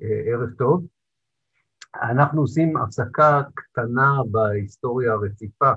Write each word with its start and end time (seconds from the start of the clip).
ערב 0.00 0.50
טוב. 0.58 0.86
אנחנו 2.02 2.40
עושים 2.40 2.76
הפסקה 2.76 3.42
קטנה 3.54 4.20
בהיסטוריה 4.30 5.12
הרציפה 5.12 5.72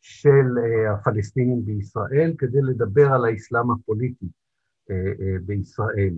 של 0.00 0.46
הפלסטינים 0.90 1.64
בישראל 1.64 2.34
כדי 2.38 2.62
לדבר 2.62 3.12
על 3.12 3.24
האסלאם 3.24 3.70
הפוליטי 3.70 4.26
בישראל, 5.44 6.14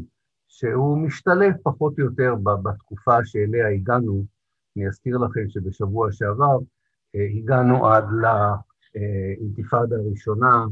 שהוא 0.48 0.98
משתלב 0.98 1.52
פחות 1.62 1.98
או 1.98 2.04
יותר 2.04 2.34
בתקופה 2.62 3.24
שאליה 3.24 3.68
הגענו. 3.68 4.24
אני 4.76 4.88
אזכיר 4.88 5.18
לכם 5.18 5.48
שבשבוע 5.48 6.12
שעבר 6.12 6.58
הגענו 7.14 7.86
עד 7.86 8.04
לאינתיפאדה 8.94 9.96
הראשונה 9.96 10.66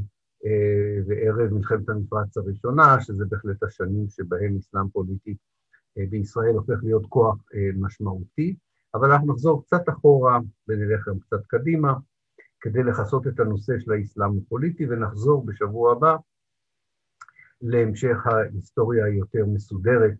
וערב 1.06 1.52
מלחמת 1.52 1.88
המפרץ 1.88 2.36
הראשונה, 2.36 3.00
שזה 3.00 3.24
בהחלט 3.24 3.62
השנים 3.62 4.08
שבהם 4.08 4.56
אסלאם 4.56 4.88
פוליטי 4.88 5.36
בישראל 6.10 6.54
הופך 6.54 6.78
להיות 6.82 7.06
כוח 7.08 7.36
משמעותי, 7.76 8.56
אבל 8.94 9.12
אנחנו 9.12 9.32
נחזור 9.32 9.64
קצת 9.64 9.88
אחורה 9.88 10.38
ונלך 10.68 11.08
גם 11.08 11.18
קצת 11.18 11.46
קדימה, 11.46 11.94
כדי 12.60 12.82
לכסות 12.82 13.26
את 13.26 13.40
הנושא 13.40 13.72
של 13.78 13.92
האסלאם 13.92 14.38
הפוליטי, 14.38 14.86
ונחזור 14.86 15.46
בשבוע 15.46 15.92
הבא 15.92 16.16
להמשך 17.62 18.26
ההיסטוריה 18.26 19.04
היותר 19.04 19.46
מסודרת 19.46 20.14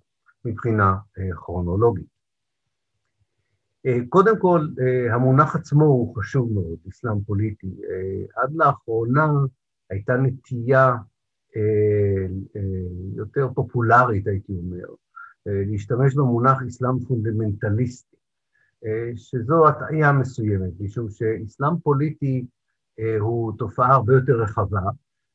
מבחינה 0.44 0.96
כרונולוגית. 1.34 2.20
קודם 4.08 4.38
כל, 4.38 4.60
המונח 5.10 5.56
עצמו 5.56 5.84
הוא 5.84 6.16
חשוב 6.16 6.52
מאוד, 6.52 6.78
אסלאם 6.88 7.20
פוליטי. 7.20 7.74
עד 8.36 8.52
לאחרונה 8.54 9.30
הייתה 9.90 10.16
נטייה 10.16 10.96
יותר 13.16 13.48
פופולרית, 13.54 14.26
הייתי 14.26 14.52
אומר, 14.52 14.86
להשתמש 15.46 16.14
במונח 16.14 16.62
אסלאם 16.68 16.98
פונדמנטליסטי, 16.98 18.16
שזו 19.16 19.68
הטעיה 19.68 20.12
מסוימת, 20.12 20.72
משום 20.80 21.10
שאסלאם 21.10 21.78
פוליטי 21.82 22.46
הוא 23.20 23.52
תופעה 23.58 23.94
הרבה 23.94 24.12
יותר 24.14 24.42
רחבה, 24.42 24.80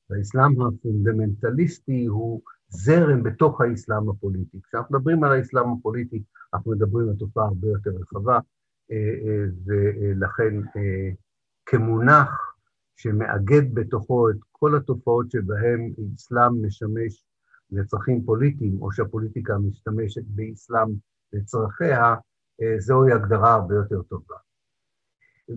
והאסלאם 0.09 0.61
הפונדמנטליסטי 0.61 2.06
הוא 2.06 2.42
זרם 2.70 3.23
בתוך 3.23 3.61
האסלאם 3.61 4.09
הפוליטי. 4.09 4.59
כשאנחנו 4.64 4.98
מדברים 4.98 5.23
על 5.23 5.31
האסלאם 5.31 5.70
הפוליטי, 5.70 6.23
אנחנו 6.53 6.72
מדברים 6.72 7.09
על 7.09 7.16
תופעה 7.16 7.45
הרבה 7.45 7.67
יותר 7.67 7.92
רחבה, 8.02 8.39
ולכן 9.66 10.53
כמונח 11.66 12.56
שמאגד 12.95 13.73
בתוכו 13.73 14.30
את 14.30 14.36
כל 14.52 14.78
התופעות 14.78 15.31
שבהן 15.31 15.94
אסלאם 16.16 16.66
משמש 16.66 17.26
לצרכים 17.71 18.25
פוליטיים, 18.25 18.81
או 18.81 18.91
שהפוליטיקה 18.91 19.58
משתמשת 19.58 20.23
באסלאם 20.27 20.89
לצרכיה, 21.33 22.16
זוהי 22.80 23.13
הגדרה 23.13 23.53
הרבה 23.53 23.75
יותר 23.75 24.02
טובה. 24.02 24.35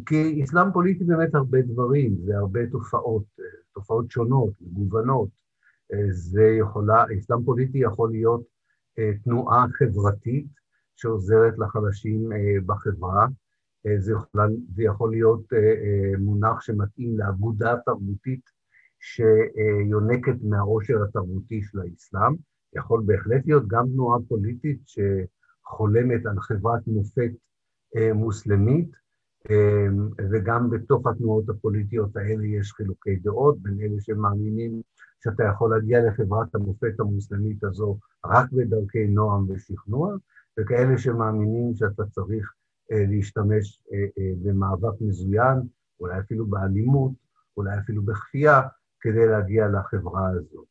כי 0.07 0.45
אסלאם 0.45 0.73
פוליטי 0.73 1.05
באמת 1.05 1.35
הרבה 1.35 1.63
דברים, 1.63 2.17
זה 2.25 2.37
הרבה 2.37 2.61
תופעות, 2.71 3.25
תופעות 3.75 4.11
שונות, 4.11 4.53
מגוונות. 4.73 5.29
זה 6.11 6.43
יכולה, 6.61 7.05
אסלאם 7.19 7.45
פוליטי 7.45 7.79
יכול 7.79 8.11
להיות 8.11 8.43
תנועה 9.25 9.67
חברתית 9.73 10.47
שעוזרת 10.97 11.59
לחלשים 11.59 12.31
בחברה, 12.67 13.27
זה 13.99 14.13
יכול, 14.13 14.57
זה 14.75 14.83
יכול 14.83 15.11
להיות 15.11 15.43
מונח 16.19 16.61
שמתאים 16.61 17.19
לאגודה 17.19 17.75
תרבותית 17.87 18.51
שיונקת 19.01 20.37
מהעושר 20.43 21.03
התרבותי 21.03 21.63
של 21.63 21.81
האסלאם, 21.81 22.35
יכול 22.77 23.03
בהחלט 23.07 23.47
להיות 23.47 23.69
גם 23.69 23.87
תנועה 23.89 24.19
פוליטית 24.29 24.81
שחולמת 24.87 26.27
על 26.27 26.41
חברת 26.41 26.87
מופת 26.87 27.31
מוסלמית, 28.15 28.89
וגם 30.31 30.71
בתוך 30.71 31.07
התנועות 31.07 31.49
הפוליטיות 31.49 32.17
האלה 32.17 32.47
יש 32.47 32.73
חילוקי 32.73 33.17
דעות 33.17 33.59
בין 33.63 33.81
אלה 33.81 34.01
שמאמינים 34.01 34.83
שאתה 35.25 35.45
יכול 35.45 35.71
להגיע 35.71 36.09
לחברת 36.09 36.55
המופת 36.55 37.01
המוסלמית 37.01 37.65
הזו 37.65 37.99
רק 38.27 38.53
בדרכי 38.53 39.07
נועם 39.07 39.47
ושכנוע, 39.49 40.15
וכאלה 40.61 40.99
שמאמינים 40.99 41.75
שאתה 41.75 42.03
צריך 42.07 42.53
להשתמש 42.91 43.83
במאבק 44.43 45.01
מזוין, 45.01 45.59
אולי 46.01 46.21
אפילו 46.21 46.47
באלימות, 46.47 47.13
אולי 47.57 47.79
אפילו 47.79 48.03
בכפייה, 48.03 48.63
כדי 49.01 49.27
להגיע 49.27 49.69
לחברה 49.69 50.29
הזו. 50.29 50.65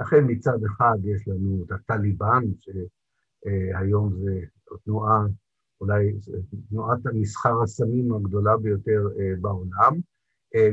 לכן 0.00 0.24
מצד 0.26 0.58
אחד 0.64 0.96
יש 1.04 1.28
לנו 1.28 1.64
את 1.66 1.72
הטליבן, 1.72 2.42
שהיום 2.60 4.12
זה 4.14 4.40
תנועה, 4.84 5.26
אולי 5.80 6.12
תנועת 6.68 7.06
המסחר 7.06 7.62
הסמים 7.62 8.14
הגדולה 8.14 8.56
ביותר 8.56 9.08
בעולם, 9.40 9.92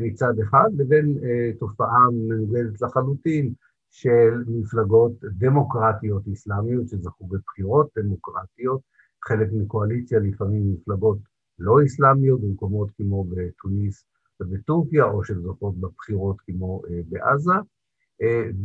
מצד 0.02 0.34
אחד, 0.44 0.70
לבין 0.78 1.18
תופעה 1.60 2.08
מנוגדת 2.14 2.82
לחלוטין 2.82 3.54
של 3.92 4.44
מפלגות 4.48 5.12
דמוקרטיות 5.24 6.24
אסלאמיות 6.34 6.88
שזכו 6.88 7.28
בבחירות 7.28 7.90
דמוקרטיות, 7.98 8.82
חלק 9.28 9.50
מקואליציה, 9.54 10.20
לפעמים 10.20 10.74
מפלגות 10.74 11.18
לא 11.60 11.76
אסלאמיות, 11.86 12.42
במקומות 12.42 12.90
כמו 12.98 13.24
בתוניס 13.24 14.06
ובטורקיה, 14.44 15.04
או 15.04 15.24
שזוכות 15.24 15.78
בבחירות 15.78 16.42
כמו 16.42 16.82
בעזה, 17.10 17.54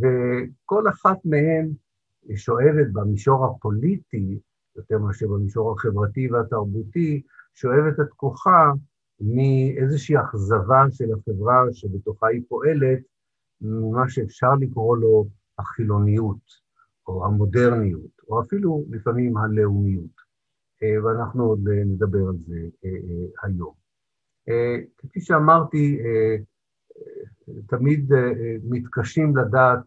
וכל 0.01 0.89
אחת 0.89 1.17
מהן 1.25 1.71
שואבת 2.37 2.87
במישור 2.93 3.45
הפוליטי, 3.47 4.39
יותר 4.77 4.99
מאשר 4.99 5.29
במישור 5.29 5.73
החברתי 5.73 6.33
והתרבותי, 6.33 7.23
שואבת 7.55 8.01
את 8.01 8.09
כוחה 8.17 8.73
מאיזושהי 9.21 10.17
אכזבה 10.17 10.85
של 10.91 11.09
החברה 11.13 11.63
שבתוכה 11.73 12.27
היא 12.27 12.43
פועלת, 12.49 12.99
ממה 13.61 14.09
שאפשר 14.09 14.55
לקרוא 14.55 14.97
לו 14.97 15.27
החילוניות, 15.59 16.69
או 17.07 17.27
המודרניות, 17.27 18.23
או 18.29 18.41
אפילו 18.41 18.85
לפעמים 18.91 19.37
הלאומיות. 19.37 20.29
ואנחנו 21.05 21.45
עוד 21.45 21.69
נדבר 21.69 22.29
על 22.29 22.37
זה 22.47 22.69
היום. 23.43 23.78
כפי 24.99 25.21
שאמרתי, 25.21 25.99
תמיד 27.67 28.13
מתקשים 28.65 29.37
לדעת 29.37 29.79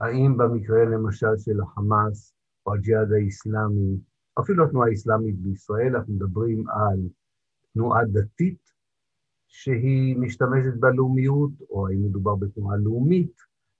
האם 0.00 0.36
במקרה 0.36 0.84
למשל 0.84 1.36
של 1.38 1.60
החמאס 1.60 2.34
או 2.66 2.74
הג'יהאד 2.74 3.12
האיסלאמי, 3.12 3.96
אפילו 4.40 4.64
התנועה 4.64 4.88
האסלאמית 4.88 5.38
בישראל, 5.38 5.96
אנחנו 5.96 6.14
מדברים 6.14 6.64
על 6.68 7.00
תנועה 7.74 8.04
דתית 8.04 8.72
שהיא 9.48 10.18
משתמשת 10.18 10.74
בלאומיות, 10.80 11.50
או 11.70 11.88
האם 11.88 12.04
מדובר 12.04 12.34
בתנועה 12.34 12.76
לאומית 12.76 13.32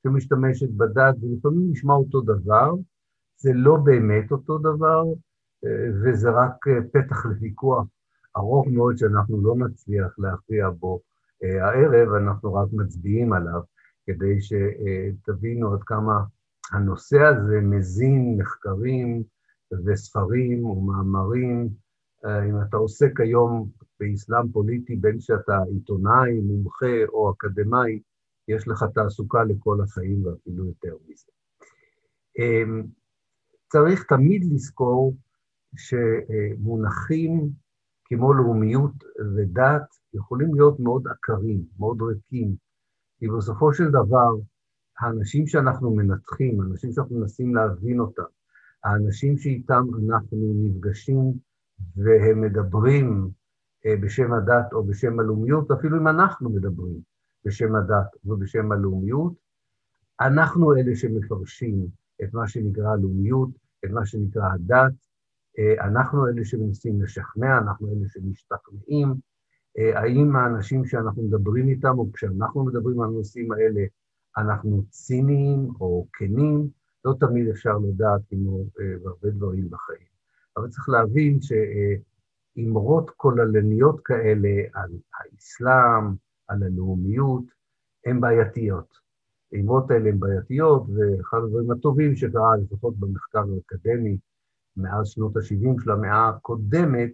שמשתמשת 0.03 0.71
בדת, 0.71 1.15
ולפעמים 1.21 1.71
נשמע 1.71 1.95
אותו 1.95 2.21
דבר, 2.21 2.73
זה 3.37 3.51
לא 3.55 3.77
באמת 3.77 4.33
אותו 4.33 4.59
דבר, 4.59 5.05
וזה 6.03 6.31
רק 6.31 6.55
פתח 6.93 7.27
לוויכוח 7.27 7.87
ארוך 8.37 8.67
מאוד 8.67 8.97
שאנחנו 8.97 9.43
לא 9.43 9.55
נצליח 9.57 10.19
להכריע 10.19 10.71
בו 10.71 11.01
הערב, 11.43 12.13
אנחנו 12.15 12.55
רק 12.55 12.69
מצביעים 12.73 13.33
עליו, 13.33 13.61
כדי 14.07 14.39
שתבינו 14.41 15.75
עד 15.75 15.83
כמה 15.83 16.25
הנושא 16.73 17.21
הזה 17.21 17.61
מזין 17.61 18.37
מחקרים 18.41 19.23
וספרים 19.87 20.65
ומאמרים. 20.65 21.69
אם 22.27 22.63
אתה 22.69 22.77
עוסק 22.77 23.21
היום 23.21 23.69
באסלאם 24.01 24.53
פוליטי, 24.53 24.97
בין 24.97 25.21
שאתה 25.21 25.59
עיתונאי, 25.73 26.41
מומחה 26.41 27.05
או 27.09 27.33
אקדמאי, 27.33 28.01
יש 28.49 28.69
לך 28.69 28.85
תעסוקה 28.95 29.45
לכל 29.45 29.81
החיים 29.83 30.27
ואפילו 30.27 30.67
יותר 30.67 30.97
מזה. 31.09 31.33
צריך 33.69 34.05
תמיד 34.09 34.45
לזכור 34.53 35.17
שמונחים 35.77 37.51
כמו 38.15 38.35
לאומיות 38.35 38.93
ודת 39.37 39.83
יכולים 40.15 40.55
להיות 40.55 40.81
מאוד 40.81 41.05
עקרים, 41.09 41.65
מאוד 41.79 42.03
ריקים, 42.03 42.55
כי 43.19 43.29
בסופו 43.29 43.75
של 43.75 43.89
דבר, 43.89 44.31
האנשים 44.99 45.47
שאנחנו 45.47 45.95
מנתחים, 45.95 46.61
האנשים 46.61 46.93
שאנחנו 46.93 47.19
מנסים 47.19 47.55
להבין 47.55 48.01
אותם, 48.01 48.23
האנשים 48.85 49.39
שאיתם 49.39 49.83
אנחנו 50.07 50.53
נפגשים 50.55 51.33
והם 51.97 52.41
מדברים 52.41 53.31
בשם 54.03 54.33
הדת 54.33 54.73
או 54.73 54.85
בשם 54.85 55.21
הלאומיות, 55.21 55.71
אפילו 55.71 55.99
אם 55.99 56.09
אנחנו 56.09 56.51
מדברים 56.51 57.01
בשם 57.45 57.75
הדת 57.75 58.17
ובשם 58.25 58.73
הלאומיות, 58.73 59.33
אנחנו 60.21 60.75
אלה 60.75 60.97
שמפרשים 60.97 61.87
את 62.23 62.35
מה 62.35 62.49
שנקרא 62.49 62.97
לאומיות, 62.97 63.51
את 63.85 63.91
מה 63.91 64.07
שנקרא 64.07 64.49
הדת, 64.55 64.93
אנחנו 65.81 66.27
אלה 66.29 66.45
שמנסים 66.45 67.03
לשכנע, 67.03 67.59
אנחנו 67.59 67.89
אלה 67.89 68.09
שמשתכנעים, 68.09 69.15
האם 69.95 70.37
האנשים 70.37 70.85
שאנחנו 70.85 71.23
מדברים 71.23 71.69
איתם, 71.69 71.99
או 71.99 72.13
כשאנחנו 72.13 72.65
מדברים 72.65 73.01
על 73.01 73.09
הנושאים 73.09 73.53
האלה, 73.53 73.83
אנחנו 74.39 74.83
ציניים 74.89 75.69
או 75.81 76.07
כנים, 76.13 76.69
לא 77.05 77.15
תמיד 77.21 77.49
אפשר 77.49 77.79
לדעת 77.79 78.21
כמו 78.31 78.65
בהרבה 79.03 79.31
דברים 79.31 79.71
בחיים. 79.71 80.13
אבל 80.57 80.69
צריך 80.69 80.89
להבין 80.89 81.39
שאמרות 81.43 83.11
כוללניות 83.17 84.01
כאלה 84.05 84.63
על 84.75 84.91
האסלאם, 85.15 86.15
על 86.49 86.63
הלאומיות, 86.63 87.45
הן 88.07 88.21
בעייתיות. 88.21 89.03
האמרות 89.53 89.91
האלה 89.91 90.09
הן 90.09 90.21
בעייתיות, 90.21 90.83
ואחד 90.89 91.39
הדברים 91.45 91.71
הטובים 91.71 92.17
שקרה, 92.17 92.57
לפחות 92.57 92.97
במחקר 92.97 93.45
האקדמי, 93.55 94.19
מאז 94.77 95.09
שנות 95.09 95.37
ה-70 95.37 95.83
של 95.85 95.91
המאה 95.91 96.29
הקודמת, 96.29 97.11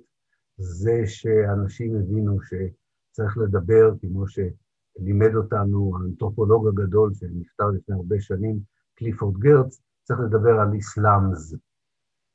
זה 0.58 1.02
שאנשים 1.06 1.96
הבינו 1.96 2.38
שצריך 2.42 3.38
לדבר, 3.38 3.92
כמו 4.00 4.24
שלימד 4.28 5.34
אותנו 5.34 5.92
האנתרופולוג 5.96 6.68
הגדול 6.68 7.14
שנפטר 7.14 7.70
לפני 7.70 7.94
הרבה 7.94 8.20
שנים, 8.20 8.58
קליפורד 8.94 9.38
גרץ, 9.38 9.80
צריך 10.02 10.20
לדבר 10.20 10.60
על 10.60 10.72
איסלאמז, 10.74 11.56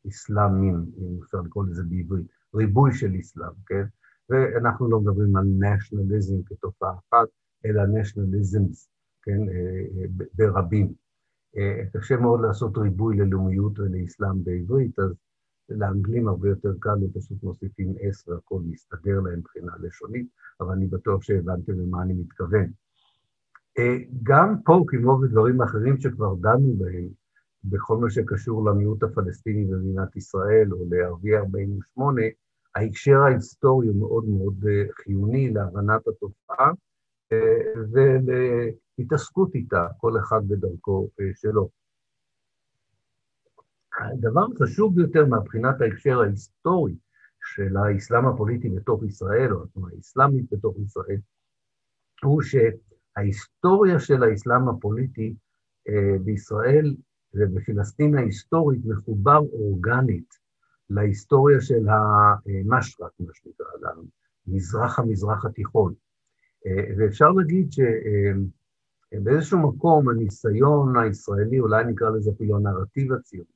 איסלאמים, 0.05 0.85
אם 0.97 1.23
אפשר 1.23 1.37
לקרוא 1.37 1.65
לזה 1.65 1.83
בעברית, 1.89 2.25
ריבוי 2.55 2.93
של 2.93 3.13
איסלאם, 3.13 3.53
כן? 3.65 3.83
ואנחנו 4.29 4.89
לא 4.89 4.99
מדברים 4.99 5.35
על 5.35 5.45
נשיונליזם 5.59 6.43
כתופעה 6.45 6.93
אחת, 6.93 7.27
אלא 7.65 7.83
נשיונליזמס, 7.85 8.89
כן, 9.21 9.39
אה, 9.49 10.01
אה, 10.01 10.25
ברבים. 10.33 10.93
אה, 11.57 11.83
קשה 11.93 12.17
מאוד 12.17 12.41
לעשות 12.41 12.77
ריבוי 12.77 13.17
ללאומיות 13.17 13.79
ולאסלאם 13.79 14.43
בעברית, 14.43 14.99
אז 14.99 15.11
לאנגלים 15.69 16.27
הרבה 16.27 16.49
יותר 16.49 16.73
קל, 16.79 16.89
הם 16.89 17.21
פשוט 17.21 17.43
מוסיפים 17.43 17.93
אס 18.09 18.27
והכול 18.27 18.63
מסתדר 18.65 19.19
להם 19.19 19.39
מבחינה 19.39 19.71
לשונית, 19.79 20.27
אבל 20.59 20.71
אני 20.71 20.87
בטוח 20.87 21.23
שהבנתם 21.23 21.73
למה 21.79 22.01
אני 22.01 22.13
מתכוון. 22.13 22.71
גם 24.23 24.55
פה, 24.65 24.83
כמו 24.87 25.17
בדברים 25.17 25.61
אחרים 25.61 25.97
שכבר 25.99 26.35
דנו 26.35 26.73
בהם, 26.77 27.07
בכל 27.63 27.97
מה 27.97 28.09
שקשור 28.09 28.65
למיעוט 28.65 29.03
הפלסטיני 29.03 29.65
במדינת 29.65 30.15
ישראל 30.15 30.73
או 30.73 30.85
לערביי 30.89 31.37
48', 31.37 32.21
ההקשר 32.75 33.17
ההיסטורי 33.17 33.87
הוא 33.87 33.95
מאוד 33.95 34.25
מאוד 34.25 34.65
חיוני 34.91 35.49
להבנת 35.49 36.07
התופעה 36.07 36.71
ולהתעסקות 37.93 39.55
איתה, 39.55 39.87
כל 39.97 40.13
אחד 40.19 40.41
בדרכו 40.47 41.09
שלו. 41.35 41.69
הדבר 43.99 44.45
החשוב 44.55 44.95
ביותר 44.95 45.25
מבחינת 45.25 45.81
ההקשר 45.81 46.19
ההיסטורי 46.21 46.95
של 47.45 47.77
האסלאם 47.77 48.27
הפוליטי 48.27 48.69
בתוך 48.69 49.03
ישראל, 49.03 49.53
או 49.53 49.63
התנועה 49.63 49.91
האסלאמית 49.95 50.45
בתוך 50.51 50.75
ישראל, 50.85 51.17
הוא 52.23 52.41
שההיסטוריה 52.41 53.99
של 53.99 54.23
האסלאם 54.23 54.69
הפוליטי 54.69 55.35
בישראל 56.23 56.95
ובפלסטין 57.33 58.17
ההיסטורית 58.17 58.81
מחובר 58.85 59.39
אורגנית 59.53 60.33
להיסטוריה 60.89 61.61
של 61.61 61.85
המשרק, 61.89 63.11
מה 63.19 63.33
שנקרא, 63.33 63.65
למזרח 64.47 64.99
המזרח 64.99 65.45
התיכון. 65.45 65.93
ואפשר 66.97 67.29
להגיד 67.29 67.69
שבאיזשהו 67.71 69.59
מקום 69.59 70.09
הניסיון 70.09 70.97
הישראלי, 70.97 71.59
אולי 71.59 71.83
נקרא 71.85 72.09
לזה 72.09 72.31
אפילו 72.35 72.55
הנרטיב 72.57 73.13
הציוני, 73.13 73.47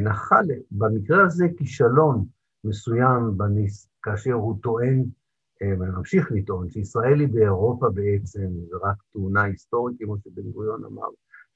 נחל 0.00 0.46
במקרה 0.70 1.24
הזה 1.24 1.46
כישלון 1.56 2.24
מסוים 2.64 3.38
בניס, 3.38 3.88
כאשר 4.02 4.32
הוא 4.32 4.58
טוען, 4.62 5.04
וממשיך 5.62 6.32
לטעון, 6.32 6.70
שישראל 6.70 7.20
היא 7.20 7.28
באירופה 7.28 7.90
בעצם, 7.90 8.48
זה 8.70 8.76
רק 8.82 8.96
תאונה 9.12 9.42
היסטורית, 9.42 9.96
כמו 10.00 10.18
שבן 10.18 10.42
גוריון 10.42 10.84
אמר, 10.84 11.08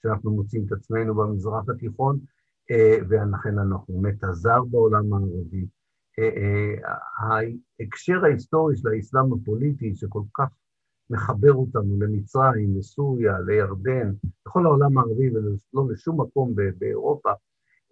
שאנחנו 0.03 0.31
מוצאים 0.31 0.65
את 0.67 0.73
עצמנו 0.73 1.15
במזרח 1.15 1.69
התיכון, 1.69 2.19
ולכן 3.09 3.59
אנחנו 3.59 3.95
באמת 3.95 4.25
בעולם 4.71 5.13
הערבי. 5.13 5.67
ההקשר 7.19 8.25
ההיסטורי 8.25 8.77
של 8.77 8.89
האסלאם 8.89 9.33
הפוליטי, 9.33 9.95
שכל 9.95 10.23
כך 10.35 10.49
מחבר 11.11 11.53
אותנו 11.53 12.01
למצרים, 12.01 12.79
לסוריה, 12.79 13.41
לירדן, 13.41 14.13
לכל 14.47 14.67
העולם 14.67 14.99
הערבי 14.99 15.31
ולא 15.31 15.89
לשום 15.91 16.21
מקום 16.21 16.55
באירופה, 16.79 17.31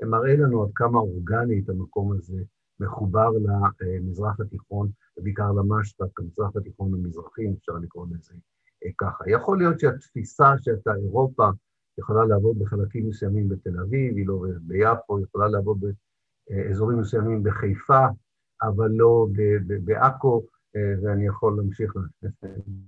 מראה 0.02 0.36
לנו 0.36 0.62
עד 0.62 0.70
כמה 0.74 0.98
אורגנית 0.98 1.68
המקום 1.68 2.12
הזה 2.12 2.42
מחובר 2.80 3.28
למזרח 3.80 4.40
התיכון, 4.40 4.90
ובעיקר 5.18 5.52
למשפט, 5.52 6.18
המזרח 6.18 6.56
התיכון 6.56 6.94
המזרחי, 6.94 7.42
אפשר 7.58 7.72
לקרוא 7.72 8.06
לזה 8.10 8.34
ככה. 8.98 9.24
יכול 9.30 9.58
להיות 9.58 9.80
שהתפיסה 9.80 10.52
שאתה 10.58 10.94
אירופה 10.94 11.48
יכולה 11.98 12.24
לעבוד 12.24 12.58
בחלקים 12.58 13.08
מסוימים 13.08 13.48
בתל 13.48 13.80
אביב, 13.80 14.16
היא 14.16 14.26
לא 14.26 14.44
ביפו, 14.60 15.20
יכולה 15.20 15.48
לעבוד 15.48 15.80
באזורים 16.52 16.98
מסוימים 16.98 17.42
בחיפה, 17.42 18.06
אבל 18.62 18.90
לא 18.90 19.26
בעכו, 19.84 20.42
ואני 21.02 21.26
יכול 21.26 21.56
להמשיך 21.56 21.92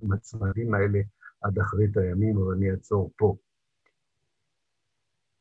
עם 0.03 0.13
הצמדים 0.13 0.75
האלה 0.75 1.01
עד 1.43 1.59
אחרית 1.59 1.97
הימים, 1.97 2.39
אבל 2.39 2.53
אני 2.55 2.71
אעצור 2.71 3.11
פה. 3.17 3.37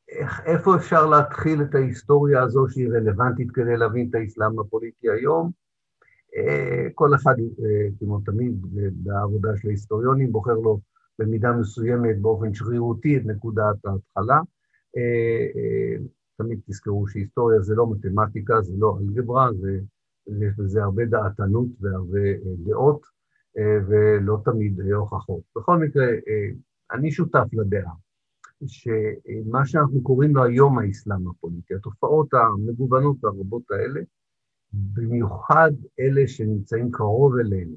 איך, 0.10 0.42
איפה 0.46 0.76
אפשר 0.76 1.06
להתחיל 1.06 1.62
את 1.62 1.76
ההיסטוריה 1.76 2.42
הזו 2.42 2.66
שהיא 2.70 2.90
רלוונטית 2.90 3.52
כדי 3.52 3.78
להבין 3.78 4.10
את 4.10 4.16
האסלאם 4.16 4.60
הפוליטי 4.60 5.10
היום? 5.10 5.52
כל 6.94 7.16
אחד, 7.16 7.34
כמו 8.00 8.20
תמיד, 8.26 8.66
בעבודה 8.94 9.50
של 9.58 9.68
ההיסטוריונים, 9.68 10.32
בוחר 10.32 10.54
לו 10.54 10.80
במידה 11.20 11.52
מסוימת 11.52 12.22
באופן 12.22 12.54
שרירותי 12.54 13.18
את 13.18 13.22
נקודת 13.26 13.86
ההתחלה. 13.86 14.40
תמיד 16.38 16.60
תזכרו 16.66 17.08
שהיסטוריה 17.08 17.62
זה 17.62 17.76
לא 17.76 17.92
מתמטיקה, 17.92 18.62
זה 18.62 18.74
לא 18.78 18.98
אלגברה, 19.02 19.54
זה, 19.54 19.80
יש 20.28 20.56
בזה 20.58 20.84
הרבה 20.84 21.06
דעתנות 21.06 21.68
והרבה 21.80 22.20
דעות, 22.66 23.02
ולא 23.88 24.38
תמיד 24.46 24.82
הוכחות. 24.82 25.42
בכל 25.56 25.78
מקרה, 25.78 26.06
אני 26.92 27.12
שותף 27.12 27.46
לדעה 27.54 27.94
שמה 28.68 29.66
שאנחנו 29.66 30.04
קוראים 30.04 30.36
לו 30.36 30.44
היום 30.44 30.80
האסלאם 30.80 31.28
הפוליטי, 31.28 31.76
התופעות 31.76 32.34
המגוונות 32.34 33.24
והרבות 33.24 33.72
האלה, 33.72 34.02
במיוחד 34.74 35.72
אלה 36.00 36.28
שנמצאים 36.28 36.92
קרוב 36.92 37.38
אלינו, 37.38 37.76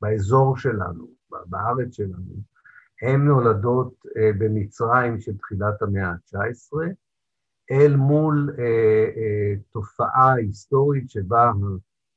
באזור 0.00 0.56
שלנו, 0.56 1.08
בארץ 1.46 1.92
שלנו, 1.92 2.34
הן 3.02 3.20
נולדות 3.24 3.94
במצרים 4.38 5.20
של 5.20 5.36
תחילת 5.36 5.82
המאה 5.82 6.08
ה-19, 6.08 6.76
אל 7.70 7.96
מול 7.96 8.56
תופעה 9.72 10.34
היסטורית 10.34 11.10
שבה 11.10 11.52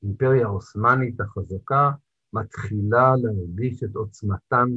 האימפריה 0.03 0.45
העות'מאנית 0.45 1.21
החזקה 1.21 1.91
מתחילה 2.33 3.13
להרגיש 3.23 3.83
את 3.83 3.95
עוצמתן 3.95 4.67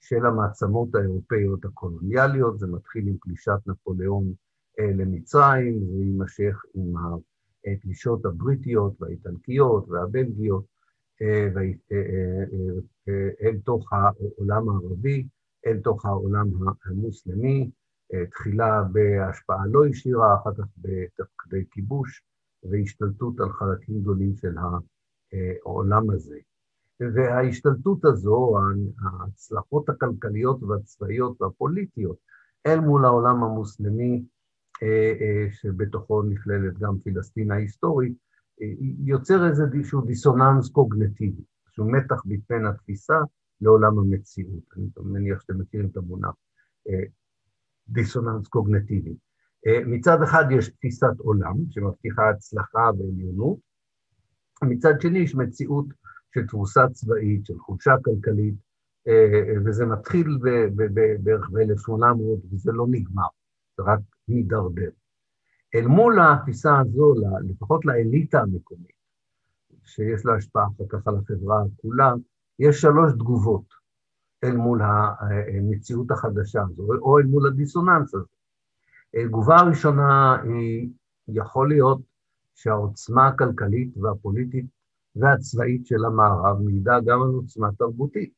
של 0.00 0.26
המעצמות 0.26 0.94
האירופאיות 0.94 1.64
הקולוניאליות, 1.64 2.58
זה 2.58 2.66
מתחיל 2.66 3.08
עם 3.08 3.16
פלישת 3.20 3.58
נפוליאון 3.66 4.32
למצרים, 4.78 5.78
זה 5.86 6.02
יימשך 6.04 6.62
עם 6.74 6.94
הפלישות 7.66 8.24
הבריטיות 8.24 9.02
והאיטלקיות 9.02 9.88
והבלגיות 9.88 10.64
אל 13.42 13.56
תוך 13.64 13.92
העולם 13.92 14.68
הערבי, 14.68 15.26
אל 15.66 15.80
תוך 15.80 16.06
העולם 16.06 16.48
המוסלמי, 16.84 17.70
תחילה 18.30 18.82
בהשפעה 18.92 19.66
לא 19.66 19.86
ישירה, 19.86 20.34
אחר 20.34 20.54
כך 20.54 20.64
בתפקדי 20.78 21.64
כיבוש 21.70 22.22
והשתלטות 22.70 23.40
על 23.40 23.52
חלקים 23.52 24.00
גדולים 24.00 24.36
של 24.36 24.54
העולם 25.64 26.10
הזה. 26.10 26.38
וההשתלטות 27.00 28.04
הזו, 28.04 28.58
ההצלחות 29.02 29.88
הכלכליות 29.88 30.62
והצבאיות 30.62 31.42
והפוליטיות 31.42 32.16
אל 32.66 32.80
מול 32.80 33.04
העולם 33.04 33.44
המוסלמי, 33.44 34.24
שבתוכו 35.50 36.22
נכללת 36.22 36.78
גם 36.78 36.98
פלסטין 37.04 37.50
ההיסטורית, 37.50 38.12
יוצר 39.04 39.48
איזשהו 39.48 40.00
דיסוננס 40.00 40.68
קוגנטיבי, 40.68 41.42
איזשהו 41.66 41.90
מתח 41.90 42.22
בין 42.24 42.66
התפיסה 42.66 43.18
לעולם 43.60 43.98
המציאות. 43.98 44.64
אני 44.76 44.86
מניח 44.96 45.40
שאתם 45.40 45.58
מכירים 45.58 45.88
את 45.88 45.96
המונח 45.96 46.34
דיסוננס 47.88 48.48
קוגנטיבי. 48.48 49.16
מצד 49.86 50.22
אחד 50.22 50.44
יש 50.50 50.68
תפיסת 50.68 51.18
עולם 51.18 51.54
שמבטיחה 51.70 52.30
הצלחה 52.30 52.90
ועליונות, 52.98 53.58
מצד 54.64 55.00
שני 55.00 55.18
יש 55.18 55.34
מציאות 55.34 55.86
של 56.34 56.46
תבוסה 56.46 56.88
צבאית, 56.92 57.46
של 57.46 57.58
חולשה 57.58 57.94
כלכלית, 58.04 58.54
וזה 59.64 59.86
מתחיל 59.86 60.38
בערך 61.22 61.50
ב-1800 61.50 62.22
וזה 62.52 62.72
לא 62.72 62.86
נגמר, 62.90 63.26
זה 63.76 63.82
רק 63.82 64.00
מידרדר. 64.28 64.90
אל 65.74 65.86
מול 65.86 66.18
התפיסה 66.20 66.78
הזו, 66.78 67.14
לפחות 67.48 67.84
לאליטה 67.84 68.40
המקומית, 68.40 68.96
שיש 69.84 70.26
לה 70.26 70.34
השפעה 70.34 70.66
אחר 70.66 70.84
כך 70.88 71.06
על 71.06 71.14
החברה 71.16 71.62
כולה, 71.76 72.12
יש 72.58 72.80
שלוש 72.80 73.12
תגובות 73.12 73.64
אל 74.44 74.56
מול 74.56 74.80
המציאות 74.82 76.10
החדשה 76.10 76.62
הזו, 76.62 76.88
או 77.00 77.18
אל 77.18 77.24
מול 77.24 77.46
הדיסוננס 77.46 78.14
הזה. 78.14 78.24
תגובה 79.12 79.56
הראשונה 79.56 80.36
היא, 80.42 80.90
יכול 81.28 81.68
להיות 81.68 82.00
שהעוצמה 82.54 83.26
הכלכלית 83.26 83.96
והפוליטית 83.96 84.66
והצבאית 85.16 85.86
של 85.86 86.04
המערב 86.04 86.62
מעידה 86.62 87.00
גם 87.00 87.22
על 87.22 87.28
עוצמה 87.28 87.68
תרבותית, 87.78 88.32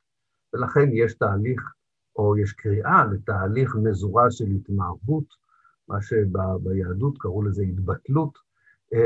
ולכן 0.54 0.88
יש 0.92 1.14
תהליך, 1.14 1.72
או 2.16 2.38
יש 2.38 2.52
קריאה 2.52 3.04
לתהליך 3.12 3.76
מזורז 3.82 4.34
של 4.34 4.44
התמערבות, 4.44 5.24
מה 5.88 6.02
שביהדות 6.02 7.18
קראו 7.18 7.42
לזה 7.42 7.62
התבטלות, 7.62 8.38
אה, 8.94 8.98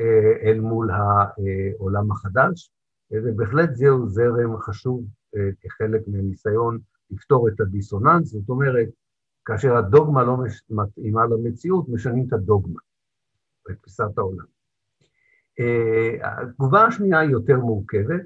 אה, 0.00 0.50
אל 0.50 0.60
מול 0.60 0.90
העולם 0.90 2.12
החדש, 2.12 2.70
ובהחלט 3.10 3.74
זהו 3.74 4.08
זרם 4.08 4.58
חשוב 4.60 5.04
אה, 5.04 5.15
כחלק 5.60 6.00
מהניסיון 6.06 6.78
לפתור 7.10 7.48
את 7.48 7.60
הדיסוננס, 7.60 8.28
זאת 8.28 8.48
אומרת, 8.48 8.88
כאשר 9.44 9.76
הדוגמה 9.76 10.24
לא 10.24 10.36
מתאימה 10.70 11.26
למציאות, 11.26 11.88
משנים 11.88 12.24
את 12.28 12.32
הדוגמה, 12.32 12.80
את 13.70 13.76
תפיסת 13.82 14.18
העולם. 14.18 14.44
התגובה 16.22 16.84
השנייה 16.84 17.18
היא 17.18 17.30
יותר 17.30 17.56
מורכבת, 17.56 18.22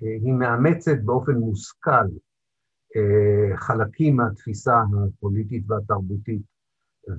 היא 0.00 0.32
מאמצת 0.32 0.98
באופן 1.04 1.32
מושכל 1.32 2.06
חלקים 3.56 4.16
מהתפיסה 4.16 4.82
הפוליטית 5.18 5.64
והתרבותית 5.70 6.42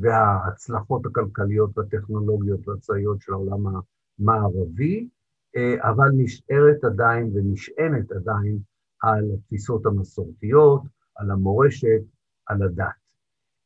וההצלחות 0.01 1.05
הכלכליות 1.05 1.77
והטכנולוגיות 1.77 2.67
והצבאיות 2.67 3.21
של 3.21 3.33
העולם 3.33 3.75
המערבי, 4.19 4.99
אה, 4.99 5.20
אבל 5.79 6.09
נשארת 6.17 6.83
עדיין 6.83 7.31
ונשענת 7.33 8.11
עדיין 8.11 8.59
על 9.01 9.31
התפיסות 9.33 9.85
המסורתיות, 9.85 10.81
על 11.15 11.31
המורשת, 11.31 12.01
על 12.47 12.63
הדת. 12.63 12.85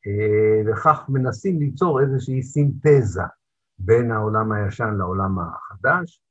אה, 0.08 0.72
וכך 0.72 1.06
מנסים 1.10 1.60
ליצור 1.60 2.02
איזושהי 2.02 2.44
סינתזה 2.44 3.22
בין 3.80 4.12
העולם 4.12 4.52
הישן 4.52 4.96
לעולם 4.98 5.40
החדש. 5.40 6.22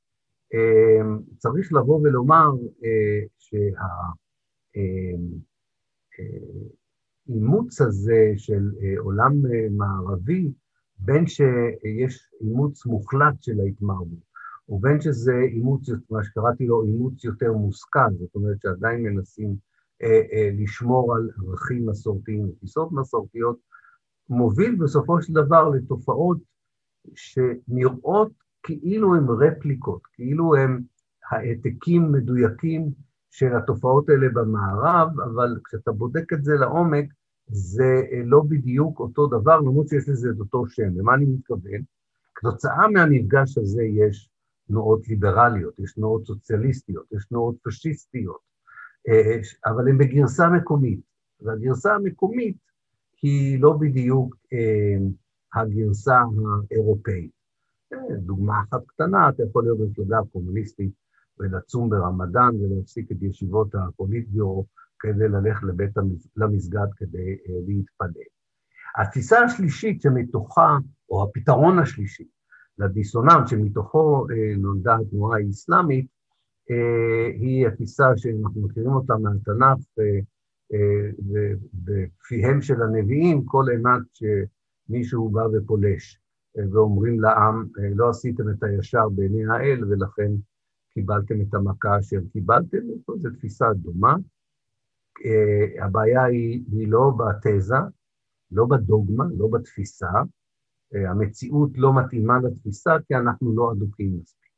אה, 0.53 1.01
צריך 1.37 1.73
לבוא 1.73 1.99
ולומר 2.03 2.49
שה... 3.37 3.57
האימוץ 7.27 7.81
הזה 7.81 8.33
של 8.37 8.71
אה, 8.81 8.99
עולם 8.99 9.31
אה, 9.45 9.67
מערבי, 9.71 10.51
בין 10.97 11.27
שיש 11.27 12.29
אימוץ 12.41 12.85
מוחלט 12.85 13.41
של 13.41 13.59
ההתמרבות, 13.59 14.24
ובין 14.69 15.01
שזה 15.01 15.33
אימוץ, 15.51 15.89
מה 16.09 16.23
שקראתי 16.23 16.65
לו 16.65 16.83
אימוץ 16.83 17.23
יותר 17.23 17.53
מושכל, 17.53 18.13
זאת 18.19 18.35
אומרת 18.35 18.61
שעדיין 18.61 19.03
מנסים 19.03 19.55
אה, 20.01 20.21
אה, 20.33 20.49
לשמור 20.53 21.15
על 21.15 21.29
ערכים 21.47 21.89
מסורתיים 21.89 22.49
ותפיסות 22.49 22.91
מסורתיות, 22.91 23.57
מוביל 24.29 24.75
בסופו 24.75 25.21
של 25.21 25.33
דבר 25.33 25.69
לתופעות 25.69 26.37
שנראות 27.15 28.31
כאילו 28.63 29.15
הן 29.15 29.25
רפליקות, 29.29 30.01
כאילו 30.13 30.55
הן 30.55 30.83
העתקים 31.31 32.11
מדויקים 32.11 32.91
של 33.31 33.55
התופעות 33.55 34.09
האלה 34.09 34.27
במערב, 34.33 35.19
אבל 35.19 35.59
כשאתה 35.63 35.91
בודק 35.91 36.33
את 36.33 36.43
זה 36.43 36.53
לעומק, 36.53 37.05
זה 37.47 38.01
אה, 38.11 38.21
לא 38.25 38.41
בדיוק 38.49 38.99
אותו 38.99 39.27
דבר, 39.27 39.59
למרות 39.59 39.87
שיש 39.87 40.09
לזה 40.09 40.29
את 40.35 40.39
אותו 40.39 40.67
שם. 40.67 40.97
למה 40.97 41.13
אני 41.13 41.25
מתכוון? 41.25 41.81
כתוצאה 42.35 42.87
מהמפגש 42.93 43.57
הזה 43.57 43.83
יש 43.83 44.29
תנועות 44.67 45.07
ליברליות, 45.07 45.79
יש 45.79 45.93
תנועות 45.93 46.25
סוציאליסטיות, 46.25 47.05
יש 47.11 47.25
תנועות 47.25 47.55
פשיסטיות, 47.63 48.39
אה, 49.07 49.39
אבל 49.65 49.87
הן 49.87 49.97
בגרסה 49.97 50.49
מקומית. 50.49 50.99
והגרסה 51.41 51.93
המקומית 51.93 52.57
היא 53.21 53.61
לא 53.61 53.73
בדיוק 53.79 54.35
אה, 54.53 54.97
הגרסה 55.53 56.21
האירופאית. 56.71 57.31
דוגמה 58.11 58.53
אחת 58.69 58.81
קטנה, 58.87 59.29
אתה 59.29 59.43
יכול 59.43 59.63
להיות 59.63 59.79
במפלגה 59.79 60.17
קומוניסטית 60.31 60.91
ולצום 61.39 61.89
ברמדאן 61.89 62.55
ולהפסיק 62.55 63.11
את 63.11 63.17
ישיבות 63.21 63.75
הפוליטביורו 63.75 64.65
כדי 64.99 65.27
ללכת 65.27 65.63
לבית 65.63 65.91
למסגד 66.35 66.87
כדי 66.97 67.37
אה, 67.49 67.55
להתפלל. 67.67 68.09
התפיסה 68.97 69.39
השלישית 69.39 70.01
שמתוכה, 70.01 70.77
או 71.09 71.23
הפתרון 71.23 71.79
השלישי 71.79 72.27
לדיסוננס 72.77 73.49
שמתוכו 73.49 74.25
אה, 74.31 74.57
נולדה 74.57 74.95
התנועה 74.95 75.39
האסלאמית, 75.39 76.07
אה, 76.71 77.27
היא 77.39 77.67
התפיסה 77.67 78.05
שאנחנו 78.17 78.61
מכירים 78.61 78.91
אותה 78.91 79.13
מהתנ"ך 79.17 79.77
ובפיהם 81.17 82.61
של 82.61 82.81
הנביאים, 82.81 83.45
כל 83.45 83.65
אימת 83.71 84.01
שמישהו 84.13 85.29
בא 85.29 85.41
ופולש 85.53 86.19
ואומרים 86.71 87.19
לעם, 87.19 87.67
לא 87.95 88.09
עשיתם 88.09 88.49
את 88.49 88.63
הישר 88.63 89.09
בעיני 89.09 89.45
האל 89.45 89.83
ולכן 89.83 90.31
קיבלתם 90.93 91.41
את 91.41 91.53
המכה 91.53 91.99
אשר 91.99 92.17
קיבלתם, 92.33 92.77
זו 93.17 93.29
תפיסה 93.29 93.65
דומה. 93.73 94.15
הבעיה 95.81 96.23
היא, 96.23 96.63
היא 96.71 96.87
לא 96.87 97.11
בתזה, 97.17 97.75
לא 98.51 98.65
בדוגמה, 98.65 99.25
לא 99.37 99.47
בתפיסה. 99.47 100.09
Uh, 100.93 100.97
המציאות 101.09 101.69
לא 101.75 101.93
מתאימה 101.93 102.39
לתפיסה 102.43 102.95
כי 103.07 103.15
אנחנו 103.15 103.55
לא 103.55 103.71
אדוקים 103.71 104.19
מספיק. 104.21 104.51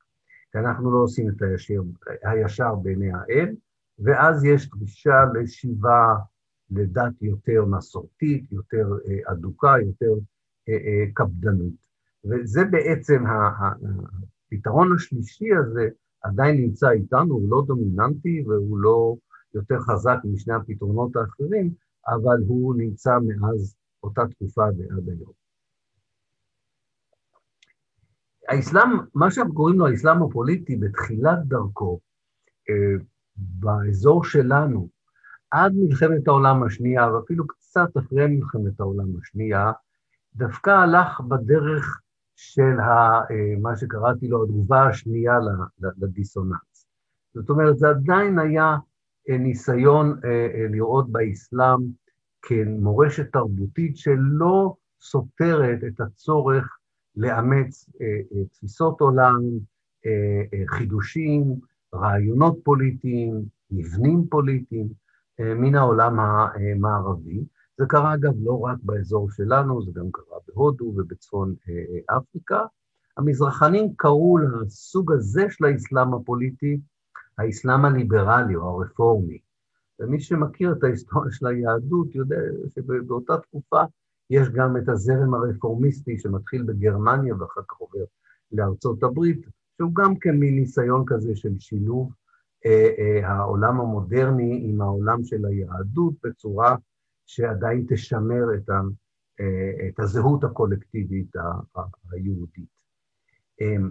כי 0.52 0.58
אנחנו 0.58 0.92
לא 0.92 0.98
עושים 0.98 1.30
את 1.30 1.42
הישר, 1.42 1.82
הישר 2.24 2.76
בעיני 2.76 3.12
האל, 3.12 3.56
ואז 4.00 4.44
יש 4.44 4.70
דרישה 4.70 5.24
לשיבה 5.34 6.16
לדת 6.72 7.22
יותר 7.22 7.66
מסורתית, 7.66 8.52
יותר 8.52 8.88
uh, 9.06 9.32
אדוקה, 9.32 9.74
יותר 9.86 10.14
uh, 10.70 10.74
קפדנות. 11.14 11.88
וזה 12.26 12.66
בעצם 12.66 13.24
הפתרון 13.28 14.96
השלישי 14.96 15.54
הזה, 15.54 15.90
עדיין 16.22 16.62
נמצא 16.62 16.90
איתנו, 16.90 17.34
הוא 17.34 17.50
לא 17.50 17.64
דומיננטי 17.68 18.44
והוא 18.48 18.78
לא 18.78 19.16
יותר 19.54 19.80
חזק 19.80 20.18
משני 20.24 20.54
הפתרונות 20.54 21.16
האחרים, 21.16 21.74
אבל 22.08 22.38
הוא 22.48 22.76
נמצא 22.78 23.18
מאז 23.20 23.76
אותה 24.04 24.22
תקופה 24.28 24.62
ועד 24.62 25.10
היום. 25.10 25.47
האסלאם, 28.48 28.90
מה 29.16 29.32
שאנחנו 29.32 29.54
קוראים 29.54 29.80
לו 29.80 29.88
האסלאם 29.88 30.24
הפוליטי, 30.24 30.76
בתחילת 30.76 31.40
דרכו, 31.46 32.00
אה, 32.70 33.04
באזור 33.36 34.24
שלנו, 34.24 34.90
עד 35.52 35.74
מלחמת 35.76 36.28
העולם 36.28 36.64
השנייה, 36.64 37.14
ואפילו 37.14 37.48
קצת 37.48 37.90
אחרי 37.98 38.28
מלחמת 38.28 38.80
העולם 38.80 39.08
השנייה, 39.22 39.72
דווקא 40.36 40.70
הלך 40.70 41.22
בדרך 41.22 42.02
של 42.36 42.80
ה, 42.80 43.22
אה, 43.32 43.54
מה 43.62 43.78
שקראתי 43.78 44.28
לו 44.28 44.44
התגובה 44.44 44.88
השנייה 44.88 45.34
לדיסוננס. 45.98 46.88
זאת 47.34 47.50
אומרת, 47.50 47.78
זה 47.78 47.90
עדיין 47.90 48.40
היה 48.40 48.78
אה, 49.30 49.38
ניסיון 49.38 50.20
לראות 50.70 51.12
באסלאם 51.12 51.80
כמורשת 52.42 53.32
תרבותית 53.34 53.98
שלא 53.98 54.76
סותרת 55.02 55.80
את 55.88 56.02
הצורך 56.02 56.78
לאמץ 57.18 57.90
תפיסות 58.54 59.02
עולם, 59.02 59.42
חידושים, 60.68 61.56
רעיונות 61.96 62.60
פוליטיים, 62.64 63.46
מבנים 63.72 64.28
פוליטיים 64.30 64.88
מן 65.40 65.76
העולם 65.76 66.20
המערבי, 66.20 67.44
זה 67.78 67.86
קרה 67.86 68.14
אגב 68.14 68.34
לא 68.44 68.60
רק 68.60 68.78
באזור 68.84 69.32
שלנו, 69.32 69.86
זה 69.86 69.92
גם 69.94 70.06
קרה 70.12 70.38
בהודו 70.48 70.86
ובצפון 70.86 71.56
אה, 71.70 72.18
אפריקה. 72.18 72.66
המזרחנים 73.18 73.94
קראו 73.96 74.38
לסוג 74.38 75.12
הזה 75.12 75.46
של 75.50 75.66
האסלאם 75.66 76.14
הפוליטי, 76.14 76.80
האסלאם 77.38 77.86
הליברלי 77.86 78.56
או 78.56 78.62
הרפורמי. 78.62 79.40
ומי 80.00 80.20
שמכיר 80.20 80.72
את 80.72 80.84
ההיסטוריה 80.84 81.32
של 81.32 81.48
היהדות 81.48 82.16
יודע 82.16 82.36
שבאותה 82.70 83.38
תקופה 83.38 83.82
יש 84.30 84.50
גם 84.50 84.78
את 84.78 84.90
הזרם 84.90 85.34
הרפורמיסטי 85.34 86.20
שמתחיל 86.20 86.64
בגרמניה 86.64 87.36
ואחר 87.36 87.62
כך 87.68 87.78
עובר 87.78 88.06
לארצות 88.52 89.04
הברית, 89.04 89.42
שהוא 89.78 89.92
גם 89.96 90.16
כן 90.20 90.36
מין 90.36 90.56
ניסיון 90.56 91.04
כזה 91.08 91.36
של 91.36 91.60
שילוב 91.60 92.12
אה, 92.66 92.90
אה, 93.00 93.30
העולם 93.30 93.80
המודרני 93.80 94.62
עם 94.64 94.82
העולם 94.82 95.24
של 95.24 95.46
היהדות 95.46 96.14
בצורה 96.24 96.76
שעדיין 97.26 97.86
תשמר 97.90 98.44
את, 98.56 98.70
ה, 98.70 98.82
אה, 99.40 99.88
את 99.88 100.00
הזהות 100.00 100.44
הקולקטיבית 100.44 101.36
היהודית. 102.12 102.78
אמ, 103.62 103.90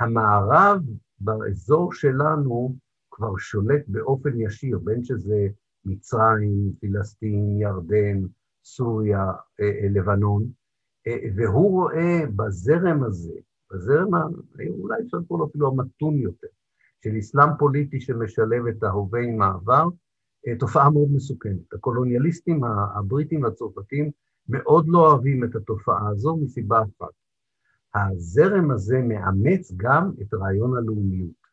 המערב 0.00 0.82
באזור 1.20 1.92
שלנו 1.92 2.76
כבר 3.10 3.36
שולט 3.36 3.84
באופן 3.88 4.40
ישיר, 4.40 4.78
בין 4.78 5.04
שזה 5.04 5.48
מצרים, 5.84 6.72
פלסטין, 6.80 7.60
ירדן, 7.60 8.26
סוריה, 8.64 9.24
אה, 9.60 9.64
אה, 9.64 9.88
לבנון, 9.90 10.44
והוא 11.36 11.70
רואה 11.70 12.20
בזרם 12.36 13.04
הזה, 13.04 13.32
בזרם, 13.72 14.08
אולי 14.68 14.96
אפשר 15.04 15.18
לקרוא 15.18 15.38
לו 15.38 15.46
אפילו 15.46 15.68
המתון 15.68 16.18
יותר, 16.18 16.46
של 17.04 17.18
אסלאם 17.18 17.48
פוליטי 17.58 18.00
שמשלב 18.00 18.66
את 18.66 18.82
ההווה 18.82 19.20
עם 19.20 19.42
העבר, 19.42 19.88
אה, 20.48 20.56
תופעה 20.58 20.90
מאוד 20.90 21.08
מסוכנת. 21.12 21.72
הקולוניאליסטים 21.72 22.64
הבריטים 22.64 23.42
והצרפתים 23.42 24.10
מאוד 24.48 24.88
לא 24.88 25.10
אוהבים 25.10 25.44
את 25.44 25.56
התופעה 25.56 26.08
הזו 26.08 26.36
מסיבה 26.36 26.82
אחת. 26.82 27.12
הזרם 27.94 28.70
הזה 28.70 28.98
מאמץ 28.98 29.72
גם 29.76 30.10
את 30.22 30.34
רעיון 30.34 30.76
הלאומיות. 30.76 31.44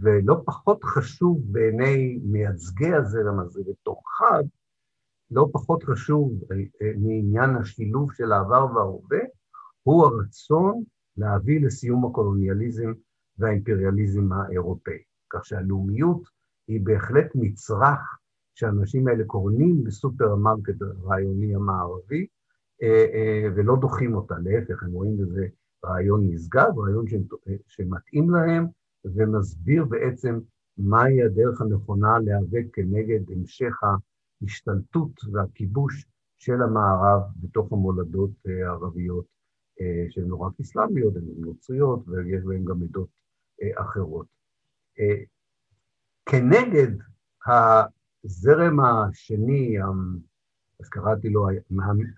ולא 0.00 0.42
פחות 0.46 0.84
חשוב 0.84 1.40
בעיני 1.52 2.18
מייצגי 2.22 2.94
הזרם 2.94 3.40
הזה 3.40 3.60
בתוכיו, 3.70 4.44
לא 5.30 5.48
פחות 5.52 5.82
חשוב 5.82 6.32
אה, 6.52 6.56
אה, 6.56 6.92
מעניין 6.96 7.56
השילוב 7.56 8.12
של 8.12 8.32
העבר 8.32 8.66
וההווה, 8.74 9.18
הוא 9.82 10.04
הרצון 10.04 10.82
להביא 11.16 11.66
לסיום 11.66 12.06
הקולוניאליזם 12.06 12.92
והאימפריאליזם 13.38 14.32
האירופאי. 14.32 14.98
כך 15.30 15.44
שהלאומיות 15.44 16.22
היא 16.68 16.80
בהחלט 16.82 17.26
מצרך 17.34 18.18
שהאנשים 18.54 19.08
האלה 19.08 19.24
קורנים 19.24 19.84
בסופרמרקט 19.84 20.82
הרעיוני 20.82 21.54
המערבי, 21.54 22.26
אה, 22.82 23.48
ולא 23.56 23.76
דוחים 23.80 24.14
אותה, 24.14 24.34
להפך, 24.42 24.82
הם 24.82 24.92
רואים 24.92 25.16
בזה 25.16 25.46
רעיון 25.84 26.20
נשגב, 26.30 26.78
רעיון 26.78 27.04
שמתאים 27.68 28.30
להם, 28.30 28.66
ומסביר 29.04 29.84
בעצם 29.84 30.38
מהי 30.78 31.22
הדרך 31.22 31.60
הנכונה 31.60 32.18
להיאבק 32.18 32.64
כנגד 32.72 33.30
המשך 33.30 33.80
ההשתלטות 34.42 35.10
והכיבוש 35.32 36.06
של 36.38 36.62
המערב 36.62 37.22
בתוך 37.36 37.72
המולדות 37.72 38.30
אה, 38.46 38.68
הערביות 38.68 39.24
אה, 39.80 40.06
שהן 40.10 40.24
לא 40.28 40.36
רק 40.36 40.52
אסלאמיות, 40.60 41.16
הן 41.16 41.22
נוצריות 41.38 42.08
ויש 42.08 42.44
בהן 42.44 42.64
גם 42.64 42.82
עדות 42.82 43.08
אה, 43.62 43.82
אחרות. 43.82 44.26
כנגד 46.26 46.92
הזרם 47.46 48.80
השני, 48.80 49.76
אז 50.80 50.88
קראתי 50.88 51.28
לו 51.28 51.48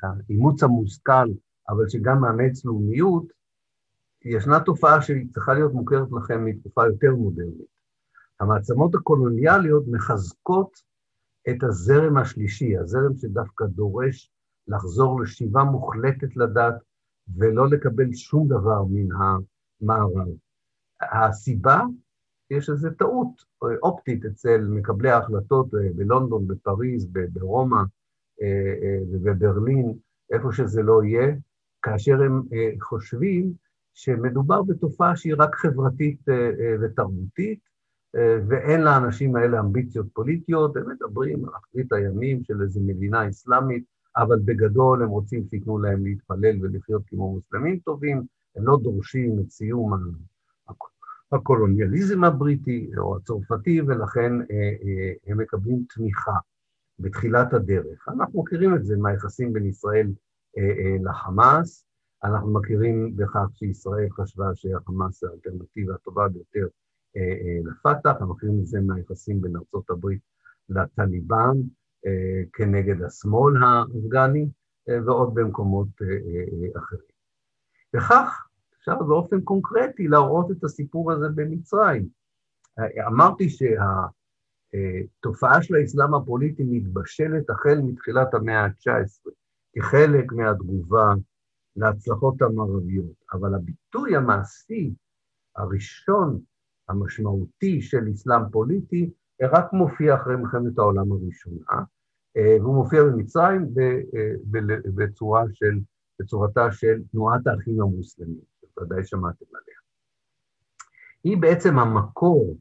האימוץ 0.02 0.62
המושכל, 0.62 1.28
אבל 1.68 1.88
שגם 1.88 2.20
מאמץ 2.20 2.64
לאומיות, 2.64 3.24
ישנה 4.24 4.60
תופעה 4.60 5.02
שהיא 5.02 5.26
צריכה 5.32 5.54
להיות 5.54 5.72
מוכרת 5.72 6.08
לכם 6.12 6.44
מתקופה 6.44 6.86
יותר 6.86 7.14
מודרנית. 7.14 7.78
המעצמות 8.40 8.94
הקולוניאליות 8.94 9.84
מחזקות 9.86 10.82
את 11.50 11.62
הזרם 11.62 12.16
השלישי, 12.16 12.76
הזרם 12.76 13.16
שדווקא 13.16 13.64
דורש 13.64 14.30
לחזור 14.68 15.20
לשיבה 15.20 15.64
מוחלטת 15.64 16.36
לדת 16.36 16.74
ולא 17.36 17.68
לקבל 17.68 18.12
שום 18.12 18.48
דבר 18.48 18.84
מן 18.90 19.08
המערב. 19.16 20.28
הסיבה, 21.00 21.80
יש 22.50 22.70
איזו 22.70 22.88
טעות 22.98 23.28
אופטית 23.82 24.24
אצל 24.24 24.60
מקבלי 24.60 25.10
ההחלטות 25.10 25.74
אה, 25.74 25.88
בלונדון, 25.94 26.46
בפריז, 26.46 27.08
ברומא 27.32 27.82
אה, 28.42 28.74
אה, 28.82 28.98
ובברלין, 29.12 29.92
איפה 30.32 30.52
שזה 30.52 30.82
לא 30.82 31.04
יהיה, 31.04 31.34
כאשר 31.82 32.22
הם 32.22 32.42
חושבים 32.80 33.52
שמדובר 33.94 34.62
בתופעה 34.62 35.16
שהיא 35.16 35.34
רק 35.38 35.54
חברתית 35.54 36.28
אה, 36.28 36.34
אה, 36.34 36.74
ותרבותית, 36.80 37.58
אה, 37.58 37.77
ואין 38.48 38.80
לאנשים 38.80 39.36
האלה 39.36 39.60
אמביציות 39.60 40.06
פוליטיות, 40.12 40.76
הם 40.76 40.90
מדברים 40.90 41.44
על 41.44 41.50
אחרית 41.56 41.92
הימים 41.92 42.44
של 42.44 42.62
איזו 42.62 42.80
מדינה 42.80 43.28
אסלאמית, 43.28 43.84
אבל 44.16 44.38
בגדול 44.44 45.02
הם 45.02 45.08
רוצים 45.08 45.44
שייתנו 45.50 45.78
להם 45.78 46.04
להתפלל 46.04 46.56
ולחיות 46.60 47.02
כמו 47.06 47.32
מוסלמים 47.32 47.78
טובים, 47.78 48.22
הם 48.56 48.66
לא 48.66 48.78
דורשים 48.82 49.40
את 49.40 49.50
סיום 49.50 49.92
הקולוניאליזם 51.32 52.24
הבריטי 52.24 52.90
או 52.98 53.16
הצרפתי, 53.16 53.80
ולכן 53.80 54.32
הם 55.26 55.38
מקבלים 55.38 55.84
תמיכה 55.94 56.36
בתחילת 56.98 57.52
הדרך. 57.52 58.08
אנחנו 58.08 58.42
מכירים 58.42 58.74
את 58.74 58.84
זה 58.84 58.96
מהיחסים 58.96 59.52
בין 59.52 59.66
ישראל 59.66 60.12
לחמאס, 61.04 61.88
אנחנו 62.24 62.52
מכירים 62.52 63.16
בכך 63.16 63.46
שישראל 63.54 64.08
חשבה 64.10 64.54
שהחמאס 64.54 65.20
זה 65.20 65.28
האלטרנטיבה 65.30 65.94
הטובה 65.94 66.28
ביותר 66.28 66.60
אה, 66.60 66.64
אה, 66.64 66.68
לפת"ח, 67.64 68.06
אנחנו 68.06 68.34
מכירים 68.34 68.58
את 68.60 68.66
זה 68.66 68.80
מהיחסים 68.80 69.40
בין 69.40 69.56
ארה"ב 69.56 70.06
לטליבן 70.68 71.56
אה, 72.06 72.42
כנגד 72.52 73.02
השמאל 73.02 73.54
האפגני 73.62 74.48
ועוד 75.06 75.34
במקומות 75.34 75.88
אחרים. 76.76 77.08
וכך 77.96 78.46
אפשר 78.78 79.02
באופן 79.02 79.40
קונקרטי 79.40 80.08
להראות 80.08 80.50
את 80.50 80.64
הסיפור 80.64 81.12
הזה 81.12 81.28
במצרים. 81.34 82.08
אמרתי 83.06 83.48
שהתופעה 84.70 85.62
של 85.62 85.74
האסלאם 85.74 86.14
הפוליטי 86.14 86.62
מתבשלת 86.66 87.50
החל 87.50 87.80
מתחילת 87.84 88.34
המאה 88.34 88.64
ה-19 88.64 89.30
כחלק 89.72 90.32
מהתגובה 90.32 91.14
להצלחות 91.76 92.42
המערביות, 92.42 93.24
אבל 93.32 93.54
הביטוי 93.54 94.16
המעשי 94.16 94.94
הראשון, 95.56 96.40
המשמעותי 96.88 97.82
של 97.82 98.04
אסלאם 98.14 98.50
פוליטי, 98.52 99.10
רק 99.42 99.72
מופיע 99.72 100.14
אחרי 100.14 100.36
מלחמת 100.36 100.78
העולם 100.78 101.12
הראשונה, 101.12 101.84
אה, 102.36 102.56
והוא 102.60 102.74
מופיע 102.74 103.02
במצרים 103.04 103.66
אה, 103.80 104.00
בצורה 104.94 105.44
של, 105.52 105.78
בצורתה 106.20 106.72
של 106.72 107.02
תנועת 107.10 107.46
האחים 107.46 107.82
המוסלמים, 107.82 108.40
שוודאי 108.74 109.04
שמעתם 109.04 109.44
עליה. 109.50 109.78
היא 111.24 111.36
בעצם 111.36 111.78
המקור, 111.78 112.56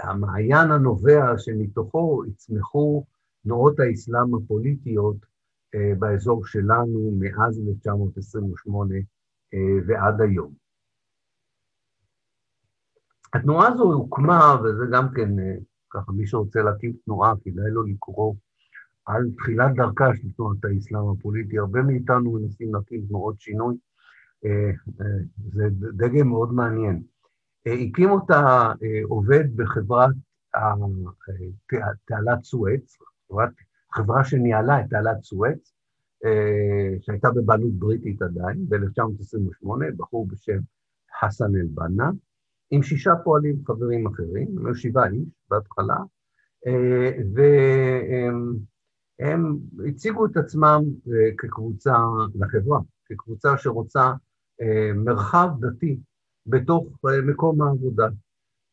המעיין 0.00 0.70
הנובע 0.70 1.38
שמתוכו 1.38 2.22
יצמחו 2.28 3.04
תנועות 3.42 3.80
האסלאם 3.80 4.34
הפוליטיות 4.34 5.16
אה, 5.74 5.92
באזור 5.98 6.46
שלנו 6.46 7.12
מאז 7.18 7.60
1928 7.68 8.94
אה, 9.54 9.58
ועד 9.86 10.20
היום. 10.20 10.67
התנועה 13.34 13.68
הזו 13.68 13.92
הוקמה, 13.92 14.56
וזה 14.64 14.84
גם 14.92 15.08
כן, 15.14 15.38
אה, 15.38 15.54
ככה, 15.90 16.12
מי 16.12 16.26
שרוצה 16.26 16.62
להקים 16.62 16.92
תנועה, 17.04 17.34
כדאי 17.44 17.70
לו 17.70 17.82
לקרוא 17.82 18.34
על 19.06 19.30
תחילת 19.38 19.74
דרכה 19.74 20.16
של 20.16 20.28
תנועת 20.36 20.64
האסלאם 20.64 21.08
הפוליטי. 21.18 21.58
הרבה 21.58 21.82
מאיתנו 21.82 22.32
מנסים 22.32 22.74
להקים 22.74 23.06
תנועות 23.08 23.40
שינוי, 23.40 23.76
זה 25.52 25.68
דגם 25.92 26.28
מאוד 26.28 26.52
מעניין. 26.52 27.02
הקים 27.66 28.10
אותה 28.10 28.72
עובד 29.08 29.56
בחברת 29.56 30.14
תעלת 32.06 32.44
סואץ, 32.44 32.98
חברה 33.94 34.24
שניהלה 34.24 34.80
את 34.80 34.90
תעלת 34.90 35.22
סואץ, 35.22 35.74
אה, 36.24 36.94
שהייתה 37.00 37.30
בבעלות 37.30 37.72
בריטית 37.72 38.22
עדיין, 38.22 38.66
ב-1928, 38.68 39.68
בחור 39.96 40.26
בשם 40.26 40.58
חסן 41.20 41.56
אל-בנה, 41.56 42.10
עם 42.70 42.82
שישה 42.82 43.12
פועלים 43.24 43.56
חברים 43.66 44.06
אחרים, 44.06 44.66
היו 44.66 44.74
שבעה 44.74 45.06
איש 45.06 45.28
בהתחלה, 45.50 45.96
אה, 46.66 47.10
והם 49.18 49.58
הציגו 49.88 50.26
את 50.26 50.36
עצמם 50.36 50.82
אה, 51.08 51.30
כקבוצה 51.38 51.96
לחברה, 52.34 52.80
כקבוצה 53.06 53.58
שרוצה 53.58 54.12
מרחב 54.94 55.48
דתי 55.60 55.98
בתוך 56.46 56.98
מקום 57.24 57.62
העבודה. 57.62 58.08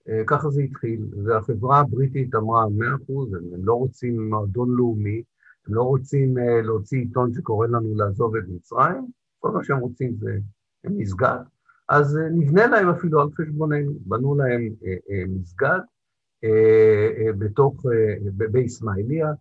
אה, 0.10 0.24
ככה 0.28 0.50
זה 0.50 0.62
התחיל, 0.62 1.06
והחברה 1.26 1.80
הבריטית 1.80 2.36
אמרה, 2.36 2.66
מאה 2.70 2.96
אחוז, 2.96 3.34
הם 3.34 3.66
לא 3.66 3.74
רוצים 3.74 4.30
מועדון 4.30 4.76
לאומי, 4.76 5.24
הם 5.68 5.74
לא 5.74 5.84
רוצים 5.84 6.38
אה, 6.38 6.62
להוציא 6.62 7.00
עיתון 7.00 7.34
שקורא 7.34 7.68
לנו 7.68 7.96
לעזוב 7.96 8.36
את 8.36 8.44
מצרים, 8.48 9.08
כל 9.40 9.52
מה 9.52 9.64
שהם 9.64 9.80
רוצים 9.80 10.16
זה 10.20 10.38
מסגד, 10.84 11.40
אז 11.90 12.18
אה, 12.18 12.30
נבנה 12.30 12.68
להם 12.68 12.90
אפילו 12.90 13.22
על 13.22 13.28
חשבוננו, 13.32 13.94
בנו 14.06 14.36
להם 14.36 14.70
מסגד 15.28 15.80
בתוך, 17.40 17.84
באיסמעיליה, 18.52 19.34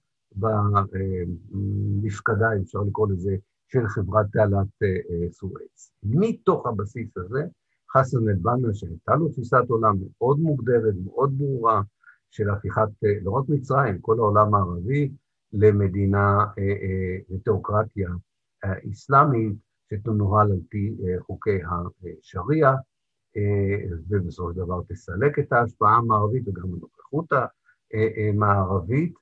במפקדה, 1.52 2.48
אפשר 2.62 2.78
לקרוא 2.78 3.09
לזה, 3.11 3.37
של 3.68 3.88
חברת 3.88 4.26
תעלת 4.33 4.66
סואץ. 5.30 5.92
מתוך 6.02 6.66
הבסיס 6.66 7.16
הזה, 7.16 7.44
חסן 7.92 8.28
אל-בנה, 8.28 8.74
שהייתה 8.74 9.14
לו 9.14 9.28
תפיסת 9.28 9.64
עולם 9.68 9.96
מאוד 10.18 10.38
מוגדרת, 10.38 10.94
מאוד 11.04 11.38
ברורה, 11.38 11.83
של 12.35 12.50
הפיכת 12.50 12.88
אה, 13.04 13.14
לא 13.22 13.30
רק 13.30 13.44
מצרים, 13.48 13.98
כל 14.00 14.18
העולם 14.18 14.54
הערבי, 14.54 15.12
למדינה, 15.52 16.38
לתיאוקרטיה 17.30 18.09
אה, 18.64 18.70
אה, 18.72 18.78
אסלאמית, 18.92 19.57
שתנוהל 19.90 20.52
על 20.52 20.60
פי 20.68 20.96
חוקי 21.20 21.58
השריעה, 22.20 22.74
ובסופו 24.08 24.52
של 24.52 24.58
דבר 24.58 24.80
תסלק 24.88 25.38
את 25.38 25.52
ההשפעה 25.52 25.96
המערבית 25.96 26.48
וגם 26.48 26.64
הנוכחות 26.64 27.32
המערבית. 28.30 29.14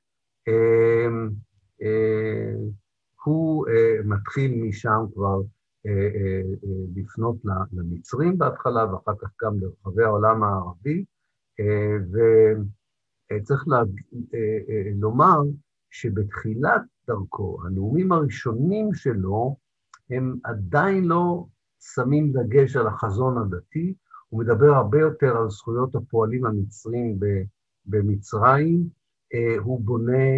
הוא 3.24 3.66
מתחיל 4.04 4.54
משם 4.54 5.04
כבר 5.14 5.40
אה, 5.86 5.92
אה, 5.92 6.40
אה, 6.64 6.84
לפנות 6.96 7.36
למצרים 7.72 8.38
בהתחלה, 8.38 8.94
ואחר 8.94 9.12
כך 9.20 9.28
גם 9.42 9.60
לרחבי 9.60 10.04
העולם 10.04 10.42
הערבי, 10.42 11.04
וצריך 13.32 13.64
לומר 14.94 15.38
שבתחילת 15.90 16.82
דרכו, 17.08 17.58
הנאומים 17.66 18.12
הראשונים 18.12 18.94
שלו 18.94 19.56
הם 20.10 20.36
עדיין 20.44 21.04
לא 21.04 21.46
שמים 21.94 22.32
דגש 22.32 22.76
על 22.76 22.86
החזון 22.86 23.38
הדתי, 23.38 23.94
הוא 24.28 24.40
מדבר 24.40 24.74
הרבה 24.74 25.00
יותר 25.00 25.36
על 25.36 25.50
זכויות 25.50 25.94
הפועלים 25.94 26.46
המצרים 26.46 27.18
במצרים, 27.86 28.88
הוא 29.58 29.80
בונה, 29.80 30.28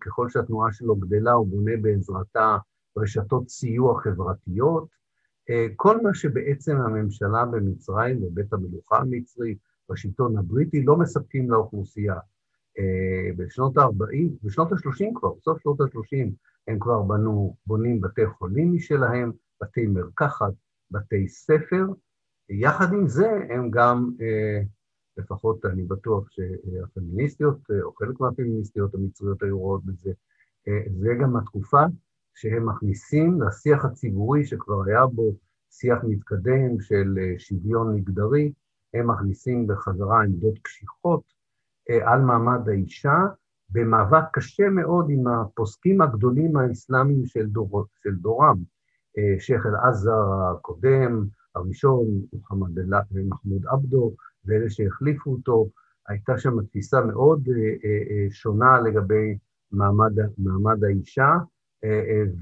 ככל 0.00 0.28
שהתנועה 0.28 0.72
שלו 0.72 0.96
גדלה, 0.96 1.32
הוא 1.32 1.46
בונה 1.46 1.72
בעזרתה 1.82 2.56
רשתות 2.98 3.48
סיוע 3.48 4.00
חברתיות, 4.00 4.88
כל 5.76 6.02
מה 6.02 6.14
שבעצם 6.14 6.76
הממשלה 6.76 7.44
במצרים 7.44 8.22
ובית 8.24 8.52
המלוכה 8.52 8.98
המצרי 8.98 9.56
בשלטון 9.90 10.38
הבריטי 10.38 10.82
לא 10.82 10.96
מספקים 10.96 11.50
לאוכלוסייה. 11.50 12.16
בשנות 13.36 13.78
ה-40, 13.78 14.28
בשנות 14.42 14.72
ה-30 14.72 15.04
כבר, 15.14 15.32
בסוף 15.38 15.58
שנות 15.62 15.80
ה-30, 15.80 16.28
הם 16.68 16.78
כבר 16.78 17.02
בנו, 17.02 17.56
בונים 17.66 18.00
בתי 18.00 18.26
חולים 18.26 18.74
משלהם, 18.74 19.32
בתי 19.62 19.86
מרקחת, 19.86 20.52
בתי 20.90 21.28
ספר. 21.28 21.86
יחד 22.48 22.92
עם 22.92 23.08
זה, 23.08 23.30
הם 23.50 23.70
גם, 23.70 24.10
לפחות 25.16 25.66
אני 25.66 25.82
בטוח 25.82 26.30
שהפמיניסטיות, 26.30 27.58
או 27.82 27.92
חלק 27.92 28.20
מהפמיניסטיות 28.20 28.94
המצריות 28.94 29.42
היו 29.42 29.58
רואות 29.58 29.84
בזה, 29.84 30.12
זה 31.00 31.14
גם 31.22 31.36
התקופה 31.36 31.82
שהם 32.34 32.68
מכניסים 32.68 33.42
לשיח 33.42 33.84
הציבורי 33.84 34.44
שכבר 34.44 34.84
היה 34.86 35.06
בו 35.06 35.34
שיח 35.70 35.98
מתקדם 36.08 36.80
של 36.80 37.18
שוויון 37.38 37.94
מגדרי, 37.94 38.52
הם 38.94 39.10
מכניסים 39.10 39.66
בחזרה 39.66 40.22
עמדות 40.22 40.58
קשיחות 40.58 41.22
על 42.06 42.20
מעמד 42.20 42.68
האישה, 42.68 43.16
במאבק 43.72 44.24
קשה 44.32 44.68
מאוד 44.68 45.06
עם 45.10 45.26
הפוסקים 45.26 46.00
הגדולים 46.00 46.56
האסלאמיים 46.56 47.26
של, 47.26 47.46
דור, 47.46 47.84
של 48.02 48.14
דורם, 48.14 48.56
שייח' 49.38 49.66
אל-עזר 49.66 50.50
הקודם, 50.50 51.26
הראשון, 51.54 52.06
מוחמד 52.32 52.68
מחמוד 53.10 53.66
עבדו, 53.66 54.14
ואלה 54.44 54.70
שהחליפו 54.70 55.32
אותו, 55.32 55.68
הייתה 56.08 56.38
שם 56.38 56.62
תפיסה 56.62 57.00
מאוד 57.00 57.48
שונה 58.30 58.80
לגבי 58.80 59.38
מעמד, 59.72 60.12
מעמד 60.38 60.84
האישה, 60.84 61.30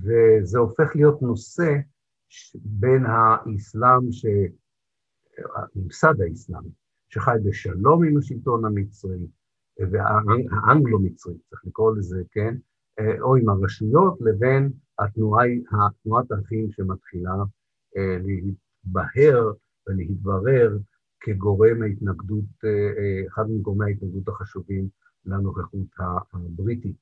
וזה 0.03 0.59
הופך 0.59 0.97
להיות 0.97 1.23
נושא 1.23 1.77
בין 2.55 3.05
האסלאם, 3.07 4.13
ש... 4.13 4.27
הממסד 5.57 6.15
האסלאמי, 6.21 6.71
שחי 7.09 7.37
בשלום 7.45 8.05
עם 8.05 8.19
השלטון 8.19 8.65
המצרי, 8.65 9.27
והאנגלו-מצרי, 9.79 11.35
צריך 11.51 11.63
לקרוא 11.65 11.97
לזה, 11.97 12.23
כן, 12.31 12.57
או 13.21 13.37
עם 13.37 13.49
הרשויות, 13.49 14.19
לבין 14.21 14.71
התנועה, 14.99 15.45
תנועת 16.03 16.31
האחים 16.33 16.71
שמתחילה 16.71 17.35
להתבהר 17.97 19.53
ולהתברר 19.89 20.79
כגורם 21.21 21.83
ההתנגדות, 21.83 22.45
אחד 23.29 23.51
מגורמי 23.51 23.85
ההתנגדות 23.85 24.29
החשובים 24.29 24.89
לנוכחות 25.27 25.87
הבריטית. 26.33 26.97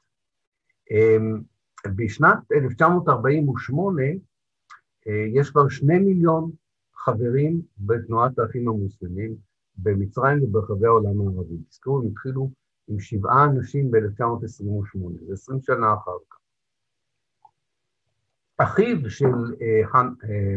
בשנת 1.96 2.38
1948 2.52 4.02
יש 5.06 5.50
כבר 5.50 5.68
שני 5.68 5.98
מיליון 5.98 6.50
חברים 6.94 7.62
בתנועת 7.78 8.38
האחים 8.38 8.68
המוסלמים 8.68 9.36
במצרים 9.78 10.44
וברחבי 10.44 10.86
העולם 10.86 11.20
הערבי. 11.20 11.56
תזכרו, 11.68 11.98
הם 11.98 12.06
התחילו 12.06 12.50
עם 12.88 13.00
שבעה 13.00 13.44
אנשים 13.44 13.90
ב-1928, 13.90 14.98
זה 15.26 15.32
עשרים 15.32 15.60
שנה 15.62 15.94
אחר 15.94 16.16
כך. 16.30 16.38
אחיו 18.58 19.10
של, 19.10 19.26
אה, 19.62 20.00
אה, 20.24 20.56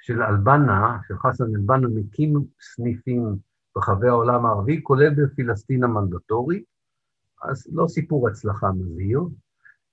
של 0.00 0.22
אלבנה, 0.22 0.98
של 1.08 1.14
חסן 1.18 1.44
אלבנה, 1.44 1.88
מקים 1.88 2.44
סניפים 2.60 3.36
ברחבי 3.74 4.08
העולם 4.08 4.46
הערבי, 4.46 4.80
כולל 4.82 5.14
בפלסטין 5.14 5.84
המנדטורית, 5.84 6.64
אז 7.42 7.66
לא 7.72 7.86
סיפור 7.88 8.28
הצלחה 8.28 8.72
מזהיר, 8.72 9.20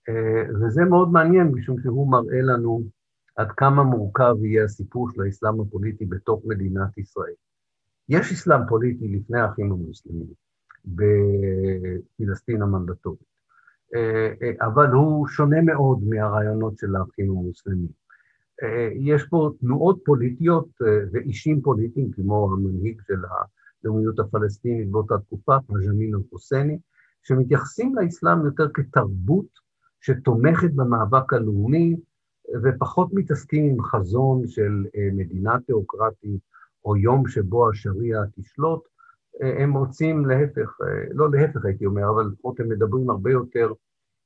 אה, 0.09 0.43
וזה 0.61 0.85
מאוד 0.85 1.11
מעניין, 1.11 1.47
משום 1.47 1.81
שהוא 1.81 2.11
מראה 2.11 2.41
לנו 2.41 2.83
עד 3.35 3.51
כמה 3.57 3.83
מורכב 3.83 4.35
יהיה 4.43 4.63
הסיפור 4.63 5.09
של 5.11 5.21
האסלאם 5.21 5.61
הפוליטי 5.61 6.05
בתוך 6.05 6.41
מדינת 6.45 6.97
ישראל. 6.97 7.33
יש 8.09 8.31
אסלאם 8.31 8.61
פוליטי 8.67 9.07
לפני 9.07 9.39
האחים 9.39 9.71
המוסלמים 9.71 10.27
בפלסטין 10.85 12.61
המנדטורית, 12.61 13.33
אבל 14.61 14.91
הוא 14.91 15.27
שונה 15.27 15.61
מאוד 15.61 16.03
מהרעיונות 16.03 16.77
של 16.77 16.95
האחים 16.95 17.29
המוסלמים. 17.29 18.03
יש 18.95 19.23
פה 19.29 19.51
תנועות 19.59 19.99
פוליטיות 20.05 20.67
ואישים 21.11 21.61
פוליטיים, 21.61 22.11
כמו 22.11 22.53
המנהיג 22.53 23.01
של 23.07 23.19
הלאומיות 23.83 24.19
הפלסטינית 24.19 24.91
באותה 24.91 25.17
תקופה, 25.17 25.57
פג'מין 25.67 26.15
אל-חוסייני, 26.15 26.77
שמתייחסים 27.23 27.95
לאסלאם 27.95 28.45
יותר 28.45 28.67
כתרבות 28.73 29.45
שתומכת 30.01 30.71
במאבק 30.75 31.33
הלאומי, 31.33 31.95
ופחות 32.63 33.09
מתעסקים 33.13 33.65
עם 33.65 33.83
חזון 33.83 34.47
של 34.47 34.85
מדינה 35.13 35.57
תיאוקרטית 35.65 36.52
או 36.85 36.97
יום 36.97 37.27
שבו 37.27 37.69
השריעה 37.69 38.21
תשלוט, 38.35 38.87
הם 39.41 39.73
רוצים 39.73 40.25
להפך, 40.25 40.77
לא 41.11 41.31
להפך 41.31 41.65
הייתי 41.65 41.85
אומר, 41.85 42.09
אבל 42.09 42.23
לפחות 42.33 42.59
הם 42.59 42.69
מדברים 42.69 43.09
הרבה 43.09 43.31
יותר 43.31 43.73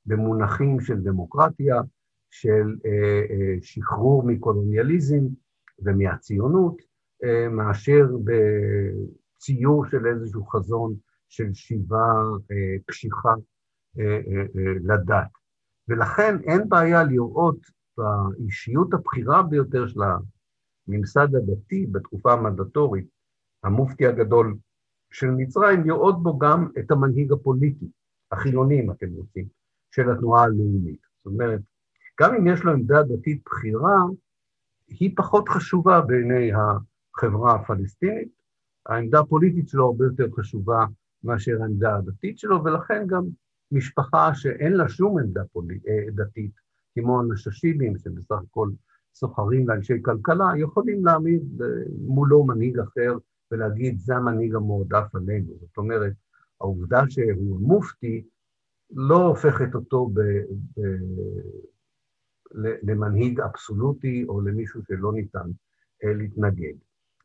במונחים 0.06 0.80
של 0.80 1.00
דמוקרטיה, 1.00 1.80
של 2.30 2.76
שחרור 3.60 4.22
מקולוניאליזם 4.26 5.24
ומהציונות, 5.78 6.76
מאשר 7.50 8.06
בציור 8.24 9.86
של 9.86 10.06
איזשהו 10.06 10.46
חזון 10.46 10.94
של 11.28 11.52
שיבה 11.52 12.12
קשיחה 12.86 13.34
לדת. 14.84 15.28
ולכן 15.88 16.36
אין 16.44 16.68
בעיה 16.68 17.04
לראות 17.04 17.58
באישיות 17.98 18.94
הבכירה 18.94 19.42
ביותר 19.42 19.86
של 19.86 20.00
הממסד 20.88 21.34
הדתי 21.34 21.86
בתקופה 21.86 22.32
המנדטורית, 22.32 23.06
המופתי 23.64 24.06
הגדול 24.06 24.56
של 25.10 25.30
מצרים, 25.30 25.84
לראות 25.84 26.22
בו 26.22 26.38
גם 26.38 26.68
את 26.78 26.90
המנהיג 26.90 27.32
הפוליטי, 27.32 27.86
החילוני, 28.32 28.80
אם 28.80 28.90
אתם 28.90 29.06
רוצים, 29.12 29.46
של 29.90 30.10
התנועה 30.10 30.42
הלאומית. 30.42 31.00
זאת 31.16 31.26
אומרת, 31.26 31.60
גם 32.20 32.34
אם 32.34 32.46
יש 32.46 32.64
לו 32.64 32.72
עמדה 32.72 33.02
דתית 33.02 33.42
בכירה, 33.46 33.96
היא 34.88 35.16
פחות 35.16 35.48
חשובה 35.48 36.00
בעיני 36.00 36.50
החברה 36.52 37.54
הפלסטינית. 37.54 38.28
העמדה 38.86 39.20
הפוליטית 39.20 39.68
שלו 39.68 39.86
הרבה 39.86 40.04
יותר 40.04 40.26
חשובה 40.36 40.86
מאשר 41.24 41.62
העמדה 41.62 41.96
הדתית 41.96 42.38
שלו, 42.38 42.64
ולכן 42.64 43.06
גם 43.06 43.24
משפחה 43.72 44.34
שאין 44.34 44.72
לה 44.72 44.88
שום 44.88 45.18
עמדה 45.18 45.42
פוליט... 45.52 45.82
דתית, 46.14 46.52
כמו 46.94 47.20
הנששילים, 47.20 47.98
שבסך 47.98 48.40
הכל 48.50 48.68
סוחרים 49.18 49.68
ואנשי 49.68 50.02
כלכלה, 50.02 50.52
יכולים 50.56 51.04
להעמיד 51.04 51.62
מולו 52.06 52.44
מנהיג 52.44 52.78
אחר 52.78 53.16
ולהגיד, 53.50 53.98
זה 53.98 54.16
המנהיג 54.16 54.54
המועדף 54.54 55.14
עלינו. 55.14 55.52
זאת 55.60 55.76
אומרת, 55.76 56.12
העובדה 56.60 57.02
שהוא 57.08 57.60
מופתי 57.60 58.24
לא 58.90 59.26
הופכת 59.26 59.74
אותו 59.74 60.06
ב, 60.06 60.20
ב, 60.76 60.80
למנהיג 62.82 63.40
אבסולוטי 63.40 64.24
או 64.28 64.40
למישהו 64.40 64.80
שלא 64.88 65.12
ניתן 65.12 65.50
להתנגד. 66.02 66.74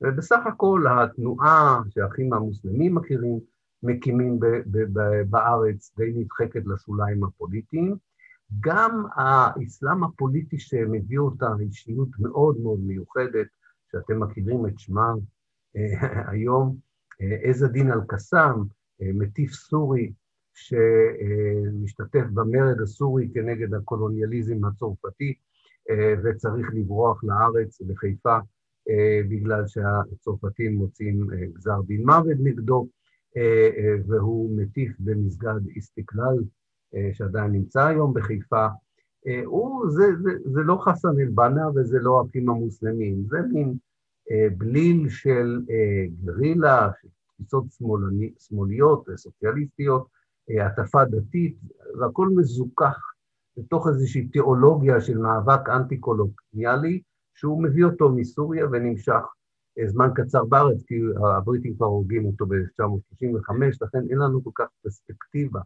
ובסך 0.02 0.40
הכל 0.46 0.86
התנועה 0.90 1.82
שהאחים 1.90 2.34
המוסלמים 2.34 2.96
מכירים, 2.96 3.40
מקימים 3.84 4.40
ב, 4.40 4.46
ב, 4.46 4.78
ב, 4.94 5.22
בארץ 5.30 5.92
די 5.98 6.12
נדחקת 6.16 6.66
לשוליים 6.66 7.24
הפוליטיים. 7.24 7.96
גם 8.60 9.06
האסלאם 9.16 10.04
הפוליטי 10.04 10.60
שמביא 10.60 11.20
אותה 11.20 11.48
אישיות 11.60 12.10
מאוד 12.20 12.60
מאוד 12.60 12.80
מיוחדת, 12.80 13.48
שאתם 13.92 14.24
מכירים 14.24 14.66
את 14.68 14.80
שמה 14.80 15.14
אה, 15.76 16.32
היום, 16.32 16.78
עז 17.20 17.64
א-דין 17.64 17.92
אל-קסאם, 17.92 18.64
מטיף 19.00 19.52
סורי 19.52 20.14
שמשתתף 20.54 22.26
במרד 22.34 22.82
הסורי 22.82 23.30
כנגד 23.34 23.74
הקולוניאליזם 23.74 24.66
הצרפתי, 24.66 25.34
וצריך 26.24 26.68
לברוח 26.74 27.24
לארץ, 27.24 27.82
לחיפה, 27.82 28.38
בגלל 29.30 29.68
שהצרפתים 29.68 30.76
מוצאים 30.76 31.28
גזר 31.54 31.82
דין 31.82 32.06
מוות 32.06 32.38
נגדו, 32.40 32.88
והוא 34.08 34.58
מטיף 34.58 34.92
במסגד 35.00 35.68
איסטיקלל, 35.76 36.38
שעדיין 37.14 37.52
נמצא 37.52 37.86
היום 37.86 38.14
בחיפה. 38.14 38.68
הוא, 39.46 39.90
זה, 39.90 40.04
זה, 40.24 40.32
זה 40.54 40.62
לא 40.62 40.78
חסן 40.82 41.20
אל-בנה 41.20 41.70
וזה 41.76 41.98
לא 42.02 42.22
האחים 42.22 42.50
המוסלמים, 42.50 43.24
זה 43.28 43.38
מין 43.54 43.74
בליל 44.58 45.10
של 45.10 45.62
גרילה, 46.24 46.90
של 47.02 47.58
שמאלני, 47.78 48.34
שמאליות 48.40 49.10
וסוציאליסטיות, 49.10 50.08
הטפה 50.66 51.06
דתית, 51.06 51.58
והכל 52.00 52.30
מזוכח 52.30 53.00
לתוך 53.58 53.88
איזושהי 53.88 54.28
תיאולוגיה 54.28 55.02
של 55.02 55.18
מאבק 55.18 55.70
אנטי-קולוניאלי, 55.70 57.02
שהוא 57.34 57.64
מביא 57.64 57.86
אותו 57.86 58.10
מסוריה 58.10 58.66
ונמשך 58.72 59.22
זמן 59.86 60.10
קצר 60.16 60.46
בארץ, 60.46 60.84
כי 60.88 60.96
הבריטים 61.38 61.76
כבר 61.76 61.86
הורגים 61.86 62.26
אותו 62.26 62.46
ב-1935, 62.46 63.56
לכן 63.82 64.00
אין 64.10 64.18
לנו 64.18 64.44
כל 64.44 64.50
כך 64.56 64.66
פרספקטיבה. 64.84 65.60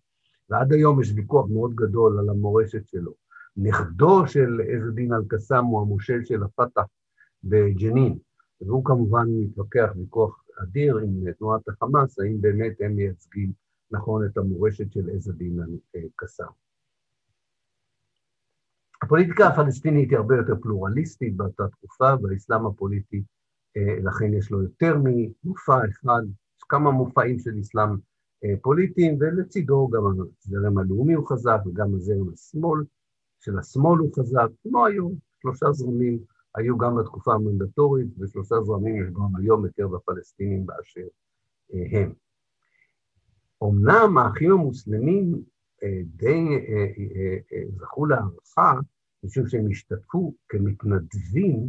ועד 0.49 0.73
היום 0.73 1.01
יש 1.01 1.11
ויכוח 1.15 1.45
מאוד 1.49 1.75
גדול 1.75 2.19
על 2.19 2.29
המורשת 2.29 2.87
שלו. 2.87 3.13
נכדו 3.57 4.27
של 4.27 4.61
עז 4.67 4.87
א-דין 4.89 5.13
אל-קסאם 5.13 5.65
הוא 5.65 5.81
המושל 5.81 6.25
של 6.25 6.43
הפת"ח 6.43 6.85
בג'נין, 7.43 8.17
והוא 8.61 8.85
כמובן 8.85 9.27
מתווכח 9.39 9.89
ויכוח 9.95 10.43
אדיר 10.63 10.97
עם 10.97 11.31
תנועת 11.31 11.67
החמאס, 11.67 12.19
האם 12.19 12.41
באמת 12.41 12.73
הם 12.79 12.95
מייצגים 12.95 13.51
נכון 13.91 14.25
את 14.25 14.37
המורשת 14.37 14.91
של 14.91 15.09
עז 15.09 15.29
א-דין 15.29 15.59
אל-קסאם. 15.95 16.45
הפוליטיקה 19.01 19.47
הפלסטינית 19.47 20.09
היא 20.09 20.17
הרבה 20.17 20.35
יותר 20.35 20.53
פלורליסטית 20.61 21.37
באותה 21.37 21.63
תקופה, 21.67 22.13
והאסלאם 22.23 22.65
הפוליטי, 22.65 23.23
אה, 23.77 23.99
לכן 24.03 24.33
יש 24.33 24.51
לו 24.51 24.63
יותר 24.63 24.97
ממופע 25.03 25.77
אחד, 25.89 26.21
יש 26.57 26.63
כמה 26.69 26.91
מופעים 26.91 27.39
של 27.39 27.59
אסלאם 27.59 27.89
פוליטיים, 28.61 29.17
ולצידו 29.19 29.89
גם 29.89 30.01
הזרם 30.05 30.77
הלאומי 30.77 31.13
הוא 31.13 31.27
חזק, 31.27 31.59
וגם 31.65 31.95
הזרם 31.95 32.33
השמאל, 32.33 32.83
של 33.39 33.59
השמאל 33.59 33.99
הוא 33.99 34.09
חזק, 34.15 34.47
כמו 34.63 34.85
היום, 34.85 35.15
שלושה 35.41 35.71
זרמים 35.71 36.19
היו 36.55 36.77
גם 36.77 36.95
בתקופה 36.95 37.33
המנדטורית, 37.33 38.07
ושלושה 38.19 38.55
זרמים 38.63 39.03
יש 39.03 39.09
גם 39.13 39.35
היום 39.37 39.63
בקרב 39.63 39.95
הפלסטינים 39.95 40.65
באשר 40.65 41.07
אה, 41.73 41.99
הם. 41.99 42.13
אמנם 43.63 44.17
האחים 44.17 44.51
המוסלמים 44.51 45.41
אה, 45.83 46.01
די 46.05 46.45
זכו 47.77 48.05
להערכה, 48.05 48.73
משום 49.23 49.47
שהם 49.47 49.67
השתתפו 49.71 50.33
כמתנדבים 50.49 51.67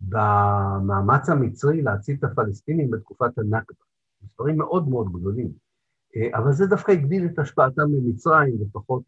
במאמץ 0.00 1.28
המצרי 1.28 1.82
להציל 1.82 2.16
את 2.18 2.24
הפלסטינים 2.24 2.90
בתקופת 2.90 3.38
הנכבה. 3.38 3.84
מספרים 4.22 4.58
מאוד 4.58 4.88
מאוד 4.88 5.12
גדולים. 5.12 5.69
אה, 6.16 6.38
אבל 6.38 6.52
זה 6.52 6.66
דווקא 6.66 6.92
הגדיל 6.92 7.26
את 7.26 7.38
השפעתם 7.38 7.82
במצרים, 7.92 8.54
ופחות 8.62 9.02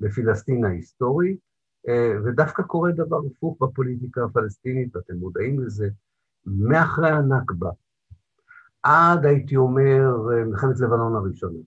בפלסטין 0.00 0.64
ההיסטורי, 0.64 1.36
אה, 1.88 2.12
ודווקא 2.24 2.62
קורה 2.62 2.92
דבר 2.92 3.20
הפוך 3.26 3.56
בפוליטיקה 3.60 4.24
הפלסטינית, 4.24 4.96
ואתם 4.96 5.16
מודעים 5.16 5.60
לזה, 5.60 5.88
מאחרי 6.46 7.10
הנכבה, 7.10 7.70
עד, 8.82 9.26
הייתי 9.26 9.56
אומר, 9.56 10.16
מלחמת 10.46 10.80
לבנון 10.80 11.16
הראשונה. 11.16 11.58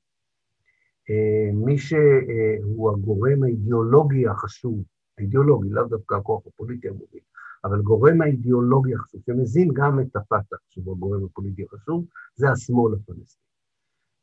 אה, 1.09 1.51
מי 1.53 1.77
שהוא 1.77 2.91
הגורם 2.91 3.43
האידיאולוגי 3.43 4.27
החשוב, 4.27 4.83
האידיאולוגי, 5.17 5.69
לאו 5.69 5.83
דווקא 5.83 6.15
הכוח 6.15 6.47
הפוליטי 6.47 6.87
המוביל, 6.87 7.21
אבל 7.63 7.81
גורם 7.81 8.21
האידיאולוגי 8.21 8.93
החשוב, 8.93 9.21
שמזין 9.25 9.69
גם 9.73 9.99
את 9.99 10.15
הפת"ח, 10.15 10.57
שהוא 10.69 10.93
הגורם 10.93 11.25
הפוליטי 11.25 11.63
החשוב, 11.63 12.05
זה 12.35 12.51
השמאל 12.51 12.93
הפלסטיני. 12.93 13.48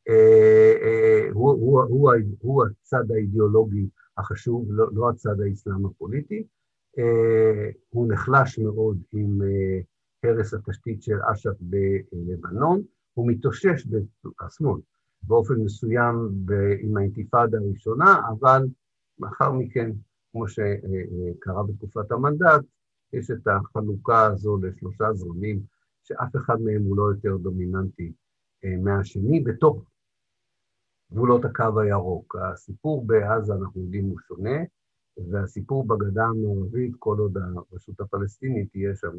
אה, 0.09 0.73
אה, 0.81 1.29
הוא, 1.33 1.51
הוא, 1.51 1.81
הוא, 1.81 2.11
הוא 2.39 2.63
הצד 2.65 3.11
האידיאולוגי 3.11 3.89
החשוב, 4.17 4.65
לא, 4.69 4.85
לא 4.93 5.09
הצד 5.09 5.41
האסלאם 5.41 5.85
הפוליטי. 5.85 6.43
אה, 6.97 7.69
הוא 7.89 8.13
נחלש 8.13 8.59
מאוד 8.59 8.97
עם 9.13 9.41
הרס 10.23 10.53
התשתית 10.53 11.03
של 11.03 11.17
אש"ף 11.31 11.55
בלבנון, 11.59 12.81
הוא 13.13 13.31
מתאושש 13.31 13.87
בשמאל 13.87 14.79
באופן 15.23 15.53
מסוים 15.53 16.29
עם 16.79 16.97
האינתיפאדה 16.97 17.57
הראשונה, 17.57 18.21
אבל 18.29 18.67
לאחר 19.19 19.51
מכן, 19.51 19.91
כמו 20.31 20.47
שקרה 20.47 21.63
בתקופת 21.63 22.11
המנדט, 22.11 22.61
יש 23.13 23.31
את 23.31 23.47
החלוקה 23.47 24.25
הזו 24.25 24.57
לשלושה 24.57 25.13
זרמים, 25.13 25.59
שאף 26.03 26.35
אחד 26.35 26.61
מהם 26.61 26.83
הוא 26.83 26.97
לא 26.97 27.03
יותר 27.03 27.37
דומיננטי 27.37 28.11
מהשני, 28.83 29.39
בתוך 29.39 29.85
גבולות 31.11 31.45
הקו 31.45 31.79
הירוק. 31.79 32.35
הסיפור 32.35 33.05
בעזה, 33.07 33.53
אנחנו 33.53 33.81
יודעים, 33.81 34.05
הוא 34.05 34.19
שונה, 34.27 34.57
והסיפור 35.31 35.87
בגדה 35.87 36.25
המערבית, 36.25 36.91
כל 36.99 37.17
עוד 37.19 37.37
הרשות 37.37 37.99
הפלסטינית 37.99 38.71
תהיה 38.71 38.95
שם, 38.95 39.17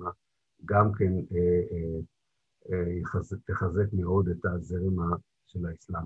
גם 0.65 0.93
כן 0.93 1.13
אה, 1.13 1.63
אה, 1.73 2.01
אה, 2.73 2.93
יחזק, 2.93 3.37
תחזק 3.47 3.93
מאוד 3.93 4.29
את 4.29 4.45
הזרם 4.45 4.97
של 5.47 5.67
האסלאם 5.67 6.03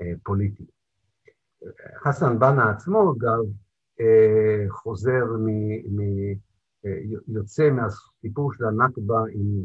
הפוליטי. 0.00 0.64
חסן 2.02 2.38
בנה 2.38 2.70
עצמו, 2.70 3.14
אגב, 3.18 3.44
אה, 4.00 4.64
חוזר 4.68 5.24
מ... 5.38 5.48
מ 5.96 6.00
אה, 6.86 7.00
יוצא 7.28 7.70
מהסיפור 7.70 8.52
של 8.52 8.64
הנכבה 8.64 9.20
עם... 9.32 9.64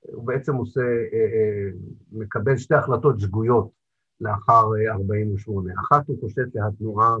הוא 0.00 0.26
בעצם 0.26 0.54
עושה, 0.54 0.80
אה, 0.80 1.18
אה, 1.18 1.70
מקבל 2.12 2.56
שתי 2.56 2.74
החלטות 2.74 3.20
שגויות 3.20 3.70
לאחר 4.20 4.62
48. 4.88 5.70
אה, 5.70 5.80
אחת, 5.80 6.08
הוא 6.08 6.20
חושב 6.20 6.42
שהתנועה 6.52 7.16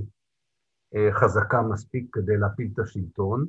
אה, 0.94 1.08
חזקה 1.12 1.62
מספיק 1.62 2.06
כדי 2.12 2.36
להפיל 2.36 2.70
את 2.74 2.78
השלטון, 2.78 3.46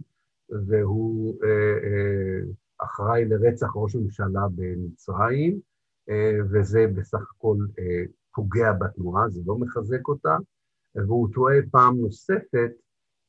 והוא 0.49 1.35
אה, 1.43 2.39
אחראי 2.77 3.25
לרצח 3.25 3.67
ראש 3.75 3.95
ממשלה 3.95 4.41
במצרים, 4.55 5.59
וזה 6.51 6.85
בסך 6.95 7.31
הכל 7.35 7.57
פוגע 8.33 8.73
בתנועה, 8.73 9.29
זה 9.29 9.41
לא 9.45 9.57
מחזק 9.57 10.07
אותה, 10.07 10.37
והוא 10.95 11.29
טועה 11.33 11.55
פעם 11.71 11.97
נוספת 11.97 12.71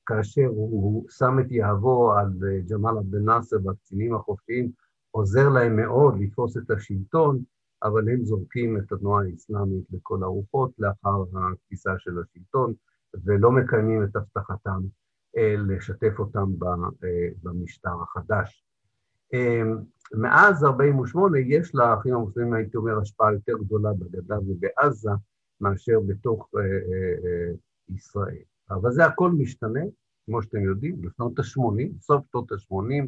כאשר 0.07 0.47
הוא, 0.47 1.07
שם 1.11 1.37
את 1.41 1.53
יהבו 1.53 2.13
על 2.13 2.33
ג'מאל 2.71 2.99
עבד 2.99 3.15
אל-נאצר 3.15 3.57
והקצינים 3.65 4.15
החופשיים, 4.15 4.71
עוזר 5.11 5.49
להם 5.49 5.77
מאוד 5.77 6.21
לתפוס 6.21 6.57
את 6.57 6.71
השלטון, 6.71 7.43
אבל 7.87 8.09
הם 8.09 8.25
זורקים 8.25 8.77
את 8.77 8.93
התנועה 8.93 9.25
האסלאמית 9.25 9.85
לכל 9.93 10.23
הרוחות 10.23 10.71
לאחר 10.79 11.25
התפיסה 11.53 11.91
של 11.99 12.11
השלטון, 12.19 12.73
ולא 13.25 13.53
מקיימים 13.53 14.05
את 14.05 14.17
הבטחתם 14.17 14.81
אה, 15.37 15.55
לשתף 15.57 16.19
אותם 16.19 16.49
אה, 17.05 17.29
במשטר 17.43 18.03
החדש. 18.03 18.65
אה, 19.35 19.63
מאז 20.15 20.65
48' 20.65 21.39
יש 21.39 21.75
לאחים 21.75 22.15
המוסלמים, 22.15 22.53
הייתי 22.53 22.77
אומר, 22.77 23.01
השפעה 23.01 23.33
יותר 23.33 23.53
גדולה 23.59 23.93
בגדה 23.93 24.39
ובעזה 24.39 25.11
מאשר 25.61 26.01
בתוך 26.07 26.51
ישראל. 27.89 28.43
אבל 28.71 28.93
זה 28.93 29.05
הכל 29.05 29.31
משתנה, 29.31 29.81
כמו 30.27 30.43
שאתם 30.43 30.65
יודעים, 30.65 31.01
בשנות 31.01 31.39
ה-80, 31.39 32.01
סוף 32.01 32.27
שנות 32.31 32.53
ה-80, 32.53 33.07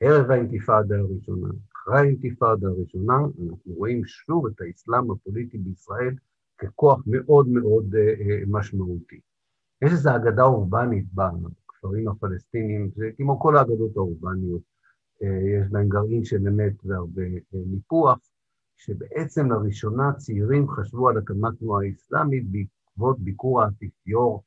ערב 0.00 0.30
האינתיפאדה 0.30 0.96
הראשונה, 0.98 1.48
אחרי 1.84 1.98
האינתיפאדה 1.98 2.68
הראשונה, 2.68 3.14
אנחנו 3.16 3.72
רואים 3.76 4.04
שוב 4.04 4.46
את 4.46 4.60
האסלאם 4.60 5.10
הפוליטי 5.10 5.58
בישראל 5.58 6.14
ככוח 6.58 7.02
מאוד 7.06 7.48
מאוד 7.48 7.94
uh, 7.94 7.98
משמעותי. 8.46 9.20
יש 9.82 9.92
איזו 9.92 10.16
אגדה 10.16 10.42
אורבנית 10.42 11.04
בכפרים 11.14 12.08
הפלסטינים, 12.08 12.90
זה 12.96 13.10
כמו 13.16 13.40
כל 13.40 13.56
האגדות 13.56 13.96
האורבניות, 13.96 14.62
uh, 15.22 15.26
יש 15.26 15.68
בהן 15.70 15.88
גרעין 15.88 16.24
של 16.24 16.48
אמת 16.48 16.72
והרבה 16.84 17.22
ניפוח, 17.52 18.18
שבעצם 18.76 19.50
לראשונה 19.50 20.12
צעירים 20.12 20.68
חשבו 20.68 21.08
על 21.08 21.18
הקמת 21.18 21.58
תנועה 21.58 21.88
אסלאמית 21.90 22.44
בעקבות 22.50 23.20
ביקור 23.20 23.62
האפיפיור 23.62 24.44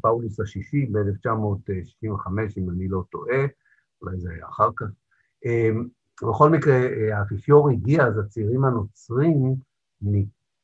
פאולוס 0.00 0.40
השישי 0.40 0.86
ב-1965, 0.86 2.28
אם 2.56 2.70
אני 2.70 2.88
לא 2.88 3.04
טועה, 3.10 3.46
אולי 4.02 4.20
זה 4.20 4.30
היה 4.30 4.48
אחר 4.48 4.70
כך. 4.76 4.86
בכל 6.22 6.50
מקרה, 6.50 6.76
האפיפיור 7.12 7.70
הגיע, 7.70 8.06
אז 8.06 8.18
הצעירים 8.18 8.64
הנוצרים 8.64 9.54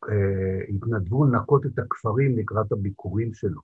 אה, 0.09 0.61
התנדבו 0.69 1.25
לנקות 1.25 1.67
את 1.67 1.79
הכפרים 1.79 2.39
לקראת 2.39 2.73
הביקורים 2.73 3.35
שלו, 3.35 3.61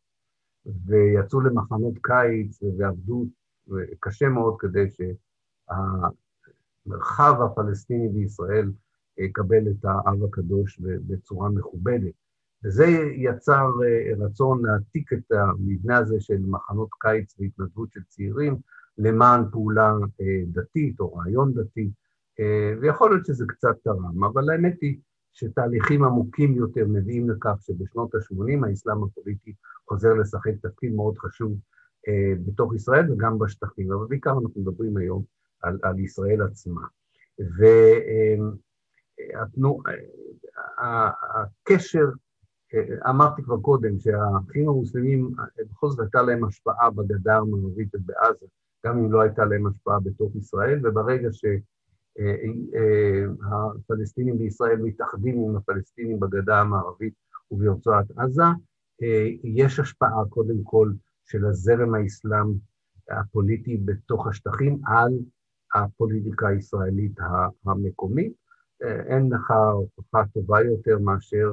ויצאו 0.87 1.41
למחנות 1.41 1.95
קיץ 2.03 2.63
ועבדו 2.79 3.27
קשה 4.01 4.29
מאוד 4.29 4.57
כדי 4.59 4.87
שהמרחב 6.87 7.43
הפלסטיני 7.43 8.09
בישראל 8.09 8.73
יקבל 9.19 9.69
את 9.71 9.85
האב 9.85 10.25
הקדוש 10.25 10.81
בצורה 10.81 11.49
מכובדת. 11.49 12.13
וזה 12.65 12.87
יצר 13.17 13.71
אה, 13.85 14.27
רצון 14.27 14.67
להעתיק 14.67 15.13
את 15.13 15.33
המבנה 15.33 15.97
הזה 15.97 16.21
של 16.21 16.39
מחנות 16.47 16.89
קיץ 17.01 17.35
והתנדבות 17.39 17.93
של 17.93 18.01
צעירים 18.09 18.57
למען 18.99 19.45
פעולה 19.51 19.95
אה, 20.21 20.43
דתית 20.47 21.01
או 21.01 21.15
רעיון 21.15 21.55
דתי, 21.55 21.91
אה, 22.41 22.73
ויכול 22.81 23.11
להיות 23.11 23.27
שזה 23.27 23.45
קצת 23.49 23.77
תרם, 23.85 24.25
אבל 24.25 24.51
האמת 24.51 24.77
היא 24.81 24.99
שתהליכים 25.33 26.05
עמוקים 26.05 26.55
יותר 26.55 26.87
מביאים 26.89 27.31
לכך 27.31 27.55
שבשנות 27.61 28.15
ה-80 28.15 28.67
האסלאם 28.67 29.05
הפוליטי 29.05 29.55
חוזר 29.89 30.15
לשחק 30.15 30.53
תפקיד 30.63 30.93
מאוד 30.95 31.19
חשוב 31.19 31.53
אה, 32.09 32.33
בתוך 32.47 32.75
ישראל 32.75 33.13
וגם 33.13 33.39
בשטחים, 33.39 33.93
אבל 33.93 34.07
בעיקר 34.09 34.31
אנחנו 34.31 34.61
מדברים 34.61 34.97
היום 34.97 35.23
על, 35.63 35.79
על 35.83 35.99
ישראל 35.99 36.43
עצמה. 36.43 36.81
והקשר, 40.79 42.09
אמרתי 43.09 43.43
כבר 43.43 43.61
קודם 43.61 43.99
שהאחים 43.99 44.69
המוסלמים, 44.69 45.31
בכל 45.71 45.91
זאת 45.91 46.01
הייתה 46.01 46.23
להם 46.23 46.45
השפעה 46.45 46.91
בגדה 46.91 47.37
המערבית 47.37 47.95
ובעזה, 47.95 48.47
גם 48.87 48.99
אם 48.99 49.13
לא 49.13 49.21
הייתה 49.21 49.45
להם 49.45 49.67
השפעה 49.67 50.01
בתוך 50.01 50.37
ישראל, 50.37 50.87
וברגע 50.87 51.29
שהפלסטינים 53.89 54.39
בישראל 54.39 54.77
מתאחדים 54.83 55.39
עם 55.39 55.57
הפלסטינים 55.57 56.21
בגדה 56.21 56.61
המערבית 56.61 57.15
וברצועת 57.51 58.07
עזה, 58.17 58.43
יש 59.45 59.81
השפעה 59.81 60.25
קודם 60.29 60.63
כל 60.63 60.93
של 61.25 61.47
הזרם 61.47 61.95
האסלאם 61.95 62.53
הפוליטי 63.11 63.77
בתוך 63.77 64.27
השטחים 64.27 64.81
על 64.87 65.13
הפוליטיקה 65.75 66.49
הישראלית 66.49 67.19
המקומית. 67.67 68.33
אין 68.83 69.33
לך 69.33 69.53
הוכחה 69.73 70.23
טובה 70.35 70.61
יותר 70.61 70.99
מאשר 70.99 71.53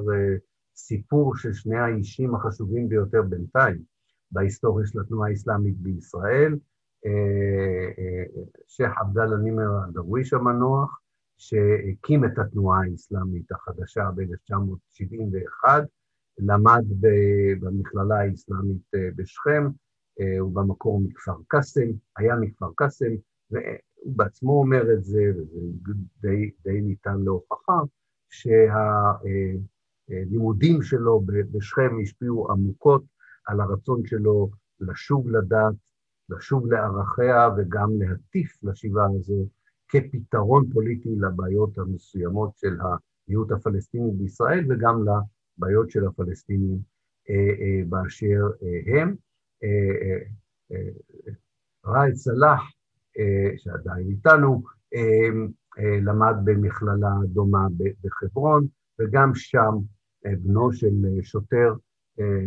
סיפור 0.76 1.36
של 1.36 1.52
שני 1.52 1.76
האישים 1.76 2.34
החשובים 2.34 2.88
ביותר 2.88 3.22
בינתיים 3.22 3.82
בהיסטוריה 4.30 4.86
של 4.86 5.00
התנועה 5.00 5.28
האסלאמית 5.28 5.76
בישראל, 5.78 6.58
שייח' 8.66 8.98
עבדאללה 9.00 9.36
נימר 9.36 9.84
הדרוויש 9.84 10.32
המנוח, 10.32 11.00
שהקים 11.36 12.24
את 12.24 12.38
התנועה 12.38 12.80
האסלאמית 12.84 13.52
החדשה 13.52 14.10
ב-1971, 14.14 15.68
למד 16.38 16.84
במכללה 17.60 18.20
האסלאמית 18.20 18.90
בשכם, 19.16 19.68
הוא 20.40 20.54
במקור 20.54 21.00
מכפר 21.00 21.36
קאסם, 21.48 21.88
היה 22.16 22.36
מכפר 22.36 22.70
קאסם, 22.74 23.12
והוא 23.50 24.16
בעצמו 24.16 24.60
אומר 24.60 24.92
את 24.92 25.04
זה, 25.04 25.22
וזה 25.36 25.60
די, 26.20 26.50
די 26.64 26.80
ניתן 26.80 27.20
להוכחה, 27.24 27.78
שהלימודים 30.08 30.82
שלו 30.82 31.22
בשכם 31.26 31.90
השפיעו 32.02 32.50
עמוקות 32.50 33.04
על 33.46 33.60
הרצון 33.60 34.06
שלו 34.06 34.50
לשוב 34.80 35.28
לדת, 35.28 35.74
לשוב 36.28 36.72
לערכיה 36.72 37.48
וגם 37.56 37.88
להטיף 37.98 38.58
לשיבה 38.62 39.06
הזו 39.16 39.46
כפתרון 39.88 40.70
פוליטי 40.72 41.16
לבעיות 41.16 41.78
המסוימות 41.78 42.50
של 42.56 42.76
המיעוט 42.80 43.52
הפלסטיני 43.52 44.10
בישראל 44.12 44.64
וגם 44.68 45.04
לבעיות 45.04 45.90
של 45.90 46.06
הפלסטינים 46.06 46.78
באשר 47.88 48.42
הם. 48.86 49.14
ראאד 51.86 52.14
סלאח, 52.14 52.62
שעדיין 53.56 54.08
איתנו, 54.08 54.62
למד 55.78 56.34
במכללה 56.44 57.10
דומה 57.26 57.66
בחברון, 58.02 58.66
וגם 58.98 59.34
שם 59.34 59.72
בנו 60.24 60.72
של 60.72 60.94
שוטר 61.22 61.74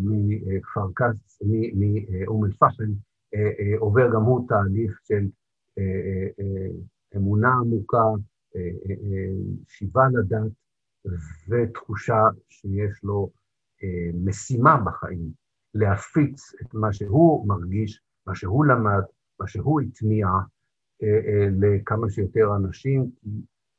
מכפר 0.02 0.88
קאס, 0.94 1.42
מאום 1.76 2.46
אל-פחם, 2.46 2.92
עובר 3.78 4.14
גם 4.14 4.22
הוא 4.22 4.48
תהליך 4.48 5.00
של 5.04 5.28
אמונה 7.16 7.54
עמוקה, 7.54 8.04
שיבה 9.68 10.04
לדת 10.14 10.52
ותחושה 11.50 12.22
שיש 12.50 13.04
לו 13.04 13.30
משימה 14.26 14.78
בחיים, 14.86 15.32
להפיץ 15.74 16.54
את 16.62 16.74
מה 16.74 16.94
שהוא 16.94 17.48
מרגיש, 17.48 18.02
מה 18.28 18.36
שהוא 18.36 18.66
למד, 18.66 19.04
מה 19.40 19.48
שהוא 19.48 19.82
הטמיע 19.82 20.28
לכמה 21.62 22.10
שיותר 22.10 22.56
אנשים, 22.56 23.12
כי 23.22 23.30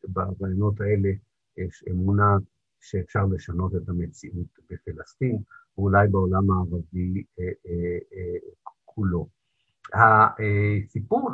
ברעיונות 0.09 0.81
האלה 0.81 1.09
יש 1.57 1.85
אמונה 1.91 2.37
שאפשר 2.81 3.27
לשנות 3.27 3.75
את 3.77 3.89
המציאות 3.89 4.59
בפלסטין, 4.71 5.39
ואולי 5.79 6.09
בעולם 6.09 6.51
הערבי 6.51 7.25
כולו. 8.85 9.38
הסיפור 9.95 11.31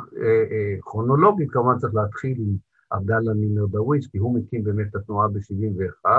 כרונולוגית 0.81 1.51
כמובן 1.51 1.77
צריך 1.77 1.95
להתחיל 1.95 2.37
עם 2.37 2.55
עבדאללה 2.89 3.33
נימר 3.33 3.65
דרוויש, 3.65 4.07
כי 4.07 4.17
הוא 4.17 4.39
מקים 4.39 4.63
באמת 4.63 4.87
את 4.87 4.95
התנועה 4.95 5.27
ב-71. 5.27 6.09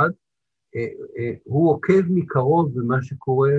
הוא 1.44 1.70
עוקב 1.70 2.02
מקרוב 2.10 2.78
במה 2.80 3.02
שקורה 3.02 3.52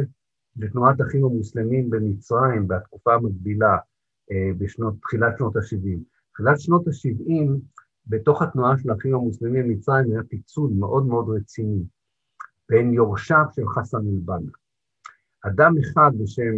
בתנועת 0.56 1.02
אחים 1.02 1.26
המוסלמים 1.26 1.90
במצרים 1.90 2.68
בתקופה 2.68 3.14
המקבילה, 3.14 3.78
בתחילת 4.58 5.38
שנות 5.38 5.56
ה-70. 5.56 6.00
תחילת 6.34 6.60
שנות 6.60 6.88
ה-70, 6.88 7.50
בתוך 8.08 8.42
התנועה 8.42 8.78
של 8.78 8.90
האחים 8.90 9.16
המוסלמים 9.16 9.68
במצרים 9.68 10.12
היה 10.12 10.24
פיצול 10.24 10.72
מאוד 10.80 11.06
מאוד 11.06 11.30
רציני 11.30 11.84
בין 12.70 12.94
יורשיו 12.94 13.46
של 13.52 13.68
חסן 13.68 13.98
אל-בנה. 13.98 14.52
אדם 15.46 15.74
אחד 15.78 16.12
בשם, 16.20 16.54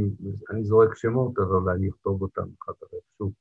אני 0.52 0.64
זורק 0.64 0.96
שמות, 0.96 1.40
אבל 1.40 1.72
אני 1.72 1.90
אכתוב 1.90 2.22
אותם 2.22 2.42
אחר 2.62 2.72
כך 2.82 2.88
איכשהו, 2.94 3.32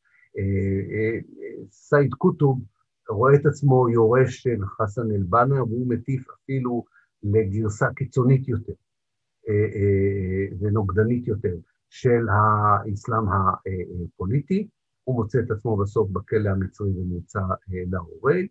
סייד 1.71 2.15
קוטוב 2.15 2.61
רואה 3.09 3.35
את 3.35 3.47
עצמו 3.47 3.89
יורש 3.89 4.43
של 4.43 4.65
חסן 4.67 5.11
אל-בנה, 5.11 5.63
והוא 5.65 5.89
מטיף 5.89 6.27
אפילו 6.31 6.85
לגרסה 7.23 7.87
קיצונית 7.97 8.49
יותר 8.49 8.73
ונוגדנית 10.61 11.29
יותר 11.29 11.57
של 11.91 12.27
האסלאם 12.29 13.25
הפוליטי. 13.29 14.69
הוא 15.05 15.17
מוצא 15.17 15.39
את 15.39 15.51
עצמו 15.51 15.77
בסוף 15.77 16.11
בכלא 16.11 16.49
המצרי 16.49 16.91
ומוצא 16.91 17.41
להורג, 17.69 18.47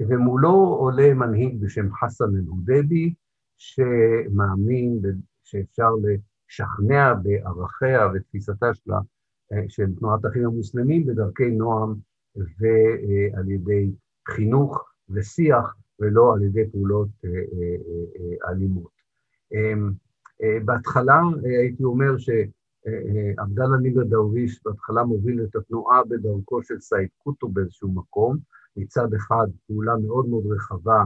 ומולו 0.00 0.54
עולה 0.54 1.14
מנהיג 1.14 1.60
בשם 1.60 1.92
חסן 1.94 2.36
אל-הודבי, 2.36 3.14
שמאמין 3.58 5.00
שאפשר 5.46 5.90
לשכנע 6.02 7.14
בערכיה 7.14 8.08
ותפיסתה 8.14 8.74
שלה, 8.74 8.98
של 9.68 9.94
תנועת 9.98 10.24
האחים 10.24 10.46
המוסלמים 10.46 11.06
בדרכי 11.06 11.50
נועם 11.50 11.94
ועל 12.36 13.50
ידי 13.50 13.90
חינוך 14.28 14.92
ושיח, 15.10 15.74
ולא 16.00 16.34
על 16.34 16.42
ידי 16.42 16.70
פעולות 16.70 17.08
אלימות. 18.48 18.90
בהתחלה 20.64 21.20
הייתי 21.44 21.84
אומר 21.84 22.16
שעבדאללה 22.18 23.76
ניבר 23.76 24.04
דרוויש 24.04 24.60
בהתחלה 24.64 25.04
מוביל 25.04 25.44
את 25.44 25.56
התנועה 25.56 26.04
בדרכו 26.04 26.62
של 26.62 26.80
סעיד 26.80 27.08
קוטו 27.18 27.48
באיזשהו 27.48 27.92
מקום, 27.92 28.36
מצד 28.76 29.14
אחד 29.14 29.46
פעולה 29.66 29.96
מאוד 30.06 30.28
מאוד 30.28 30.44
רחבה 30.46 31.04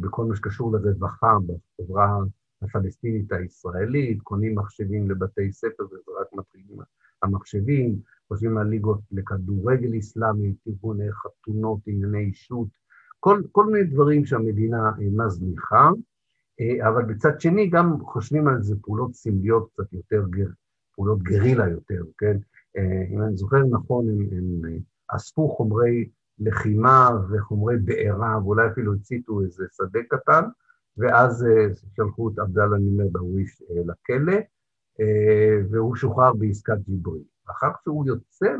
בכל 0.00 0.24
מה 0.24 0.36
שקשור 0.36 0.72
לרווחה 0.72 1.36
בחברה 1.46 2.18
הפלסטינית 2.62 3.32
הישראלית, 3.32 4.22
קונים 4.22 4.58
מחשבים 4.58 5.10
לבתי 5.10 5.52
ספר 5.52 5.84
רק 6.20 6.26
מתחילים 6.32 6.78
המחשבים, 7.22 7.98
חושבים 8.28 8.58
על 8.58 8.66
ליגות 8.66 9.00
לכדורגל 9.12 9.98
אסלאמי, 9.98 10.54
כיווני 10.64 11.12
חתונות, 11.12 11.78
ענייני 11.86 12.24
אישות, 12.24 12.68
כל, 13.20 13.42
כל 13.52 13.66
מיני 13.66 13.84
דברים 13.84 14.26
שהמדינה 14.26 14.90
מזניחה, 14.98 15.90
אבל 16.88 17.04
בצד 17.04 17.40
שני 17.40 17.68
גם 17.68 18.04
חושבים 18.04 18.48
על 18.48 18.56
איזה 18.56 18.76
פעולות 18.82 19.14
סמליות 19.14 19.68
קצת 19.72 19.92
יותר, 19.92 20.24
גר, 20.30 20.48
פעולות 20.94 21.22
גרילה 21.22 21.68
יותר, 21.68 22.02
כן? 22.18 22.36
אם 23.12 23.22
אני 23.22 23.36
זוכר 23.36 23.64
נכון, 23.70 24.08
הם, 24.08 24.20
הם 24.32 24.78
אספו 25.08 25.48
חומרי 25.48 26.08
לחימה 26.38 27.10
וחומרי 27.30 27.76
בעירה, 27.78 28.38
ואולי 28.42 28.68
אפילו 28.68 28.94
הציתו 28.94 29.42
איזה 29.42 29.64
שדה 29.76 30.00
קטן, 30.08 30.42
ואז 30.98 31.46
שלחו 31.96 32.28
את 32.28 32.38
עבדאללה 32.38 32.78
נימר 32.78 33.06
דרוויש 33.12 33.62
לכלא, 33.86 34.36
והוא 35.70 35.96
שוחרר 35.96 36.32
בעסקת 36.32 36.78
ג'יבריל. 36.88 37.22
אחר 37.50 37.70
שהוא 37.84 38.06
יוצא 38.06 38.54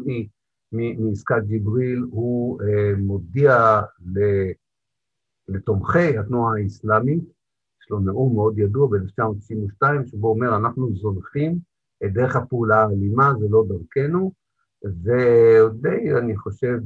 מעסקת 0.72 1.42
ג'יבריל, 1.46 2.06
הוא 2.10 2.60
מודיע 2.98 3.80
לתומכי 5.48 6.18
התנועה 6.18 6.52
האסלאמית, 6.58 7.24
יש 7.82 7.90
לו 7.90 8.00
נאום 8.00 8.34
מאוד 8.34 8.58
ידוע 8.58 8.88
ב-1992, 8.88 10.06
שבו 10.06 10.28
הוא 10.28 10.34
אומר, 10.34 10.56
אנחנו 10.56 10.94
זונחים 10.94 11.58
את 12.04 12.12
דרך 12.12 12.36
הפעולה 12.36 12.82
האלימה, 12.82 13.32
זה 13.40 13.46
לא 13.50 13.64
דרכנו, 13.68 14.32
ודי, 14.84 16.14
אני 16.18 16.36
חושב, 16.36 16.78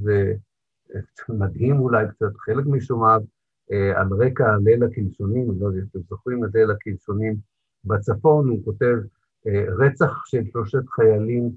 מדהים 1.40 1.78
אולי 1.78 2.07
קצת, 2.09 2.36
חלק 2.36 2.66
משומעיו, 2.66 3.20
על 3.94 4.08
רקע 4.12 4.56
ליל 4.64 4.84
הקלשונים, 4.84 5.50
אני 5.50 5.60
לא 5.60 5.66
יודע 5.66 5.78
אם 5.78 5.84
אתם 5.90 5.98
זוכרים 6.08 6.44
את 6.44 6.50
ליל 6.54 6.70
הקלשונים 6.70 7.36
בצפון, 7.84 8.48
הוא 8.48 8.64
כותב, 8.64 8.96
רצח 9.78 10.22
של 10.26 10.44
שלושת 10.52 10.88
חיילים, 10.88 11.50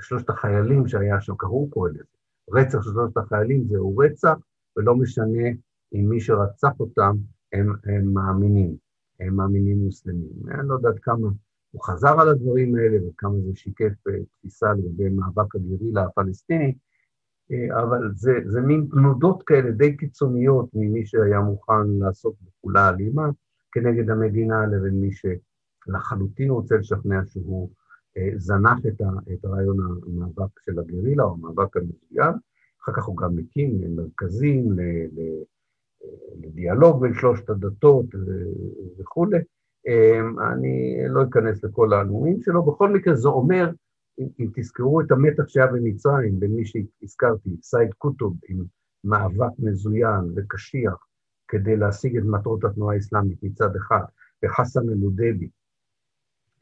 שלושת 0.00 0.30
החיילים 0.30 0.88
שהיה 0.88 1.20
שם, 1.20 1.34
קראו 1.36 1.86
לזה, 1.86 2.04
רצח 2.50 2.82
של 2.82 2.90
שלושת 2.90 3.16
החיילים 3.16 3.64
זהו 3.64 3.96
רצח, 3.96 4.34
ולא 4.76 4.96
משנה 4.96 5.48
אם 5.94 6.08
מי 6.08 6.20
שרצח 6.20 6.80
אותם 6.80 7.16
הם, 7.52 7.72
הם 7.84 8.14
מאמינים, 8.14 8.76
הם 9.20 9.36
מאמינים 9.36 9.78
מוסלמים. 9.78 10.32
אני 10.48 10.68
לא 10.68 10.74
יודעת 10.74 10.98
כמה 11.02 11.28
הוא 11.70 11.84
חזר 11.84 12.20
על 12.20 12.28
הדברים 12.28 12.76
האלה 12.76 12.98
וכמה 13.08 13.40
זה 13.40 13.54
שיקף 13.54 13.92
תפיסה 14.32 14.72
לגבי 14.72 15.08
מאבק 15.08 15.54
הגרילה 15.54 16.04
הפלסטיני, 16.04 16.74
אבל 17.50 18.10
זה, 18.14 18.32
זה 18.46 18.60
מין 18.60 18.86
תנודות 18.90 19.42
כאלה 19.42 19.70
די 19.70 19.96
קיצוניות 19.96 20.68
ממי 20.74 21.06
שהיה 21.06 21.40
מוכן 21.40 21.88
לעשות 21.98 22.34
בפעולה 22.42 22.88
אלימה 22.88 23.28
כנגד 23.72 24.10
המדינה 24.10 24.66
לבין 24.66 25.00
מי 25.00 25.10
שלחלוטין 25.12 26.50
רוצה 26.50 26.76
לשכנע 26.76 27.20
שהוא 27.26 27.70
זנח 28.36 28.78
את 29.32 29.44
הרעיון 29.44 29.76
המאבק 29.80 30.60
של 30.64 30.78
הגרילה 30.78 31.24
או 31.24 31.34
המאבק 31.34 31.76
המזוין, 31.76 32.34
אחר 32.82 32.92
כך 32.92 33.04
הוא 33.04 33.16
גם 33.16 33.36
מקים 33.36 33.80
מרכזים 33.96 34.76
לדיאלוג 36.42 37.00
בין 37.00 37.14
שלושת 37.14 37.50
הדתות 37.50 38.06
וכולי. 38.98 39.38
אני 40.52 40.96
לא 41.08 41.22
אכנס 41.22 41.64
לכל 41.64 41.92
הנאומים 41.92 42.42
שלו, 42.42 42.62
בכל 42.62 42.92
מקרה 42.92 43.14
זה 43.14 43.28
אומר, 43.28 43.70
אם, 44.18 44.50
תזכרו 44.54 45.00
את 45.00 45.10
המתח 45.10 45.48
שהיה 45.48 45.66
במצרים 45.66 46.40
בין 46.40 46.50
מי 46.50 46.62
שהזכרתי, 46.64 47.50
סייד 47.62 47.94
קוטוב 47.98 48.36
עם 48.48 48.64
מאבק 49.04 49.52
מזוין 49.58 50.32
וקשיח 50.36 51.06
כדי 51.48 51.76
להשיג 51.76 52.16
את 52.16 52.22
מטרות 52.24 52.64
התנועה 52.64 52.94
האסלאמית 52.94 53.42
מצד 53.42 53.76
אחד, 53.76 54.04
וחסן 54.44 54.88
אלודבי, 54.88 55.48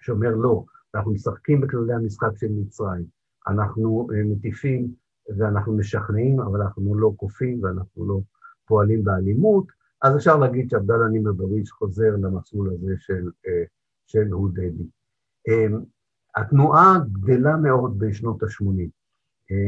שאומר 0.01 0.31
לא, 0.31 0.65
אנחנו 0.95 1.13
משחקים 1.13 1.61
בכללי 1.61 1.95
המשחק 1.95 2.37
של 2.37 2.49
מצרים, 2.51 3.05
אנחנו 3.49 4.09
מטיפים 4.31 4.95
ואנחנו 5.39 5.77
משכנעים, 5.77 6.41
אבל 6.41 6.63
אנחנו 6.63 6.95
לא 6.95 7.13
כופים 7.17 7.63
ואנחנו 7.63 8.09
לא 8.09 8.21
פועלים 8.67 9.05
באלימות, 9.05 9.67
אז 10.03 10.17
אפשר 10.17 10.37
להגיד 10.37 10.71
שעבדאללה 10.71 11.09
נימר 11.09 11.33
דריש 11.33 11.71
חוזר 11.71 12.17
למסלול 12.17 12.71
הזה 12.75 12.95
של, 12.99 13.31
של 14.07 14.27
הודדי. 14.33 14.89
התנועה 16.37 16.99
גדלה 17.13 17.57
מאוד 17.57 17.99
בשנות 17.99 18.43
ה-80, 18.43 18.89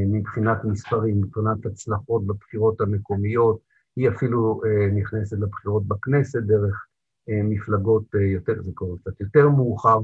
מבחינת 0.06 0.64
מספרים, 0.64 1.20
מבחינת 1.20 1.66
הצלחות 1.66 2.26
בבחירות 2.26 2.80
המקומיות, 2.80 3.58
היא 3.96 4.08
אפילו 4.08 4.60
נכנסת 4.94 5.38
לבחירות 5.38 5.86
בכנסת 5.86 6.42
דרך 6.42 6.86
מפלגות 7.28 8.04
יותר, 8.14 8.62
זה 8.62 8.70
קורה 8.74 8.98
קצת 8.98 9.20
יותר 9.20 9.48
מאוחר. 9.48 9.98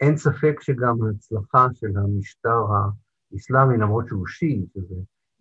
אין 0.00 0.16
ספק 0.16 0.58
שגם 0.60 1.02
ההצלחה 1.02 1.66
של 1.74 1.96
המשטר 1.96 2.64
האסלאמי, 3.32 3.78
למרות 3.78 4.08
שהוא 4.08 4.26
שיעי, 4.26 4.66
שזה 4.74 4.94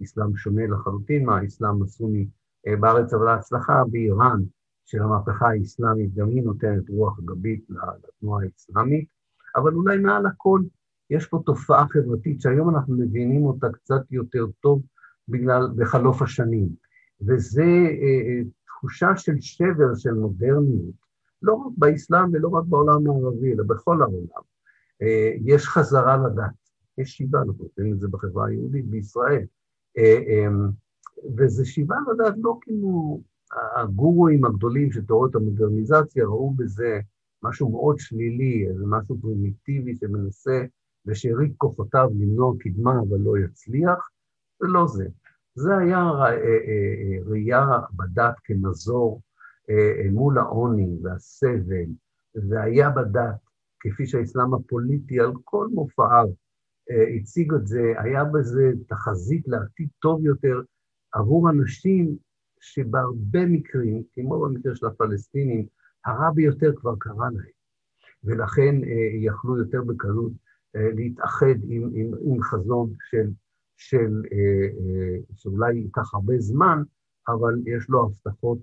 אסלאם 0.04 0.36
שונה 0.36 0.68
לחלוטין 0.68 1.26
מהאסלאם 1.26 1.84
הסוני 1.84 2.28
בארץ, 2.80 3.14
אבל 3.14 3.28
ההצלחה 3.28 3.84
באיראן 3.92 4.42
של 4.86 5.02
המהפכה 5.02 5.50
האסלאמית, 5.50 6.14
גם 6.14 6.30
היא 6.30 6.44
נותנת 6.44 6.90
רוח 6.90 7.20
גבית 7.20 7.66
לתנועה 7.70 8.44
האסלאמית, 8.44 9.17
אבל 9.58 9.74
אולי 9.74 9.98
מעל 9.98 10.26
הכל 10.26 10.62
יש 11.10 11.26
פה 11.26 11.42
תופעה 11.46 11.86
חברתית 11.90 12.42
שהיום 12.42 12.76
אנחנו 12.76 12.96
מבינים 12.98 13.46
אותה 13.46 13.68
קצת 13.70 14.02
יותר 14.12 14.46
טוב 14.60 14.82
בגלל, 15.28 15.68
בחלוף 15.76 16.22
השנים, 16.22 16.68
וזה 17.28 17.64
אה, 18.02 18.42
תחושה 18.66 19.18
של 19.18 19.36
שבר 19.40 19.96
של 19.96 20.14
מודרניות, 20.14 20.96
לא 21.42 21.54
רק 21.54 21.74
באסלאם 21.78 22.34
ולא 22.34 22.50
רק 22.50 22.64
בעולם 22.66 23.10
הערבי, 23.10 23.54
אלא 23.54 23.64
בכל 23.64 24.02
העולם. 24.02 24.44
אה, 25.02 25.34
יש 25.46 25.68
חזרה 25.68 26.18
לדת, 26.18 26.54
יש 26.98 27.10
שיבה, 27.10 27.40
אנחנו 27.40 27.70
רואים 27.78 27.94
את 27.94 28.00
זה 28.00 28.08
בחברה 28.08 28.48
היהודית 28.48 28.86
בישראל. 28.86 29.46
אה, 29.98 30.18
אה, 30.28 30.48
וזה 31.38 31.66
שיבה 31.66 31.96
לדת 32.08 32.36
לא 32.38 32.58
כמו 32.62 33.22
הגורואים 33.76 34.46
הגדולים 34.46 34.92
של 34.92 35.06
תיאוריות 35.06 35.36
המודרניזציה, 35.36 36.26
ראו 36.26 36.54
בזה 36.54 37.00
משהו 37.44 37.70
מאוד 37.72 38.00
שלילי, 38.00 38.68
איזה 38.68 38.84
משהו 38.88 39.18
פרימיטיבי 39.22 39.96
שמנסה 39.96 40.66
בשארית 41.06 41.54
כוחותיו 41.58 42.10
למנוע 42.20 42.54
קדמה 42.60 43.00
אבל 43.10 43.20
לא 43.20 43.38
יצליח, 43.38 44.10
זה 44.60 44.68
לא 44.68 44.88
זה. 44.88 45.08
זה 45.56 45.78
היה 45.78 46.10
ראייה 47.26 47.66
בדת 47.94 48.36
כמזור 48.44 49.22
מול 50.12 50.38
העוני 50.38 50.98
והסבל, 51.04 51.86
והיה 52.50 52.90
בדת, 52.90 53.40
כפי 53.80 54.08
שהאסלאם 54.08 54.54
הפוליטי 54.54 55.20
על 55.20 55.32
כל 55.44 55.68
מופעיו 55.74 56.28
הציג 57.20 57.54
את 57.54 57.68
זה, 57.68 57.94
היה 57.98 58.24
בזה 58.24 58.72
תחזית 58.88 59.48
לעתיד 59.48 59.88
טוב 60.02 60.26
יותר 60.26 60.62
עבור 61.14 61.50
אנשים 61.50 62.18
שבהרבה 62.62 63.46
מקרים, 63.46 64.04
כמו 64.14 64.40
במקרה 64.40 64.76
של 64.76 64.86
הפלסטינים, 64.86 65.66
הרע 66.08 66.32
ביותר 66.36 66.72
כבר 66.76 66.96
קרה 67.00 67.30
להם, 67.34 67.52
ולכן 68.24 68.76
יכלו 69.22 69.58
יותר 69.58 69.82
בקלות 69.84 70.32
להתאחד 70.74 71.56
עם, 71.64 71.90
עם, 71.94 72.12
עם 72.22 72.42
חזון 72.42 72.94
של, 73.10 73.30
של, 73.78 74.22
שאולי 75.36 75.76
ייקח 75.76 76.14
הרבה 76.14 76.34
זמן, 76.40 76.84
אבל 77.28 77.54
יש 77.66 77.90
לו 77.90 78.04
הבטחות 78.06 78.60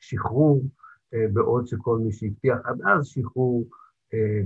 לשחרור, 0.00 0.62
בעוד 1.32 1.66
שכל 1.66 1.98
מי 1.98 2.12
שהבטיח 2.12 2.58
עד 2.64 2.78
אז 2.82 3.06
שחרור, 3.06 3.64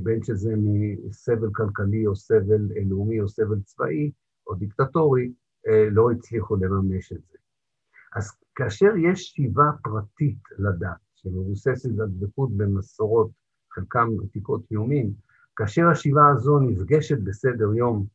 בין 0.02 0.22
שזה 0.22 0.54
מסבל 0.56 1.48
כלכלי 1.52 2.06
או 2.06 2.16
סבל 2.16 2.68
לאומי 2.86 3.20
או 3.20 3.28
סבל 3.28 3.60
צבאי 3.60 4.10
או 4.46 4.54
דיקטטורי, 4.54 5.32
לא 5.90 6.10
הצליחו 6.10 6.56
לממש 6.56 7.12
את 7.12 7.22
זה. 7.30 7.38
אז 8.16 8.37
כאשר 8.58 8.96
יש 8.96 9.22
שיבה 9.22 9.70
פרטית 9.82 10.38
לדת, 10.58 10.96
שמבוססת 11.14 11.90
על 12.00 12.08
דבקות 12.08 12.56
במסורות, 12.56 13.30
חלקם 13.72 14.08
עתיקות 14.24 14.70
יומין, 14.70 15.12
כאשר 15.56 15.86
השיבה 15.88 16.28
הזו 16.28 16.58
נפגשת 16.58 17.18
בסדר 17.18 17.74
יום 17.74 18.06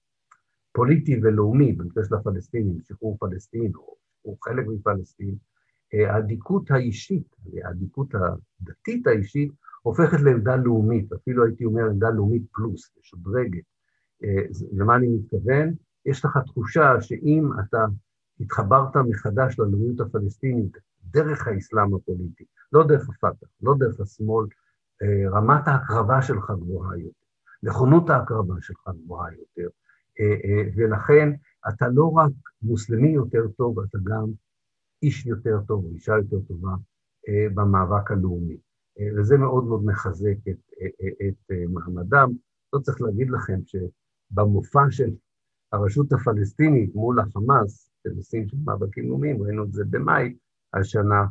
פוליטי 0.71 1.19
ולאומי, 1.23 1.73
במקרה 1.73 2.03
של 2.05 2.15
הפלסטינים, 2.15 2.81
שחרור 2.81 3.17
פלסטין 3.19 3.71
או 3.75 3.95
הוא 4.21 4.37
חלק 4.41 4.65
מפלסטין, 4.67 5.35
האדיקות 5.93 6.71
האישית, 6.71 7.35
האדיקות 7.63 8.07
הדתית 8.15 9.07
האישית, 9.07 9.51
הופכת 9.81 10.21
לעמדה 10.21 10.55
לאומית, 10.55 11.13
אפילו 11.13 11.45
הייתי 11.45 11.65
אומר 11.65 11.85
עמדה 11.89 12.09
לאומית 12.09 12.43
פלוס, 12.51 12.91
משודרגת. 12.99 13.63
למה 14.71 14.95
אני 14.95 15.07
מתכוון? 15.07 15.73
יש 16.05 16.25
לך 16.25 16.37
תחושה 16.45 17.01
שאם 17.01 17.49
אתה 17.59 17.85
התחברת 18.39 18.97
מחדש 18.97 19.59
ללאומיות 19.59 19.99
הפלסטינית 19.99 20.77
דרך 21.03 21.47
האסלאם 21.47 21.95
הפוליטי, 21.95 22.43
לא 22.71 22.87
דרך 22.87 23.09
הפת"ח, 23.09 23.47
לא 23.61 23.73
דרך 23.79 23.99
השמאל, 23.99 24.47
רמת 25.31 25.67
ההקרבה 25.67 26.21
שלך 26.21 26.51
גבוהה 26.51 26.97
יותר, 26.97 27.25
נכונות 27.63 28.09
ההקרבה 28.09 28.55
שלך 28.61 28.89
גבוהה 29.03 29.33
יותר, 29.33 29.67
ולכן 30.75 31.29
אתה 31.69 31.87
לא 31.93 32.11
רק 32.11 32.31
מוסלמי 32.61 33.09
יותר 33.09 33.47
טוב, 33.57 33.79
אתה 33.79 33.97
גם 34.03 34.25
איש 35.03 35.25
יותר 35.25 35.59
טוב, 35.67 35.85
אישה 35.93 36.13
יותר 36.17 36.39
טובה 36.47 36.71
במאבק 37.55 38.11
הלאומי. 38.11 38.57
וזה 39.17 39.37
מאוד 39.37 39.63
מאוד 39.63 39.85
מחזק 39.85 40.37
את, 40.49 40.73
את 41.27 41.55
מעמדם. 41.69 42.31
לא 42.73 42.79
צריך 42.79 43.01
להגיד 43.01 43.29
לכם 43.29 43.59
שבמופע 43.65 44.81
של 44.89 45.09
הרשות 45.71 46.13
הפלסטינית 46.13 46.95
מול 46.95 47.19
החמאס, 47.19 47.92
בנושאים 48.05 48.47
של 48.47 48.57
מאבקים 48.65 49.09
לאומיים, 49.09 49.43
ראינו 49.43 49.63
את 49.63 49.73
זה 49.73 49.83
במאי 49.89 50.35
השנה, 50.73 51.25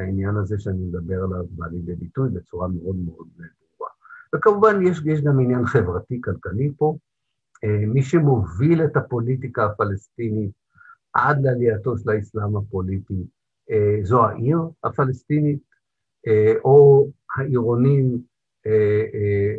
העניין 0.00 0.36
הזה 0.36 0.58
שאני 0.58 0.78
מדבר 0.78 1.24
עליו 1.24 1.44
בא 1.50 1.66
לידי 1.66 1.94
ביטוי 1.94 2.28
בצורה 2.28 2.68
מאוד 2.68 2.96
מאוד 2.96 3.28
ברורה. 3.36 3.90
וכמובן 4.34 4.86
יש, 4.86 5.00
יש 5.04 5.20
גם 5.20 5.40
עניין 5.40 5.66
חברתי-כלכלי 5.66 6.72
פה. 6.76 6.96
מי 7.86 8.02
שמוביל 8.02 8.84
את 8.84 8.96
הפוליטיקה 8.96 9.64
הפלסטינית 9.64 10.50
עד 11.12 11.42
לעלייתו 11.42 11.98
של 11.98 12.10
האסלאם 12.10 12.56
הפוליטי 12.56 13.26
זו 14.02 14.24
העיר 14.24 14.58
הפלסטינית, 14.84 15.62
או 16.64 17.08
העירונים, 17.36 18.18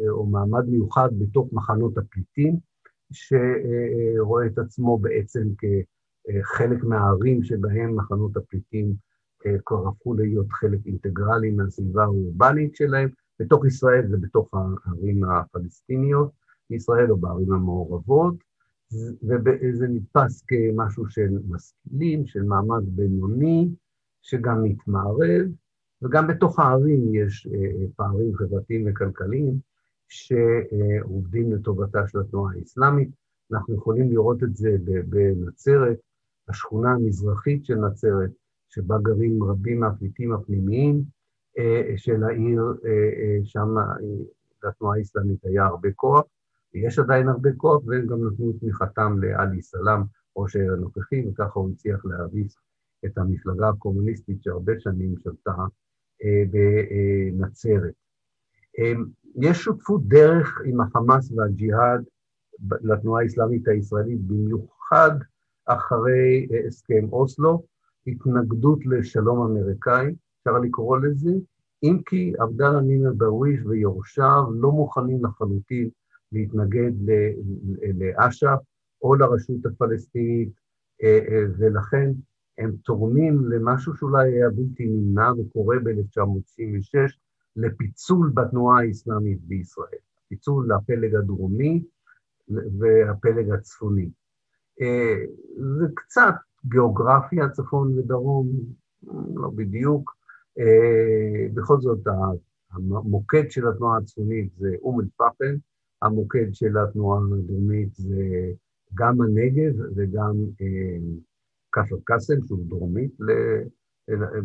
או 0.09 0.25
מעמד 0.25 0.65
מיוחד 0.69 1.09
בתוך 1.19 1.49
מחנות 1.53 1.97
הפליטים, 1.97 2.55
שרואה 3.11 4.45
את 4.45 4.57
עצמו 4.57 4.97
בעצם 4.97 5.47
כחלק 6.27 6.83
מהערים 6.83 7.43
שבהם 7.43 7.95
מחנות 7.95 8.37
הפליטים 8.37 8.93
כבר 9.65 9.87
הפכו 9.87 10.13
להיות 10.13 10.51
חלק 10.51 10.79
אינטגרלי 10.85 11.51
מהסביבה 11.51 12.03
האורבנית 12.03 12.75
שלהם, 12.75 13.09
בתוך 13.39 13.65
ישראל 13.65 14.05
ובתוך 14.11 14.49
הערים 14.53 15.23
הפלסטיניות 15.23 16.31
בישראל 16.69 17.11
או 17.11 17.17
בערים 17.17 17.53
המעורבות, 17.53 18.35
וזה 19.23 19.87
נתפס 19.87 20.43
כמשהו 20.47 21.09
של 21.09 21.29
משכילים, 21.49 22.27
של 22.27 22.43
מעמד 22.43 22.83
בינוני, 22.85 23.69
שגם 24.21 24.63
מתמערב, 24.63 25.45
וגם 26.01 26.27
בתוך 26.27 26.59
הערים 26.59 27.15
יש 27.15 27.47
פערים 27.95 28.35
חברתיים 28.35 28.83
וכלכליים 28.87 29.59
שעובדים 30.07 31.53
לטובתה 31.53 32.07
של 32.07 32.19
התנועה 32.19 32.53
האסלאמית. 32.53 33.09
אנחנו 33.51 33.75
יכולים 33.75 34.09
לראות 34.09 34.43
את 34.43 34.55
זה 34.55 34.77
בנצרת, 35.09 35.97
השכונה 36.47 36.91
המזרחית 36.91 37.65
של 37.65 37.75
נצרת, 37.75 38.29
שבה 38.69 38.95
גרים 39.01 39.43
רבים 39.43 39.79
מהפליטים 39.79 40.33
הפנימיים 40.33 41.03
של 41.95 42.23
העיר, 42.23 42.61
שם 43.43 43.75
לתנועה 44.63 44.97
האסלאמית 44.97 45.45
היה 45.45 45.65
הרבה 45.65 45.89
כוח, 45.95 46.23
ויש 46.73 46.99
עדיין 46.99 47.27
הרבה 47.27 47.49
כוח, 47.57 47.83
והם 47.85 48.05
גם 48.07 48.27
נתנו 48.27 48.53
תמיכתם 48.53 49.17
לעלי 49.21 49.61
סלאם, 49.61 50.01
ראש 50.37 50.55
העיר 50.55 50.73
הנוכחי, 50.73 51.27
וככה 51.27 51.59
הוא 51.59 51.71
הצליח 51.71 52.05
להביס 52.05 52.57
את 53.05 53.17
המפלגה 53.17 53.69
הקומוניסטית 53.69 54.43
שהרבה 54.43 54.73
שנים 54.79 55.15
שלטה 55.17 55.53
בנצרת. 56.51 57.93
יש 59.35 59.63
שותפות 59.63 60.07
דרך 60.07 60.61
עם 60.65 60.81
החמאס 60.81 61.31
והג'יהאד 61.31 62.03
לתנועה 62.81 63.23
האסלאמית 63.23 63.67
הישראלית, 63.67 64.21
במיוחד 64.21 65.11
אחרי 65.65 66.47
הסכם 66.67 67.07
אוסלו, 67.11 67.63
התנגדות 68.07 68.79
לשלום 68.85 69.51
אמריקאי, 69.51 70.15
אפשר 70.39 70.59
לקרוא 70.59 70.97
לזה, 70.97 71.31
אם 71.83 71.97
כי 72.05 72.33
עבדאללה 72.39 72.81
נימר 72.81 73.13
דרוויש 73.13 73.59
ויורשיו 73.65 74.43
לא 74.53 74.71
מוכנים 74.71 75.25
לחלוטין 75.25 75.89
להתנגד 76.31 76.91
לאש"ף 77.97 78.59
או 79.01 79.15
לרשות 79.15 79.65
הפלסטינית, 79.65 80.49
אה, 81.03 81.19
אה, 81.29 81.43
ולכן 81.57 82.11
הם 82.57 82.71
תורמים 82.83 83.45
למשהו 83.45 83.95
שאולי 83.95 84.31
היה 84.31 84.49
בלתי 84.49 84.85
נמנע 84.85 85.31
וקורה 85.37 85.77
ב-1996, 85.83 87.17
לפיצול 87.55 88.31
בתנועה 88.33 88.81
האסלאמית 88.81 89.41
בישראל, 89.41 89.99
פיצול 90.29 90.69
לפלג 90.73 91.15
הדרומי 91.15 91.83
והפלג 92.47 93.51
הצפוני. 93.51 94.09
אה, 94.81 95.25
זה 95.79 95.85
קצת 95.95 96.33
גיאוגרפיה, 96.65 97.49
צפון 97.49 97.99
ודרום, 97.99 98.47
לא 99.35 99.49
בדיוק. 99.55 100.15
בכל 101.53 101.81
זאת, 101.81 101.99
המוקד 102.71 103.43
של 103.49 103.67
התנועה 103.67 103.97
הצפונית 103.97 104.49
זה 104.57 104.75
אום 104.81 105.01
אל-פחם, 105.01 105.55
המוקד 106.01 106.53
של 106.53 106.77
התנועה 106.77 107.19
הדרומית 107.39 107.95
זה 107.95 108.51
גם 108.93 109.21
הנגב 109.21 109.73
וגם 109.95 110.35
אה, 110.61 110.97
כפר 111.71 111.95
קאסם, 112.03 112.45
שהוא 112.47 112.59
דרומית, 112.67 113.11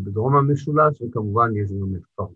בדרום 0.05 0.37
המשולש, 0.37 1.03
וכמובן 1.03 1.57
יש 1.57 1.72
גם 1.72 1.97
את 1.97 2.03
כפר 2.05 2.26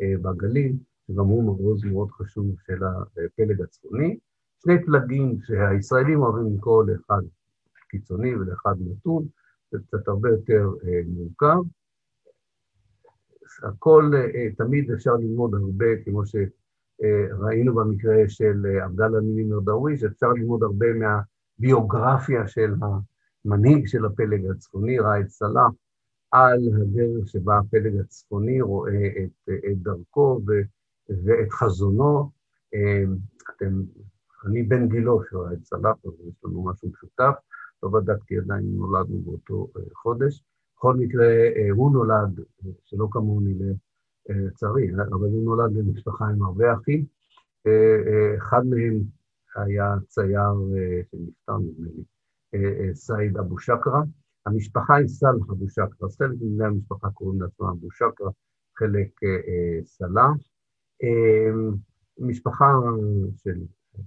אה, 0.00 0.14
בגליל, 0.22 0.76
שגם 1.08 1.24
הוא 1.24 1.44
מעוז 1.44 1.84
מאוד 1.84 2.10
חשוב 2.10 2.46
של 2.66 2.84
הפלג 2.84 3.62
הצפוני. 3.62 4.18
שני 4.62 4.84
פלגים 4.86 5.38
שהישראלים 5.42 6.22
אוהבים 6.22 6.56
לקרוא 6.56 6.84
לאחד 6.84 7.22
קיצוני 7.88 8.34
ולאחד 8.34 8.74
נתון, 8.80 9.26
זה 9.72 9.78
קצת 9.86 10.08
הרבה 10.08 10.28
יותר 10.28 10.68
אה, 10.84 11.00
מורכב. 11.06 11.58
הכל, 13.62 14.10
תמיד 14.56 14.90
אפשר 14.90 15.14
ללמוד 15.14 15.54
הרבה, 15.54 15.86
כמו 16.04 16.26
ש... 16.26 16.36
ראינו 17.38 17.74
במקרה 17.74 18.28
של 18.28 18.66
עבדאללה 18.84 19.20
נימר 19.20 19.60
דרוויש, 19.60 20.04
אפשר 20.04 20.28
ללמוד 20.28 20.62
הרבה 20.62 20.86
מהביוגרפיה 21.60 22.48
של 22.48 22.74
המנהיג 23.44 23.86
של 23.86 24.04
הפלג 24.04 24.50
הצפוני, 24.50 24.98
ראאד 24.98 25.28
סלאח, 25.28 25.72
על 26.30 26.60
הדרך 26.82 27.28
שבה 27.28 27.58
הפלג 27.58 28.00
הצפוני 28.00 28.60
רואה 28.60 29.06
את, 29.06 29.48
את 29.70 29.78
דרכו 29.78 30.40
ו, 30.46 30.52
ואת 31.24 31.52
חזונו. 31.52 32.30
אתם, 33.56 33.82
אני 34.46 34.62
בן 34.62 34.88
גילו 34.88 35.20
של 35.30 35.36
ראאד 35.36 35.64
סלאח, 35.64 35.96
אז 36.04 36.12
יש 36.28 36.44
לנו 36.44 36.64
משהו 36.64 36.88
משותף, 36.88 37.34
לא 37.82 37.88
בדקתי 37.88 38.38
עדיין 38.38 38.64
אם 38.64 38.76
נולדנו 38.76 39.18
באותו 39.18 39.68
חודש. 39.94 40.44
בכל 40.76 40.96
מקרה, 40.96 41.26
הוא 41.70 41.92
נולד, 41.92 42.40
שלא 42.84 43.08
כמוני, 43.10 43.54
לצערי, 44.28 44.90
אבל 44.94 45.28
הוא 45.28 45.44
נולד 45.44 45.72
למשפחה 45.76 46.24
עם 46.24 46.42
הרבה 46.42 46.74
אחים. 46.74 47.04
אחד 48.38 48.66
מהם 48.66 49.00
היה 49.56 49.94
צייר 50.06 50.54
שנפטר, 51.10 51.56
נדמה 51.58 51.88
לי, 51.96 52.94
סעיד 52.94 53.36
אבו 53.36 53.58
שקרה. 53.58 54.02
המשפחה 54.46 54.94
היא 54.94 55.08
סלח 55.08 55.50
אבו 55.50 55.68
שקרה, 55.68 55.86
אז 56.02 56.16
חלק 56.16 56.36
מבני 56.40 56.64
המשפחה 56.64 57.10
קוראים 57.10 57.42
לעצמם 57.42 57.66
אבו 57.66 57.90
שקרה, 57.90 58.30
חלק 58.78 59.20
סלח. 59.84 60.30
משפחה 62.18 62.66
של, 63.36 63.60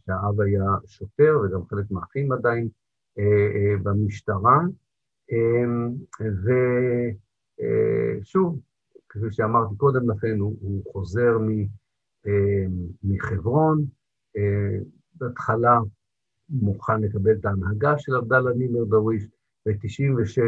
שהאב 0.05 0.41
היה 0.41 0.63
שוטר 0.85 1.37
וגם 1.43 1.65
חלק 1.65 1.85
מהאחים 1.91 2.31
עדיין 2.31 2.67
במשטרה. 3.83 4.59
ושוב, 8.21 8.59
כפי 9.09 9.31
שאמרתי 9.31 9.75
קודם 9.77 10.11
לכן, 10.11 10.39
הוא, 10.39 10.57
הוא 10.61 10.83
חוזר 10.91 11.37
מ, 11.39 11.49
אה, 12.27 12.65
מחברון, 13.03 13.85
אה, 14.37 14.77
בהתחלה 15.15 15.79
מוכן 16.49 17.01
לקבל 17.01 17.31
את 17.31 17.45
ההנהגה 17.45 17.99
של 17.99 18.15
עבדאללה 18.15 18.53
נימר 18.53 18.83
דרוויש, 18.83 19.23
ב-96 19.65 20.41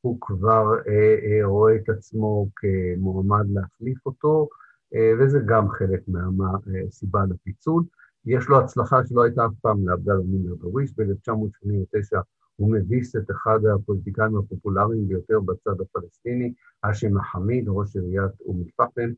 הוא 0.00 0.18
כבר 0.20 0.64
אה, 0.88 1.16
אה, 1.24 1.46
רואה 1.46 1.76
את 1.76 1.88
עצמו 1.88 2.48
כמועמד 2.56 3.44
להחליף 3.50 4.06
אותו, 4.06 4.48
אה, 4.94 5.12
וזה 5.20 5.38
גם 5.46 5.68
חלק 5.70 6.00
מהסיבה 6.08 7.20
אה, 7.20 7.26
לפיצול. 7.26 7.82
יש 8.26 8.48
לו 8.48 8.60
הצלחה 8.60 9.06
שלא 9.06 9.24
הייתה 9.24 9.46
אף 9.46 9.52
פעם 9.60 9.88
לעבדאללה 9.88 10.22
דרוויש, 10.58 10.92
ב-1989 10.96 12.18
הוא 12.56 12.72
מביס 12.72 13.16
את 13.16 13.30
אחד 13.30 13.58
הפוליטיקאים 13.74 14.36
הפופולריים 14.36 15.08
ביותר 15.08 15.40
בצד 15.40 15.80
הפלסטיני, 15.80 16.52
האשם 16.82 17.16
מחמיד, 17.16 17.64
ראש 17.68 17.96
עיריית 17.96 18.40
אום 18.40 18.62
אל-פחם, 18.62 19.12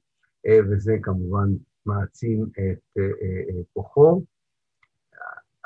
אה, 0.47 0.59
וזה 0.71 0.97
כמובן 1.03 1.49
מעצים 1.87 2.45
את 2.45 2.99
אה, 2.99 3.03
אה, 3.03 3.63
כוחו. 3.73 4.23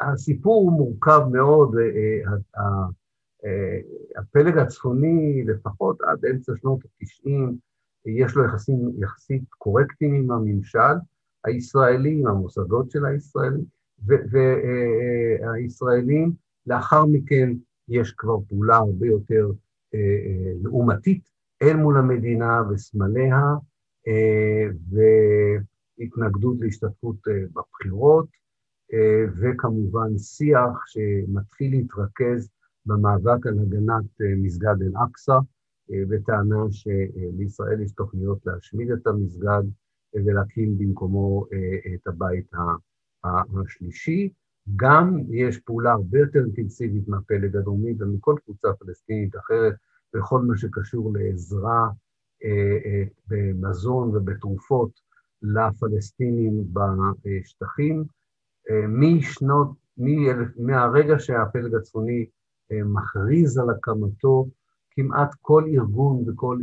הסיפור 0.01 0.63
הוא 0.63 0.73
מורכב 0.73 1.21
מאוד, 1.33 1.77
הפלג 4.17 4.59
הצפוני, 4.59 5.45
לפחות 5.47 6.01
עד 6.03 6.25
אמצע 6.25 6.53
שנות 6.57 6.81
ה-90, 6.85 7.55
יש 8.07 8.35
לו 8.35 8.45
יחסים 8.45 8.91
יחסית 8.99 9.43
קורקטיים 9.59 10.15
עם 10.15 10.31
הממשל 10.31 10.95
הישראלי, 11.45 12.23
המוסדות 12.27 12.91
של 12.91 13.05
הישראלים, 13.07 13.65
והישראלים 15.43 16.33
לאחר 16.67 17.07
מכן 17.07 17.53
יש 17.89 18.13
כבר 18.13 18.37
פעולה 18.49 18.77
הרבה 18.77 19.07
יותר 19.07 19.51
אה, 19.95 19.99
אה, 19.99 20.53
לעומתית 20.63 21.23
אל 21.63 21.77
מול 21.77 21.99
המדינה 21.99 22.63
וסמליה, 22.71 23.41
אה, 24.09 24.67
והתנגדות 25.99 26.57
להשתתפות 26.61 27.17
אה, 27.29 27.45
בבחירות, 27.53 28.27
אה, 28.93 29.25
וכמובן 29.37 30.19
שיח 30.19 30.87
שמתחיל 30.87 31.71
להתרכז 31.71 32.51
במאבק 32.87 33.47
על 33.47 33.59
הגנת 33.59 34.21
אה, 34.21 34.35
מסגד 34.37 34.77
אל-אקצא, 34.83 35.39
אה, 35.93 36.03
בטענה 36.09 36.65
שלישראל 36.71 37.81
יש 37.81 37.93
תוכניות 37.93 38.39
להשמיד 38.47 38.91
את 38.91 39.07
המסגד 39.07 39.63
ולהקים 40.15 40.79
במקומו 40.79 41.47
אה, 41.53 41.95
את 41.95 42.07
הבית 42.07 42.51
השלישי. 43.25 44.33
גם 44.77 45.19
יש 45.31 45.59
פעולה 45.59 45.93
הרבה 45.93 46.19
יותר 46.19 46.39
אינטנסיבית 46.39 47.09
מהפלג 47.09 47.57
הדרומי 47.57 47.95
ומכל 47.99 48.37
קבוצה 48.45 48.69
פלסטינית 48.79 49.37
אחרת 49.37 49.75
בכל 50.15 50.43
מה 50.43 50.57
שקשור 50.57 51.13
לעזרה 51.15 51.89
אה, 52.45 52.79
אה, 52.85 53.05
במזון 53.29 54.17
ובתרופות 54.17 54.91
לפלסטינים 55.43 56.65
בשטחים. 57.25 58.05
משנות, 58.89 59.71
מהרגע 60.59 61.19
שהפלג 61.19 61.75
הצפוני 61.75 62.27
מכריז 62.73 63.59
על 63.59 63.71
הקמתו, 63.71 64.47
כמעט 64.91 65.35
כל 65.41 65.65
ארגון 65.67 66.25
וכל 66.29 66.59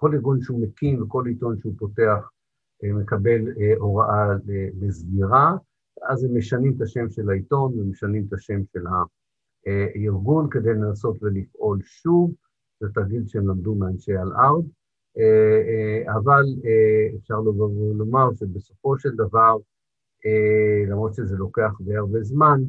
כל 0.00 0.14
ארגון 0.14 0.42
שהוא 0.42 0.62
מקים 0.62 1.02
וכל 1.02 1.26
עיתון 1.26 1.58
שהוא 1.60 1.74
פותח 1.78 2.30
מקבל 2.82 3.40
הוראה 3.78 4.28
לסגירה. 4.80 5.56
אז 6.08 6.24
הם 6.24 6.36
משנים 6.36 6.74
את 6.76 6.82
השם 6.82 7.10
של 7.10 7.30
העיתון 7.30 7.78
ומשנים 7.78 8.24
את 8.28 8.32
השם 8.32 8.60
של 8.72 8.84
הארגון 9.66 10.50
כדי 10.50 10.74
לנסות 10.74 11.22
ולפעול 11.22 11.78
שוב, 11.82 12.34
זה 12.80 12.88
תרגיל 12.94 13.26
שהם 13.26 13.48
למדו 13.48 13.74
מאנשי 13.74 14.12
אל-ארד, 14.12 14.64
אבל 16.14 16.44
אפשר 17.18 17.40
ולומר 17.40 18.28
שבסופו 18.34 18.98
של 18.98 19.16
דבר, 19.16 19.56
למרות 20.90 21.14
שזה 21.14 21.36
לוקח 21.36 21.72
די 21.80 21.96
הרבה 21.96 22.22
זמן, 22.22 22.60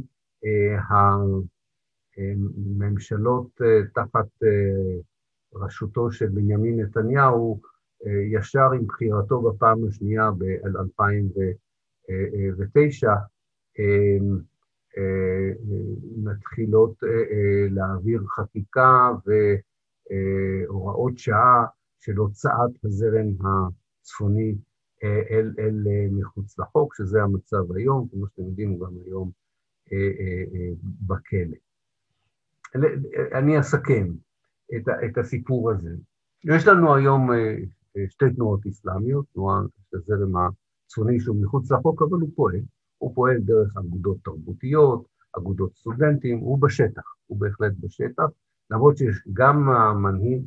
הממשלות 2.18 3.62
תחת 3.94 4.28
ראשותו 5.54 6.12
של 6.12 6.28
בנימין 6.30 6.80
נתניהו, 6.80 7.62
ישר 8.32 8.72
עם 8.76 8.88
בחירתו 8.88 9.42
בפעם 9.42 9.88
השנייה 9.88 10.32
ב-2000 10.32 11.40
ותשע 12.58 13.14
אמ, 13.80 14.40
אה, 14.98 15.52
מתחילות 16.18 17.04
אה, 17.04 17.10
אה, 17.10 17.68
להעביר 17.70 18.22
חקיקה 18.28 19.10
והוראות 20.68 21.18
שעה 21.18 21.66
של 22.00 22.16
הוצאת 22.16 22.72
הזרם 22.84 23.28
הצפוני 23.42 24.56
אל, 25.04 25.54
אל 25.60 25.84
מחוץ 26.12 26.60
לחוק, 26.60 26.96
שזה 26.96 27.24
המצב 27.24 27.72
היום, 27.76 28.08
כמו 28.12 28.28
שאתם 28.28 28.42
יודעים, 28.42 28.70
הוא 28.70 28.88
גם 28.88 28.94
היום 29.06 29.32
בכלא. 31.08 31.58
אני 33.34 33.60
אסכם 33.60 34.08
את, 34.76 34.88
את 35.06 35.18
הסיפור 35.18 35.72
הזה. 35.72 35.90
יש 36.44 36.68
לנו 36.68 36.96
היום 36.96 37.30
שתי 38.10 38.26
תנועות 38.36 38.66
אסלאמיות, 38.66 39.26
תנועה 39.34 39.62
של 39.92 39.98
זרם 40.06 40.50
צפוני 40.88 41.20
שהוא 41.20 41.36
מחוץ 41.42 41.72
לחוק, 41.72 42.02
אבל 42.02 42.20
הוא 42.20 42.30
פועל. 42.36 42.60
הוא 42.98 43.16
פועל 43.16 43.38
דרך 43.40 43.78
אגודות 43.78 44.18
תרבותיות, 44.24 45.06
אגודות 45.38 45.76
סטודנטים, 45.76 46.40
הוא 46.40 46.62
בשטח, 46.62 47.02
הוא 47.28 47.40
בהחלט 47.40 47.72
בשטח, 47.80 48.24
למרות 48.72 48.98
שיש 48.98 49.16
גם 49.34 49.70
המנהיג 49.70 50.44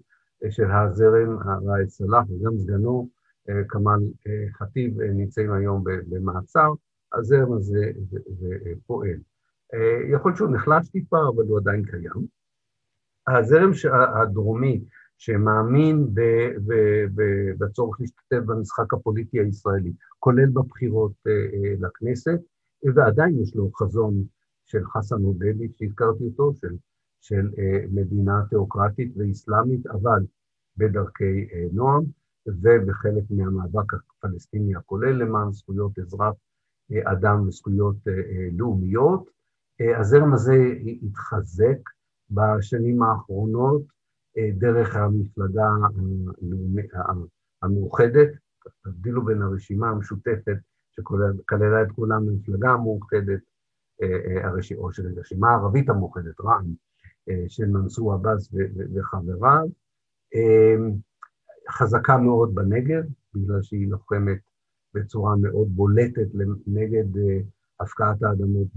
של 0.50 0.70
הזרם, 0.70 1.38
ראאד 1.66 1.88
סלאח, 1.88 2.24
וגם 2.30 2.58
סגנו, 2.58 3.08
אה, 3.48 3.64
כמאל 3.68 4.00
אה, 4.26 4.52
ח'טיב, 4.52 5.00
אה, 5.00 5.06
נמצאים 5.06 5.52
היום 5.52 5.84
במעצר, 5.84 6.72
הזרם 7.12 7.52
הזה 7.52 7.90
פועל. 8.86 9.18
יכול 10.12 10.30
להיות 10.30 10.36
שהוא 10.36 10.50
נחלש 10.50 10.88
טיפה, 10.88 11.16
אבל 11.34 11.44
הוא 11.44 11.58
עדיין 11.58 11.84
קיים. 11.84 12.26
הזרם 13.28 13.70
הדרומי, 14.22 14.84
שמאמין 15.24 16.06
בצורך 17.58 18.00
להשתתף 18.00 18.46
במשחק 18.46 18.94
הפוליטי 18.94 19.40
הישראלי, 19.40 19.92
כולל 20.18 20.50
בבחירות 20.50 21.12
לכנסת, 21.80 22.40
ועדיין 22.94 23.42
יש 23.42 23.56
לו 23.56 23.70
חזון 23.72 24.24
של 24.64 24.84
חסן 24.84 25.22
עודדי, 25.22 25.68
שהזכרתי 25.72 26.24
אותו, 26.24 26.54
של, 26.54 26.76
של 27.20 27.48
מדינה 27.90 28.42
תיאוקרטית 28.50 29.12
ואסלאמית, 29.16 29.86
אבל 29.86 30.22
בדרכי 30.76 31.48
נועם. 31.72 32.04
ובחלק 32.46 33.24
מהמאבק 33.30 33.94
הפלסטיני 33.94 34.76
הכולל 34.76 35.12
למען 35.12 35.52
זכויות 35.52 35.98
אזרח, 35.98 36.34
אה, 36.92 37.12
אדם 37.12 37.48
וזכויות 37.48 37.96
אה, 38.08 38.12
אה, 38.12 38.48
לאומיות. 38.52 39.34
הזרם 40.00 40.34
הזה 40.34 40.54
התחזק 41.02 41.78
בשנים 42.30 43.02
האחרונות 43.02 43.82
דרך 44.58 44.96
המפלגה 44.96 45.68
המאוחדת, 47.62 48.28
תבדילו 48.84 49.24
בין 49.24 49.42
הרשימה 49.42 49.88
המשותפת 49.88 50.56
שכללה 50.90 51.82
את 51.82 51.92
כולם 51.92 52.26
במפלגה 52.26 52.70
המאוחדת, 52.70 53.40
או 54.76 54.92
של 54.92 55.06
הרשימה 55.16 55.50
הערבית 55.50 55.88
המאוחדת, 55.88 56.40
רע"מ, 56.40 56.74
של 57.48 57.66
מנסור 57.66 58.12
עבאס 58.12 58.54
וחבריו. 58.94 59.66
חזקה 61.70 62.18
מאוד 62.18 62.54
בנגב, 62.54 63.04
בגלל 63.34 63.62
שהיא 63.62 63.88
לוחמת 63.88 64.38
בצורה 64.94 65.36
מאוד 65.36 65.68
בולטת 65.68 66.28
נגד 66.66 67.16
אה, 67.16 67.40
הפקעת 67.80 68.22
האדמות 68.22 68.68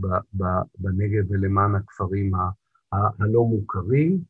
בנגב 0.80 1.32
ולמען 1.32 1.76
הכפרים 1.76 2.32
הלא 2.92 3.44
מוכרים. 3.44 4.22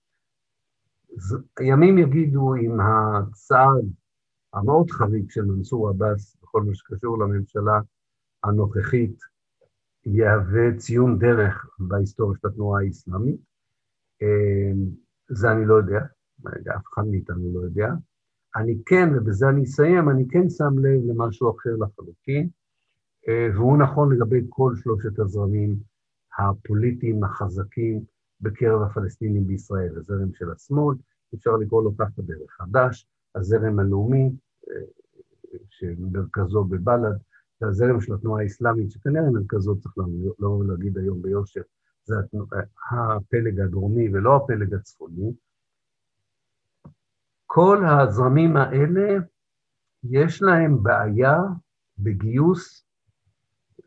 ימים 1.62 1.98
יגידו 1.98 2.56
אם 2.56 2.78
הצעד 2.80 3.86
המאוד 4.54 4.92
חריג 4.92 5.30
של 5.30 5.46
מנסור 5.46 5.90
עבאס 5.90 6.38
בכל 6.42 6.64
מה 6.64 6.76
שקשור 6.76 7.20
לממשלה 7.20 7.80
הנוכחית 8.44 9.20
יהווה 10.06 10.78
ציון 10.78 11.20
דרך 11.20 11.70
בהיסטוריה 11.80 12.40
של 12.42 12.48
התנועה 12.48 12.82
האסלאמית. 12.82 13.40
אה, 14.22 14.72
זה 15.30 15.52
אני 15.52 15.66
לא 15.66 15.74
יודע, 15.74 16.00
אף 16.76 16.84
אחד 16.94 17.04
מאיתנו 17.08 17.54
לא 17.54 17.60
יודע. 17.60 17.88
אני 18.56 18.78
כן, 18.86 19.10
ובזה 19.16 19.50
אני 19.50 19.64
אסיים, 19.64 20.10
אני 20.10 20.28
כן 20.30 20.50
שם 20.50 20.80
לב 20.80 21.02
למשהו 21.06 21.56
אחר 21.58 21.76
לחלוטין, 21.76 22.50
אה, 23.28 23.48
והוא 23.54 23.78
נכון 23.78 24.14
לגבי 24.14 24.42
כל 24.50 24.74
שלושת 24.76 25.20
הזרמים 25.20 25.76
הפוליטיים 26.40 27.24
החזקים 27.24 28.02
בקרב 28.42 28.82
הפלסטינים 28.82 29.48
בישראל, 29.48 29.98
הזרם 29.98 30.34
של 30.34 30.52
השמאל, 30.52 30.96
אפשר 31.36 31.52
לקרוא 31.52 31.84
לו 31.84 31.98
ככה 31.98 32.22
דרך 32.22 32.52
חדש, 32.52 33.08
הזרם 33.36 33.80
הלאומי, 33.80 34.32
אה, 34.70 34.76
שמרכזו 35.70 36.64
בבל"ד, 36.64 37.18
והזרם 37.62 38.02
של 38.02 38.14
התנועה 38.14 38.44
האסלאמית, 38.44 38.92
שכנראה 38.92 39.30
מרכזו, 39.30 39.76
צריך 39.80 39.96
לא 40.40 40.62
להגיד 40.68 40.98
היום 40.98 41.22
ביושר, 41.22 41.62
זה 42.04 42.16
הפלג 42.92 43.60
הדרומי 43.60 44.10
ולא 44.10 44.36
הפלג 44.36 44.74
הצפוני, 44.74 45.34
כל 47.46 47.86
הזרמים 47.86 48.58
האלה, 48.58 49.18
יש 50.04 50.42
להם 50.42 50.84
בעיה 50.84 51.38
בגיוס, 51.98 52.86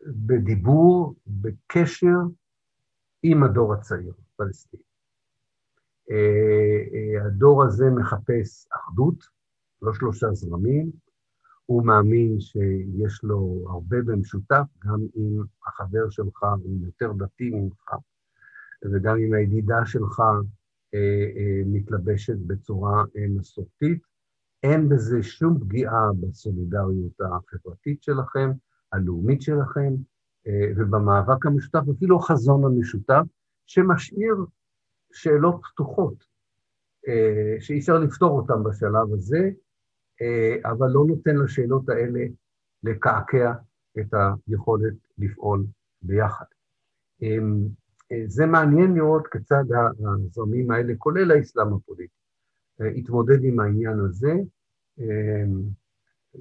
בדיבור, 0.06 1.14
בקשר 1.26 2.18
עם 3.22 3.42
הדור 3.42 3.74
הצעיר, 3.74 4.12
הפלסטיני. 4.34 4.89
אה, 6.10 6.80
אה, 6.94 7.26
הדור 7.26 7.64
הזה 7.64 7.90
מחפש 7.90 8.66
אחדות, 8.76 9.24
לא 9.82 9.94
שלושה 9.94 10.26
זרמים, 10.32 10.90
הוא 11.66 11.86
מאמין 11.86 12.40
שיש 12.40 13.22
לו 13.22 13.64
הרבה 13.68 13.96
במשותף, 14.06 14.64
גם 14.86 14.98
אם 15.16 15.42
החבר 15.66 16.10
שלך 16.10 16.42
הוא 16.62 16.86
יותר 16.86 17.12
דתי 17.12 17.50
ממך, 17.50 17.94
וגם 18.92 19.16
אם 19.16 19.34
הידידה 19.34 19.86
שלך 19.86 20.20
אה, 20.94 21.62
מתלבשת 21.66 22.36
בצורה 22.46 23.04
מסורתית. 23.28 24.02
אין 24.62 24.88
בזה 24.88 25.22
שום 25.22 25.58
פגיעה 25.60 26.08
בסולידריות 26.20 27.20
החברתית 27.20 28.02
שלכם, 28.02 28.50
הלאומית 28.92 29.42
שלכם, 29.42 29.94
ובמאבק 30.76 31.46
המשותף, 31.46 31.80
אפילו 31.96 32.16
החזון 32.16 32.64
המשותף, 32.64 33.22
שמשאיר 33.66 34.34
שאלות 35.12 35.60
פתוחות, 35.72 36.24
שאי 37.60 37.78
אפשר 37.78 37.98
לפתור 37.98 38.40
אותן 38.40 38.64
בשלב 38.64 39.12
הזה, 39.12 39.50
אבל 40.64 40.88
לא 40.88 41.04
נותן 41.08 41.36
לשאלות 41.36 41.88
האלה 41.88 42.20
לקעקע 42.82 43.52
את 44.00 44.14
היכולת 44.48 44.94
לפעול 45.18 45.64
ביחד. 46.02 46.44
זה 48.26 48.46
מעניין 48.46 48.94
לראות 48.94 49.26
כיצד 49.26 49.64
הזרמים 50.06 50.70
האלה, 50.70 50.92
כולל 50.98 51.30
האסלאם 51.30 51.74
הפוליטי, 51.74 52.14
התמודד 52.80 53.44
עם 53.44 53.60
העניין 53.60 53.98
הזה. 53.98 54.32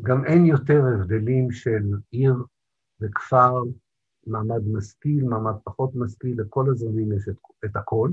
גם 0.02 0.26
אין 0.26 0.46
יותר 0.46 0.84
הבדלים 0.86 1.52
של 1.52 1.84
עיר 2.12 2.34
וכפר, 3.02 3.64
מעמד 4.28 4.68
משכיל, 4.72 5.24
מעמד 5.24 5.54
פחות 5.64 5.96
משכיל, 5.96 6.42
לכל 6.42 6.70
הזרמים 6.70 7.12
יש 7.12 7.30
את, 7.30 7.36
את 7.66 7.76
הכל. 7.76 8.10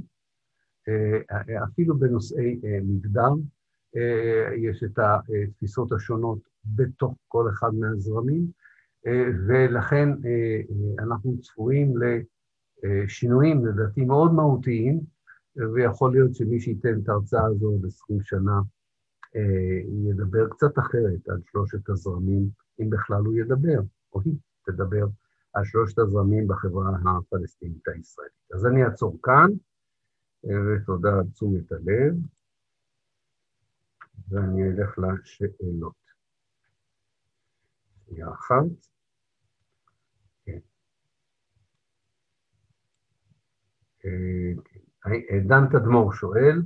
אפילו 1.64 1.98
בנושאי 1.98 2.60
מגדר 2.82 3.32
יש 4.56 4.84
את 4.84 4.98
התפיסות 4.98 5.92
השונות 5.92 6.38
בתוך 6.64 7.14
כל 7.28 7.50
אחד 7.50 7.74
מהזרמים, 7.74 8.46
ולכן 9.48 10.08
אנחנו 10.98 11.40
צפויים 11.40 11.98
ל... 11.98 12.02
שינויים 13.08 13.66
לדעתי 13.66 14.04
מאוד 14.04 14.32
מהותיים, 14.34 15.00
ויכול 15.74 16.12
להיות 16.12 16.34
שמי 16.34 16.60
שייתן 16.60 17.00
את 17.02 17.08
ההרצאה 17.08 17.46
הזו 17.46 17.66
עוד 17.66 17.86
עשרים 17.86 18.20
שנה 18.22 18.60
אה, 19.36 20.10
ידבר 20.10 20.48
קצת 20.48 20.78
אחרת 20.78 21.28
על 21.28 21.40
שלושת 21.50 21.88
הזרמים, 21.88 22.48
אם 22.80 22.90
בכלל 22.90 23.22
הוא 23.24 23.34
ידבר, 23.34 23.80
או 24.12 24.20
היא 24.24 24.34
תדבר 24.66 25.06
על 25.54 25.64
שלושת 25.64 25.98
הזרמים 25.98 26.48
בחברה 26.48 26.90
הפלסטינית 27.18 27.88
הישראלית. 27.88 28.32
אז 28.54 28.66
אני 28.66 28.84
אעצור 28.84 29.18
כאן, 29.22 29.48
אה, 29.50 29.56
ותודה 30.46 31.08
על 31.08 31.26
תשומת 31.32 31.72
הלב, 31.72 32.14
ואני 34.28 34.62
אלך 34.62 34.98
לשאלות. 34.98 36.06
שנייה 38.06 38.28
אחת. 38.32 38.64
אה, 44.04 44.52
אה, 45.06 45.40
דן 45.46 45.66
תדמור 45.70 46.12
שואל, 46.12 46.62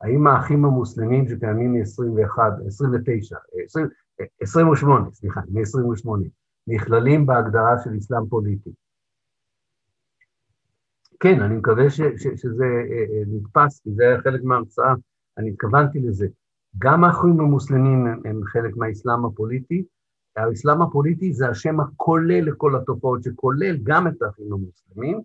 האם 0.00 0.26
האחים 0.26 0.64
המוסלמים 0.64 1.28
שקיימים 1.28 1.72
מ-21, 1.72 2.38
29, 2.66 3.36
20, 3.64 3.86
28, 4.40 5.10
סליחה, 5.12 5.40
מ-28, 5.40 6.08
נכללים 6.66 7.26
בהגדרה 7.26 7.78
של 7.84 7.90
אסלאם 7.98 8.26
פוליטי? 8.28 8.70
כן, 11.20 11.42
אני 11.42 11.56
מקווה 11.56 11.90
ש, 11.90 12.00
ש, 12.00 12.26
שזה 12.36 12.64
אה, 12.64 13.22
נתפס, 13.26 13.80
כי 13.80 13.90
זה 13.94 14.02
היה 14.02 14.20
חלק 14.20 14.42
מההרצאה, 14.44 14.94
אני 15.38 15.50
התכוונתי 15.50 16.00
לזה. 16.00 16.26
גם 16.78 17.04
האחים 17.04 17.40
המוסלמים 17.40 18.06
הם, 18.06 18.20
הם 18.24 18.40
חלק 18.44 18.76
מהאסלאם 18.76 19.24
הפוליטי, 19.24 19.84
האסלאם 20.36 20.82
הפוליטי 20.82 21.32
זה 21.32 21.48
השם 21.48 21.80
הכולל 21.80 22.44
לכל 22.44 22.76
התופעות, 22.76 23.22
שכולל 23.22 23.76
גם 23.82 24.08
את 24.08 24.22
האחים 24.22 24.52
המוסלמים, 24.52 25.20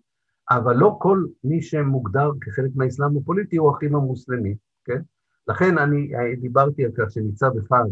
אבל 0.50 0.76
לא 0.76 0.98
כל 1.00 1.26
מי 1.43 1.62
שמוגדר 1.62 2.32
כחלק 2.41 2.72
מהאסלאם 2.76 3.18
הפוליטי 3.18 3.58
הוא 3.58 3.72
אחים 3.72 3.96
המוסלמים, 3.96 4.56
כן? 4.86 5.02
לכן 5.48 5.78
אני 5.78 6.12
דיברתי 6.41 6.86
על 6.86 6.91
כך 6.98 7.12
שמצד 7.12 7.52
אחד 7.66 7.86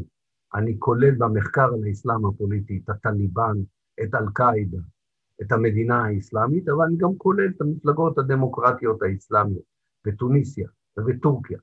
אני 0.55 0.75
כולל 0.79 1.15
במחקר 1.15 1.65
על 1.73 1.83
האסלאם 1.87 2.25
הפוליטי 2.25 2.81
את 2.83 2.89
הטליבן, 2.89 3.55
את 4.03 4.15
אל-קאעידה, 4.15 4.77
את 5.41 5.51
המדינה 5.51 6.05
האסלאמית, 6.05 6.69
אבל 6.69 6.85
אני 6.85 6.97
גם 6.97 7.17
כולל 7.17 7.49
את 7.55 7.61
המפלגות 7.61 8.17
הדמוקרטיות 8.17 9.01
האסלאמיות 9.01 9.63
בתוניסיה 10.05 10.67
ובטורקיה, 10.97 11.57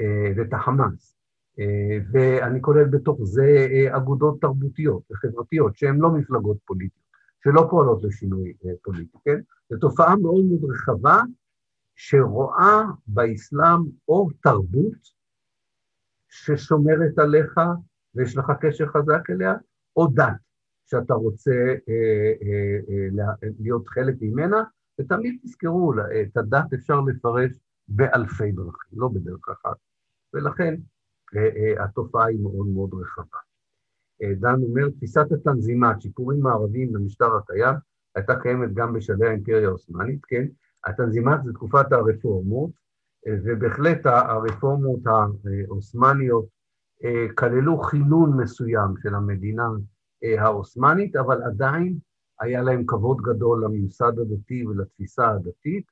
אה, 0.00 0.32
ואת 0.36 0.52
החמאס, 0.52 1.16
ואני 2.12 2.62
כולל 2.62 2.84
בתוך 2.84 3.18
זה 3.22 3.66
אגודות 3.90 4.40
תרבותיות 4.40 5.02
וחברתיות 5.10 5.76
שהן 5.76 5.98
לא 5.98 6.10
מפלגות 6.10 6.56
פוליטיות, 6.64 7.06
שלא 7.44 7.66
פועלות 7.70 8.04
לשינוי 8.04 8.52
פוליטי, 8.82 9.18
כן? 9.24 9.40
זו 9.70 9.78
תופעה 9.78 10.16
מאוד 10.16 10.44
מאוד 10.44 10.70
רחבה 10.70 11.22
שרואה 11.94 12.82
באסלאם 13.06 13.80
או 14.08 14.28
תרבות 14.42 15.16
ששומרת 16.28 17.18
עליך 17.18 17.60
ויש 18.14 18.36
לך 18.36 18.52
קשר 18.60 18.86
חזק 18.86 19.30
אליה, 19.30 19.54
או 19.96 20.06
דת 20.06 20.45
שאתה 20.86 21.14
רוצה 21.14 21.50
אה, 21.88 22.32
אה, 22.42 23.28
אה, 23.42 23.48
להיות 23.60 23.88
חלק 23.88 24.14
ממנה, 24.20 24.64
ותמיד 25.00 25.38
תזכרו, 25.42 25.92
את 26.22 26.36
הדת 26.36 26.72
אפשר 26.74 27.00
לפרש 27.00 27.50
באלפי 27.88 28.52
דרכים, 28.52 28.98
לא 29.00 29.08
בדרך 29.08 29.48
אחת. 29.48 29.76
ולכן 30.34 30.74
התופעה 31.78 32.26
היא 32.26 32.40
מאוד 32.42 32.66
מאוד 32.66 32.90
רחבה. 32.94 33.38
דן 34.40 34.62
אומר, 34.62 34.88
תפיסת 34.90 35.32
התנזימת, 35.32 36.00
שיפורים 36.00 36.40
מערביים 36.40 36.92
במשטר 36.92 37.36
הקיים, 37.36 37.74
הייתה 38.14 38.40
קיימת 38.40 38.74
גם 38.74 38.92
בשלהי 38.92 39.28
האימפריה 39.28 39.68
העות'מאנית, 39.68 40.24
כן? 40.24 40.44
התנזימת 40.86 41.44
זה 41.44 41.52
תקופת 41.52 41.92
הרפורמות, 41.92 42.70
ובהחלט 43.44 44.06
הרפורמות 44.06 45.00
העות'מאניות 45.06 46.46
כללו 47.34 47.78
חילון 47.78 48.40
מסוים 48.40 48.94
של 49.02 49.14
המדינה 49.14 49.68
העות'מאנית, 50.38 51.16
אבל 51.16 51.42
עדיין 51.42 51.98
היה 52.40 52.62
להם 52.62 52.86
כבוד 52.86 53.16
גדול 53.22 53.64
לממסד 53.64 54.18
הדתי 54.18 54.66
ולתפיסה 54.66 55.30
הדתית. 55.30 55.84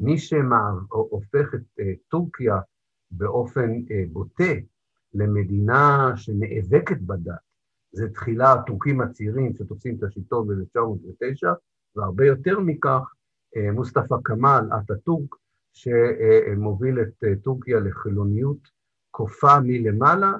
מי 0.00 0.18
שהופך 0.18 1.54
את 1.54 1.80
אה, 1.80 1.92
טורקיה 2.08 2.58
באופן 3.10 3.70
בוטה 4.12 4.52
למדינה 5.14 6.12
שנאבקת 6.16 7.00
בדת, 7.00 7.34
זה 7.92 8.08
תחילה 8.08 8.52
הטורקים 8.52 9.00
הצעירים 9.00 9.54
שתופסים 9.54 9.96
את 9.98 10.02
השלטון 10.02 10.48
ב-1909, 10.48 11.48
והרבה 11.96 12.26
יותר 12.26 12.60
מכך, 12.60 13.12
מוסטפא 13.72 14.16
כמאל, 14.24 14.64
אטאטורק, 14.78 15.34
שמוביל 15.72 17.00
את 17.00 17.24
טורקיה 17.42 17.80
לחילוניות 17.80 18.58
כופה 19.10 19.60
מלמעלה, 19.62 20.32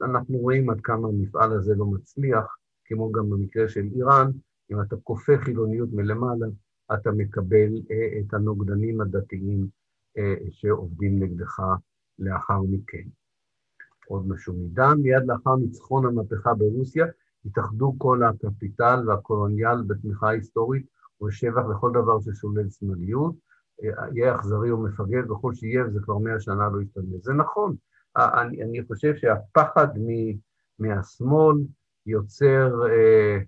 ואנחנו 0.00 0.38
רואים 0.38 0.70
עד 0.70 0.80
כמה 0.80 1.08
המפעל 1.08 1.52
הזה 1.52 1.74
לא 1.74 1.86
מצליח, 1.86 2.56
כמו 2.84 3.12
גם 3.12 3.30
במקרה 3.30 3.68
של 3.68 3.84
איראן, 3.96 4.30
אם 4.70 4.80
אתה 4.82 4.96
כופה 4.96 5.32
חילוניות 5.44 5.88
מלמעלה, 5.92 6.46
אתה 6.94 7.10
מקבל 7.10 7.72
אה, 7.90 8.20
את 8.20 8.34
הנוגדנים 8.34 9.00
הדתיים 9.00 9.66
אה, 10.18 10.34
שעובדים 10.50 11.22
נגדך 11.22 11.60
לאחר 12.18 12.60
מכן. 12.70 13.08
עוד 14.08 14.28
משהו 14.28 14.54
מידע, 14.54 14.94
מיד 14.94 15.22
לאחר 15.26 15.56
ניצחון 15.56 16.06
המהפכה 16.06 16.54
ברוסיה, 16.54 17.06
התאחדו 17.44 17.94
כל 17.98 18.22
הקפיטל 18.22 19.08
והקולוניאל 19.08 19.82
בתמיכה 19.86 20.28
היסטורית 20.28 20.86
ובשבח 21.20 21.62
לכל 21.70 21.90
דבר 21.90 22.20
ששולל 22.20 22.70
שמאליות, 22.70 23.34
אה, 23.84 24.08
יהיה 24.14 24.34
אכזרי 24.34 24.70
או 24.70 24.82
מפגר, 24.82 25.32
וכל 25.32 25.54
שיהיה, 25.54 25.86
וזה 25.86 26.00
כבר 26.02 26.18
מאה 26.18 26.40
שנה 26.40 26.68
לא 26.72 26.82
ישתנה. 26.82 27.18
זה 27.22 27.32
נכון, 27.32 27.76
אני, 28.18 28.62
אני 28.62 28.82
חושב 28.84 29.16
שהפחד 29.16 29.88
מ, 29.98 30.08
מהשמאל 30.78 31.56
יוצר 32.06 32.86
אה, 32.88 33.38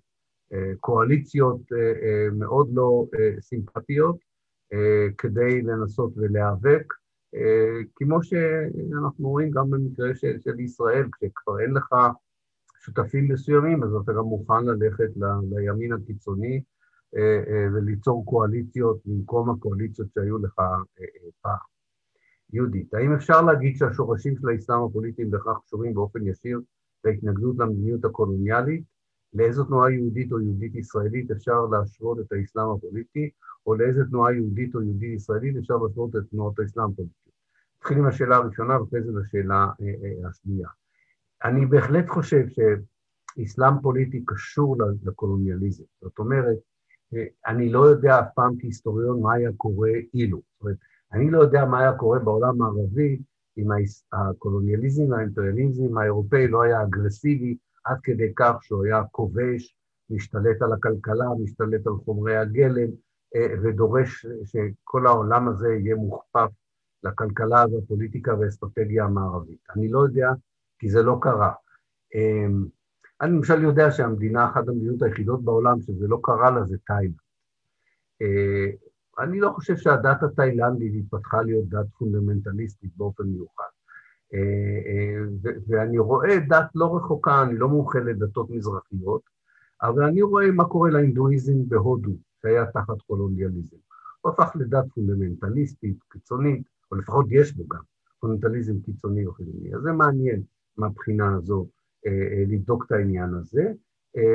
אה, 0.53 0.73
קואליציות 0.81 1.61
אה, 1.73 1.79
אה, 1.79 2.31
מאוד 2.33 2.71
לא 2.75 3.07
אה, 3.15 3.41
סימפטיות 3.41 4.17
אה, 4.73 5.07
כדי 5.19 5.63
לנסות 5.63 6.13
ולהיאבק, 6.17 6.93
אה, 7.35 7.81
כמו 7.95 8.23
שאנחנו 8.23 9.29
רואים 9.29 9.51
גם 9.51 9.71
במקרה 9.71 10.15
של, 10.15 10.41
של 10.41 10.61
ישראל, 10.61 11.07
כשכבר 11.13 11.61
אין 11.61 11.71
לך 11.71 11.95
שותפים 12.81 13.29
מסוימים, 13.33 13.83
אז 13.85 13.91
אתה 14.05 14.13
גם 14.13 14.25
מוכן 14.25 14.65
ללכת 14.65 15.17
ל, 15.17 15.25
לימין 15.51 15.93
הקיצוני 15.93 16.63
אה, 17.17 17.43
אה, 17.47 17.67
וליצור 17.75 18.25
קואליציות 18.27 18.99
במקום 19.07 19.51
הקואליציות 19.51 20.09
שהיו 20.15 20.39
לך 20.39 20.59
אה, 20.59 20.65
אה, 21.01 21.31
פעם. 21.41 21.71
יהודית. 22.53 22.95
האם 22.95 23.13
אפשר 23.13 23.43
להגיד 23.43 23.77
שהשורשים 23.77 24.37
של 24.41 24.49
האסלאם 24.49 24.83
הפוליטי 24.83 25.23
הם 25.23 25.31
בהכרח 25.31 25.59
קשורים 25.67 25.95
באופן 25.95 26.27
ישיר 26.27 26.61
להתנגדות 27.05 27.59
למדיניות 27.59 28.05
הקולוניאלית? 28.05 28.83
לאיזו 29.35 29.65
תנועה 29.65 29.93
יהודית 29.93 30.33
או 30.33 30.41
יהודית 30.41 30.75
ישראלית 30.75 31.31
אפשר 31.31 31.67
להשוות 31.67 32.19
את 32.21 32.33
האסלאם 32.33 32.71
הפוליטי, 32.71 33.31
או 33.67 33.75
לאיזו 33.75 34.05
תנועה 34.05 34.33
יהודית 34.33 34.75
או 34.75 34.83
יהודית 34.83 35.15
ישראלית 35.15 35.57
אפשר 35.57 35.77
להשוות 35.77 36.17
את 36.17 36.23
תנועות 36.31 36.59
האסלאם 36.59 36.85
הפוליטי? 36.85 37.31
נתחיל 37.77 37.99
עם 37.99 38.07
השאלה 38.07 38.37
הראשונה 38.37 38.81
ואחרי 38.81 39.03
זה 39.03 39.13
לשאלה 39.21 39.67
אה, 39.81 39.87
אה, 39.87 40.29
השנייה. 40.29 40.69
אני 41.45 41.67
בהחלט 41.67 42.09
חושב 42.09 42.47
שאסלאם 42.49 43.81
פוליטי 43.83 44.23
קשור 44.27 44.77
לקולוניאליזם. 45.03 45.85
זאת 46.01 46.19
אומרת, 46.19 46.57
אה, 47.15 47.25
אני 47.47 47.73
לא 47.73 47.81
יודע 47.81 48.21
אף 48.21 48.27
פעם 48.35 48.55
כהיסטוריון 48.59 49.23
מה 49.23 49.35
היה 49.35 49.51
קורה 49.57 49.91
אילו. 50.15 50.43
זאת 50.55 50.63
אומרת, 50.63 50.77
אני 51.13 51.31
לא 51.31 51.39
יודע 51.39 51.65
מה 51.65 51.81
היה 51.81 51.93
קורה 51.93 52.19
בעולם 52.19 52.63
הערבי 52.63 53.19
אם 53.59 53.69
הקולוניאליזם 54.13 55.11
והאימפריאליזם 55.11 55.99
האירופאי 55.99 56.49
לא 56.49 56.63
היה 56.63 56.83
אגרסיבי 56.83 57.57
עד 57.85 57.99
כדי 58.03 58.33
כך 58.37 58.57
שהוא 58.63 58.85
היה 58.85 59.03
כובש, 59.11 59.77
משתלט 60.11 60.63
על 60.63 60.73
הכלכלה, 60.73 61.25
משתלט 61.43 61.87
על 61.87 61.93
חומרי 62.05 62.37
הגלם, 62.37 62.91
אה, 63.37 63.55
ודורש 63.63 64.27
שכל 64.45 65.07
העולם 65.07 65.49
הזה 65.49 65.69
יהיה 65.69 65.97
מוכפף 65.97 66.51
לכלכלה 67.05 67.65
והפוליטיקה 67.73 68.35
והאסטרטגיה 68.35 69.05
המערבית. 69.05 69.59
אני 69.77 69.89
לא 69.89 69.99
יודע, 69.99 70.29
כי 70.79 70.91
זה 70.91 71.03
לא 71.03 71.19
קרה. 71.23 71.53
אמ, 72.15 72.65
אני 73.21 73.33
למשל 73.33 73.63
יודע 73.63 73.91
שהמדינה, 73.91 74.51
אחת 74.51 74.69
המדינות 74.69 75.03
היחידות 75.03 75.45
בעולם 75.45 75.81
שזה 75.81 76.09
לא 76.09 76.21
קרה 76.23 76.51
לה 76.51 76.65
זה 76.65 76.77
תאילנד. 76.87 77.15
אני 79.19 79.41
לא 79.41 79.51
חושב 79.51 79.77
שהדת 79.77 80.23
התאילנדית 80.23 80.93
התפתחה 80.99 81.43
להיות 81.43 81.69
דת 81.69 81.87
פונדמנטליסטית 81.99 82.91
באופן 82.97 83.25
מיוחד. 83.25 83.71
אה, 84.35 84.39
אה, 84.87 85.23
ואני 85.69 85.99
רואה 85.99 86.39
דת 86.49 86.67
לא 86.75 86.97
רחוקה, 86.97 87.43
אני 87.43 87.59
לא 87.59 87.69
מומחה 87.69 87.99
לדתות 87.99 88.51
מזרחיות, 88.51 89.23
אבל 89.83 90.05
אני 90.05 90.23
רואה 90.23 90.51
מה 90.51 90.65
קורה 90.65 90.91
להינדואיזם 90.91 91.69
בהודו, 91.69 92.13
שהיה 92.43 92.67
תחת 92.67 93.01
קולוניאליזם. 93.07 93.77
הוא 94.21 94.33
הפך 94.33 94.57
לדת 94.57 94.85
פונדמנטליסטית, 94.95 95.97
קיצונית, 96.09 96.63
או 96.93 96.97
לפחות 96.97 97.27
יש 97.31 97.57
בו 97.57 97.69
גם 97.69 97.81
פונדמנטליזם 98.21 98.81
קיצוני 98.81 99.27
או 99.27 99.33
חילוני. 99.33 99.75
אז 99.75 99.83
זה 99.83 99.93
מעניין 99.93 100.43
מהבחינה 100.77 101.35
הזו 101.35 101.67
אה, 102.07 102.45
לבדוק 102.49 102.85
את 102.87 102.93
העניין 102.93 103.35
הזה. 103.35 103.73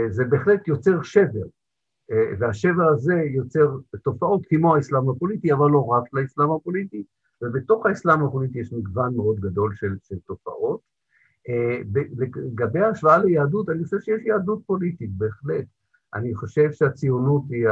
זה 0.09 0.25
בהחלט 0.25 0.67
יוצר 0.67 1.01
שבר 1.01 1.45
והשבר 2.39 2.83
הזה 2.83 3.13
יוצר 3.13 3.77
תופעות 4.03 4.45
כמו 4.49 4.75
האסלאם 4.75 5.09
הפוליטי, 5.09 5.53
אבל 5.53 5.69
לא 5.69 5.87
רק 5.87 6.03
לאסלאם 6.13 6.51
הפוליטי, 6.51 7.03
ובתוך 7.41 7.85
האסלאם 7.85 8.23
הפוליטי 8.23 8.59
יש 8.59 8.73
מגוון 8.73 9.15
מאוד 9.15 9.39
גדול 9.39 9.75
של, 9.75 9.95
של 10.03 10.15
תופעות. 10.19 10.79
אה, 11.49 11.81
לגבי 12.17 12.79
ההשוואה 12.79 13.17
ליהדות, 13.17 13.69
אני 13.69 13.83
חושב 13.83 13.99
שיש 13.99 14.25
יהדות 14.25 14.61
פוליטית, 14.65 15.09
בהחלט. 15.17 15.65
אני 16.13 16.35
חושב 16.35 16.71
שהציונות 16.71 17.43
היא 17.49 17.67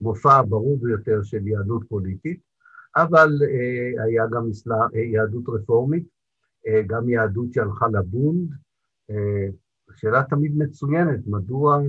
המופע 0.00 0.32
הברור 0.32 0.78
ביותר 0.82 1.22
של 1.22 1.48
יהדות 1.48 1.82
פוליטית, 1.88 2.40
אבל 2.96 3.30
אה, 3.42 4.04
היה 4.04 4.24
גם 4.30 4.48
יהדות 4.94 5.44
רפורמית, 5.48 6.04
גם 6.86 7.08
יהדות 7.08 7.52
שהלכה 7.52 7.86
לבונד. 7.88 8.50
שאלה 9.94 10.22
תמיד 10.30 10.58
מצוינת, 10.58 11.20
מדוע 11.26 11.80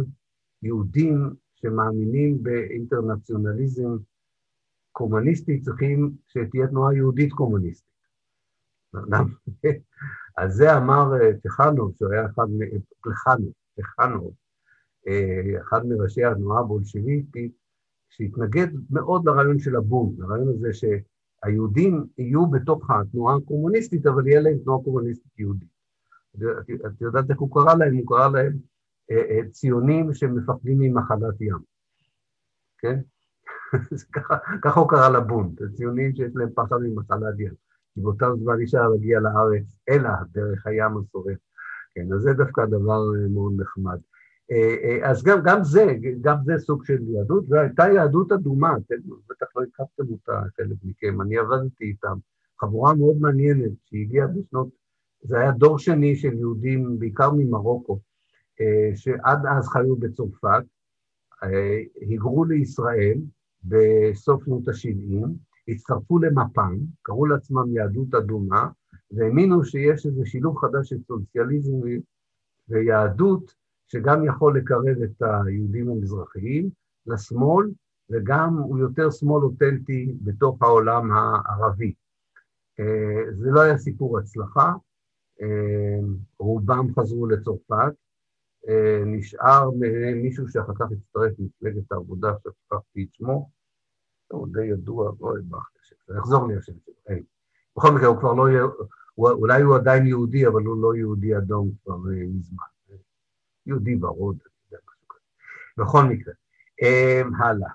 יהודים 0.64 1.30
שמאמינים 1.62 2.44
באינטרנציונליזם 2.44 3.98
קומוניסטי 4.92 5.62
צריכים 5.62 6.12
שתהיה 6.28 6.68
תנועה 6.68 6.96
יהודית 6.96 7.34
קומוניסטית. 7.34 7.94
על 10.38 10.52
זה 10.52 10.78
אמר 10.78 11.12
טחנוב, 11.44 11.94
שהוא 11.96 12.12
היה 12.12 12.26
אחד, 12.26 12.48
פלחנוב, 13.02 13.52
טחנוב, 13.76 14.34
אה, 15.08 15.62
אחד 15.62 15.86
מראשי 15.86 16.24
התנועה 16.24 16.60
הבולשיביקית, 16.60 17.52
שהתנגד 18.10 18.68
מאוד 18.90 19.26
לרעיון 19.26 19.60
של 19.60 19.76
הבום, 19.76 20.16
לרעיון 20.18 20.48
הזה 20.48 20.70
שהיהודים 20.74 22.06
יהיו 22.18 22.48
בתוך 22.48 22.92
התנועה 22.92 23.36
הקומוניסטית, 23.36 24.06
אבל 24.06 24.28
יהיה 24.28 24.42
להם 24.42 24.58
תנועה 24.64 24.84
קומוניסטית 24.84 25.40
יהודית. 25.40 25.78
את 26.86 27.02
יודעת 27.02 27.30
איך 27.30 27.40
הוא 27.40 27.52
קרא 27.52 27.76
להם? 27.76 27.96
הוא 27.96 28.08
קרא 28.08 28.28
להם 28.28 28.46
אה, 28.46 28.50
אה, 28.54 28.77
ציונים 29.52 30.14
שמפחדים 30.14 30.80
ממחלת 30.80 31.42
ים, 31.42 31.58
כן? 32.78 33.00
ככה, 34.64 34.80
הוא 34.80 34.90
קרא 34.90 35.10
לבונד, 35.10 35.60
ציונים 35.76 36.16
שיש 36.16 36.32
להם 36.36 36.50
פחד 36.56 36.76
ממחלת 36.82 37.40
ים, 37.40 37.54
כי 37.94 38.02
באותם 38.02 38.32
זמן 38.40 38.62
אפשר 38.64 38.90
להגיע 38.90 39.20
לארץ 39.20 39.76
אלא 39.90 40.10
דרך 40.32 40.68
הים 40.68 40.92
השורף. 40.98 41.38
כן, 41.96 42.14
אז 42.14 42.22
זה 42.22 42.34
דווקא 42.34 42.66
דבר 42.66 43.02
אה, 43.16 43.28
מאוד 43.30 43.54
נחמד. 43.62 44.00
אז 45.04 45.24
גם, 45.24 45.40
גם 45.44 45.64
זה, 45.64 45.86
גם 46.22 46.38
זה 46.46 46.54
סוג 46.58 46.86
של 46.86 46.98
יהדות, 47.10 47.46
והייתה 47.50 47.84
יהדות 47.84 48.32
אדומה, 48.32 48.78
אתם 48.78 48.96
בטח 49.30 49.48
לא 49.56 49.64
הכרתם 49.64 50.12
אותה, 50.12 50.42
חלק 50.58 50.78
מכם, 50.84 51.22
אני 51.22 51.38
עבדתי 51.38 51.84
איתם, 51.84 52.18
חבורה 52.62 52.96
מאוד 52.96 53.18
מעניינת 53.20 53.72
שהגיעה 53.86 54.28
בשנות 54.28 54.68
זה 55.22 55.40
היה 55.40 55.52
דור 55.52 55.80
שני 55.80 56.16
של 56.16 56.34
יהודים, 56.34 57.00
בעיקר 57.00 57.32
ממרוקו, 57.32 58.00
שעד 58.96 59.46
אז 59.58 59.68
חיו 59.68 59.96
בצרפת, 59.96 60.64
היגרו 62.02 62.46
לישראל 62.46 63.18
בסוף 63.64 64.46
שנות 64.46 64.68
ה-70, 64.68 65.28
הצטרפו 65.68 66.20
למפ"ם, 66.20 66.78
קראו 67.02 67.26
לעצמם 67.26 67.76
יהדות 67.76 68.14
אדומה, 68.14 68.70
והאמינו 69.12 69.66
שיש 69.66 70.06
איזה 70.06 70.26
שילוב 70.26 70.58
חדש 70.58 70.90
של 70.90 70.98
סוציאליזם 71.08 71.74
ויהדות, 72.70 73.54
שגם 73.88 74.26
יכול 74.26 74.58
לקרב 74.58 75.02
את 75.04 75.22
היהודים 75.22 75.90
המזרחיים 75.90 76.70
לשמאל, 77.08 77.72
וגם 78.10 78.58
הוא 78.58 78.80
יותר 78.80 79.12
שמאל 79.12 79.44
אותנטי 79.44 80.14
בתוך 80.22 80.62
העולם 80.62 81.12
הערבי. 81.12 81.94
אה, 82.80 83.32
זה 83.32 83.52
לא 83.52 83.62
היה 83.62 83.78
סיפור 83.78 84.20
הצלחה, 84.20 84.74
אה, 85.42 86.00
רובם 86.40 86.88
חזרו 87.00 87.28
לצרפת, 87.28 87.72
אה, 87.72 88.07
נשאר 89.06 89.70
מישהו 90.16 90.48
שאחר 90.48 90.74
כך 90.76 90.86
הצטרף 90.92 91.32
למפלגת 91.40 91.92
העבודה, 91.92 92.34
ששכחתי 92.40 93.04
את 93.04 93.14
שמו, 93.14 93.50
הוא 94.28 94.48
די 94.52 94.66
ידוע, 94.66 95.12
אוי, 95.20 95.42
יחזור 96.18 96.48
לי 96.48 96.58
השם 96.58 96.74
שלו, 96.86 97.16
בכל 97.78 97.92
מקרה, 97.92 98.08
הוא 98.08 98.20
כבר 98.20 98.34
לא 98.34 98.50
יהיה, 98.50 98.64
אולי 99.18 99.62
הוא 99.62 99.76
עדיין 99.76 100.06
יהודי, 100.06 100.48
אבל 100.48 100.64
הוא 100.64 100.82
לא 100.82 100.96
יהודי 100.96 101.38
אדום 101.38 101.72
כבר 101.84 101.98
מזמן. 102.06 102.64
יהודי 103.66 103.96
ורוד, 103.96 104.38
אני 104.46 104.52
יודע, 104.72 104.84
משהו 104.90 105.08
כזה. 105.08 105.84
בכל 105.84 106.04
מקרה, 106.04 106.34
הלאה. 107.40 107.70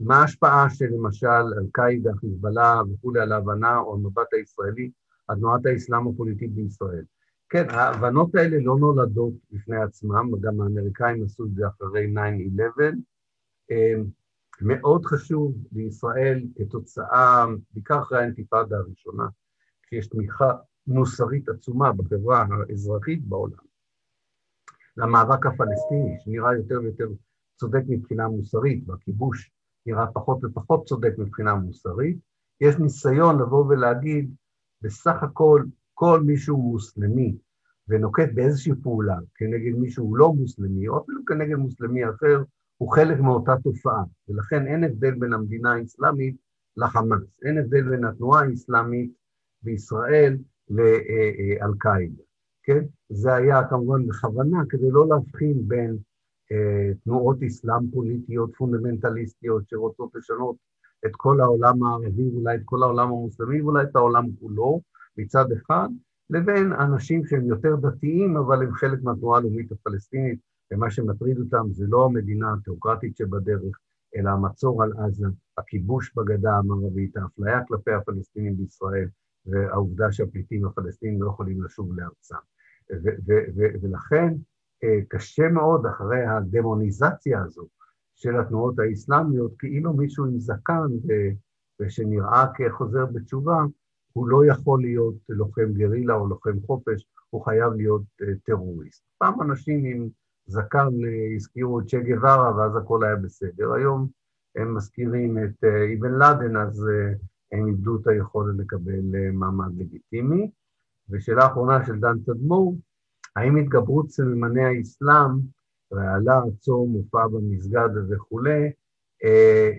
מה 0.00 0.20
ההשפעה 0.20 0.70
של 0.70 0.84
למשל 0.84 1.26
אל-קאעידה, 1.26 2.10
חיזבאללה 2.20 2.82
וכולי 2.92 3.20
על 3.20 3.32
ההבנה 3.32 3.78
או 3.78 3.94
המבט 3.94 4.34
הישראלי 4.34 4.90
על 5.28 5.36
תנועת 5.36 5.66
האסלאם 5.66 6.08
הפוליטית 6.08 6.52
בישראל? 6.52 7.04
כן, 7.50 7.70
ההבנות 7.70 8.34
האלה 8.34 8.56
לא 8.60 8.76
נולדות 8.78 9.32
בפני 9.50 9.76
עצמם, 9.76 10.30
גם 10.40 10.60
האמריקאים 10.60 11.24
עשו 11.24 11.44
את 11.44 11.54
זה 11.54 11.68
אחרי 11.68 12.06
9-11. 12.14 12.18
אמ, 13.70 14.04
מאוד 14.60 15.04
חשוב 15.04 15.54
לישראל 15.72 16.42
כתוצאה, 16.58 17.44
בעיקר 17.74 18.02
אחרי 18.02 18.18
האינתיפאדה 18.18 18.76
הראשונה, 18.76 19.24
כשיש 19.82 20.06
תמיכה 20.06 20.52
מוסרית 20.86 21.48
עצומה 21.48 21.92
בחברה 21.92 22.46
האזרחית 22.68 23.24
בעולם, 23.24 23.64
למאבק 24.96 25.46
הפלסטיני, 25.46 26.16
שנראה 26.24 26.54
יותר 26.56 26.80
ויותר 26.82 27.08
צודק 27.56 27.82
מבחינה 27.88 28.28
מוסרית, 28.28 28.88
והכיבוש 28.88 29.50
נראה 29.86 30.06
פחות 30.06 30.44
ופחות 30.44 30.84
צודק 30.86 31.12
מבחינה 31.18 31.54
מוסרית, 31.54 32.18
יש 32.60 32.76
ניסיון 32.78 33.42
לבוא 33.42 33.64
ולהגיד, 33.64 34.34
בסך 34.82 35.22
הכל, 35.22 35.64
כל 36.00 36.20
מי 36.20 36.36
שהוא 36.36 36.72
מוסלמי 36.72 37.36
ונוקט 37.88 38.28
באיזושהי 38.34 38.72
פעולה 38.82 39.16
כנגד 39.34 39.78
מי 39.78 39.90
שהוא 39.90 40.16
לא 40.16 40.32
מוסלמי, 40.32 40.88
או 40.88 41.02
אפילו 41.02 41.24
כנגד 41.24 41.54
מוסלמי 41.54 42.08
אחר, 42.10 42.42
הוא 42.76 42.92
חלק 42.92 43.20
מאותה 43.20 43.52
תופעה, 43.62 44.04
ולכן 44.28 44.66
אין 44.66 44.84
הבדל 44.84 45.14
בין 45.14 45.32
המדינה 45.32 45.72
האסלאמית 45.72 46.36
לחמאס, 46.76 47.20
אין 47.44 47.58
הבדל 47.58 47.82
בין 47.90 48.04
התנועה 48.04 48.42
האסלאמית 48.42 49.10
בישראל 49.62 50.38
לאל-קאעידה, 50.70 52.22
כן? 52.62 52.84
זה 53.08 53.34
היה 53.34 53.68
כמובן 53.70 54.06
בכוונה 54.06 54.58
כדי 54.68 54.90
לא 54.90 55.08
להבחין 55.08 55.68
בין 55.68 55.96
אה, 56.52 56.94
תנועות 57.04 57.42
אסלאם 57.42 57.90
פוליטיות 57.90 58.50
פונדמנטליסטיות 58.56 59.68
שרוצות 59.68 60.10
לשנות 60.14 60.56
את 61.06 61.12
כל 61.12 61.40
העולם 61.40 61.82
הערבי, 61.82 62.30
אולי 62.34 62.54
את 62.54 62.62
כל 62.64 62.82
העולם 62.82 63.08
המוסלמי, 63.08 63.62
ואולי 63.62 63.82
את 63.82 63.96
העולם 63.96 64.26
כולו 64.40 64.80
מצד 65.16 65.52
אחד, 65.52 65.88
לבין 66.30 66.72
אנשים 66.72 67.24
שהם 67.24 67.46
יותר 67.46 67.76
דתיים, 67.76 68.36
אבל 68.36 68.62
הם 68.62 68.72
חלק 68.72 69.02
מהתנועה 69.02 69.38
הלאומית 69.38 69.72
הפלסטינית, 69.72 70.38
ומה 70.72 70.90
שמטריד 70.90 71.38
אותם 71.38 71.66
זה 71.72 71.84
לא 71.88 72.04
המדינה 72.04 72.54
התיאוקרטית 72.54 73.16
שבדרך, 73.16 73.78
אלא 74.16 74.30
המצור 74.30 74.82
על 74.82 74.92
עזה, 74.98 75.26
הכיבוש 75.58 76.12
בגדה 76.16 76.52
המערבית, 76.56 77.16
האפליה 77.16 77.64
כלפי 77.64 77.92
הפלסטינים 77.92 78.56
בישראל, 78.56 79.08
והעובדה 79.46 80.12
שהפליטים 80.12 80.66
הפלסטינים 80.66 81.22
לא 81.22 81.28
יכולים 81.28 81.64
לשוב 81.64 81.98
לארצם. 81.98 82.36
ולכן 83.82 84.34
אה, 84.84 84.98
קשה 85.08 85.48
מאוד 85.48 85.86
אחרי 85.86 86.26
הדמוניזציה 86.26 87.42
הזו 87.42 87.66
של 88.16 88.40
התנועות 88.40 88.78
האסלאמיות, 88.78 89.52
כאילו 89.58 89.92
מישהו 89.92 90.24
עם 90.24 90.38
זקן 90.38 90.88
ושנראה 91.80 92.44
כחוזר 92.54 93.06
בתשובה, 93.06 93.58
הוא 94.12 94.28
לא 94.28 94.46
יכול 94.46 94.80
להיות 94.80 95.14
לוחם 95.28 95.72
גרילה 95.72 96.14
או 96.14 96.26
לוחם 96.26 96.60
חופש, 96.66 97.06
הוא 97.30 97.44
חייב 97.44 97.72
להיות 97.72 98.02
uh, 98.22 98.24
טרוריסט. 98.44 99.02
פעם 99.18 99.42
אנשים 99.42 99.84
עם 99.84 100.08
זקן 100.46 100.88
uh, 100.88 101.34
הזכירו 101.36 101.80
את 101.80 101.86
צ'ה 101.86 101.98
גווארה 102.00 102.56
ואז 102.56 102.76
הכל 102.76 103.04
היה 103.04 103.16
בסדר. 103.16 103.72
היום 103.72 104.08
הם 104.56 104.74
מזכירים 104.74 105.38
את 105.38 105.64
uh, 105.64 105.98
אבן 105.98 106.12
לאדן, 106.12 106.56
אז 106.56 106.86
הם 107.52 107.66
איבדו 107.66 107.96
את 107.96 108.06
היכולת 108.06 108.54
לקבל 108.58 109.30
מעמד 109.32 109.78
לגיטימי. 109.78 110.50
ושאלה 111.10 111.46
אחרונה 111.46 111.86
של 111.86 112.00
דן 112.00 112.18
תדמור, 112.26 112.76
האם 113.36 113.56
התגברות 113.56 114.10
סממני 114.10 114.64
האסלאם, 114.64 115.40
רעלה, 115.92 116.40
צום, 116.60 116.90
מופע 116.90 117.26
במסגד 117.26 117.88
וכולי, 118.10 118.72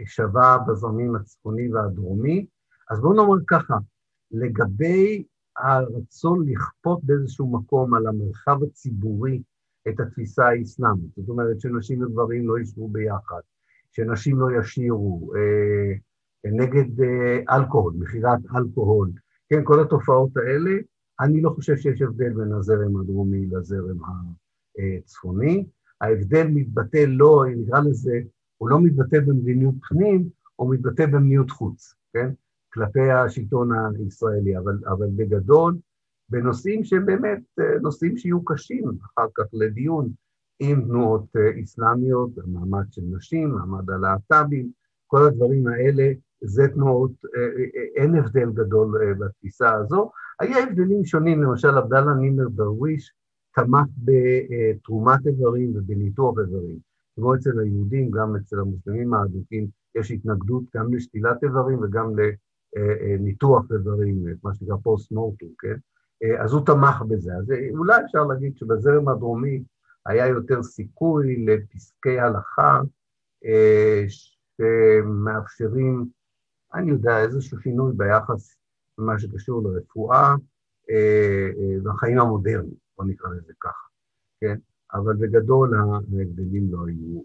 שווה 0.06 0.58
בזרמים 0.68 1.16
הצפוני 1.16 1.74
והדרומי? 1.74 2.46
אז 2.90 3.00
בואו 3.02 3.14
נאמר 3.14 3.44
ככה, 3.48 3.74
לגבי 4.32 5.24
הרצון 5.58 6.50
לכפות 6.50 7.04
באיזשהו 7.04 7.52
מקום 7.52 7.94
על 7.94 8.08
המרחב 8.08 8.64
הציבורי 8.64 9.42
את 9.88 10.00
התפיסה 10.00 10.46
האסלאמית. 10.50 11.12
זאת 11.16 11.30
אומרת 11.30 11.62
שנשים 11.62 12.04
וגברים 12.04 12.48
לא 12.48 12.60
ישבו 12.60 12.88
ביחד, 12.88 13.42
שנשים 13.92 14.40
לא 14.40 14.48
ישירו, 14.60 15.32
אה, 15.36 15.94
נגד 16.52 17.02
אה, 17.02 17.58
אלכוהול, 17.58 17.94
מכירת 17.98 18.40
אלכוהול, 18.56 19.12
כן, 19.50 19.62
כל 19.64 19.82
התופעות 19.82 20.38
האלה, 20.38 20.72
אני 21.20 21.42
לא 21.42 21.50
חושב 21.50 21.78
שיש 21.78 22.02
הבדל 22.02 22.34
בין 22.34 22.54
הזרם 22.54 22.98
הדרומי 22.98 23.46
לזרם 23.46 23.98
הצפוני. 24.78 25.66
ההבדל 26.02 26.48
מתבטא 26.48 27.06
לא, 27.08 27.44
נקרא 27.58 27.80
לזה, 27.80 28.20
הוא 28.58 28.70
לא 28.70 28.82
מתבטא 28.82 29.20
במדיניות 29.20 29.76
פנים, 29.90 30.30
הוא 30.56 30.74
מתבטא 30.74 31.06
במדיניות 31.06 31.52
חוץ, 31.52 31.96
כן? 32.14 32.30
כלפי 32.74 33.11
השלטון 33.11 33.69
הישראלי, 33.95 34.57
אבל, 34.57 34.78
אבל 34.88 35.07
בגדול, 35.15 35.78
בנושאים 36.30 36.84
שהם 36.84 37.05
באמת 37.05 37.41
אה, 37.59 37.80
נושאים 37.82 38.17
שיהיו 38.17 38.45
קשים 38.45 38.84
אחר 39.05 39.28
כך 39.38 39.45
לדיון 39.53 40.09
עם 40.59 40.82
תנועות 40.82 41.26
אה, 41.36 41.63
אסלאמיות, 41.63 42.30
המעמד 42.38 42.86
של 42.91 43.01
נשים, 43.11 43.49
מעמד 43.49 43.89
הלהט"בים, 43.89 44.72
כל 45.07 45.28
הדברים 45.28 45.67
האלה, 45.67 46.11
זה 46.41 46.67
תנועות, 46.67 47.11
אה, 47.36 47.63
אין 47.95 48.15
הבדל 48.15 48.51
גדול 48.51 49.13
בתפיסה 49.13 49.72
הזו. 49.72 50.11
היה 50.39 50.63
הבדלים 50.63 51.05
שונים, 51.05 51.43
למשל 51.43 51.78
עבדאללה 51.78 52.13
נימר 52.13 52.47
דרוויש 52.47 53.13
תמך 53.55 53.88
בתרומת 53.97 55.28
איברים 55.28 55.72
ובניתוח 55.76 56.39
איברים. 56.39 56.78
כמו 57.15 57.36
אצל 57.36 57.59
היהודים, 57.59 58.11
גם 58.11 58.36
אצל 58.36 58.59
המוסלמים 58.59 59.13
האדוקים, 59.13 59.67
יש 59.95 60.11
התנגדות 60.11 60.63
גם 60.76 60.93
לשתילת 60.93 61.43
איברים 61.43 61.80
וגם 61.84 62.19
אה, 62.19 62.24
אה, 62.26 62.32
ניתוח 63.19 63.63
איברים, 63.72 64.26
מה 64.43 64.53
שנקרא 64.53 64.76
פוסט 64.84 65.11
מורטום, 65.11 65.49
כן? 65.59 65.76
אה, 66.24 66.43
אז 66.43 66.53
הוא 66.53 66.65
תמך 66.65 67.01
בזה. 67.07 67.32
אז 67.34 67.53
אולי 67.78 68.05
אפשר 68.05 68.24
להגיד 68.24 68.57
שבזרם 68.57 69.09
הדרומי 69.09 69.63
היה 70.05 70.28
יותר 70.28 70.63
סיכוי 70.63 71.45
לפסקי 71.45 72.19
הלכה 72.19 72.82
שמאפשרים, 74.07 76.05
אני 76.74 76.91
יודע, 76.91 77.19
איזשהו 77.19 77.59
שינוי 77.59 77.93
ביחס 77.97 78.55
למה 78.97 79.19
שקשור 79.19 79.63
לרפואה 79.63 80.36
והחיים 81.84 82.19
המודרניים, 82.19 82.74
בוא 82.97 83.05
נקרא 83.05 83.30
לזה 83.30 83.53
ככה, 83.59 83.88
כן? 84.41 84.57
אבל 84.93 85.15
בגדול 85.15 85.78
ההבדלים 85.78 86.67
לא 86.72 86.88
היו 86.88 87.22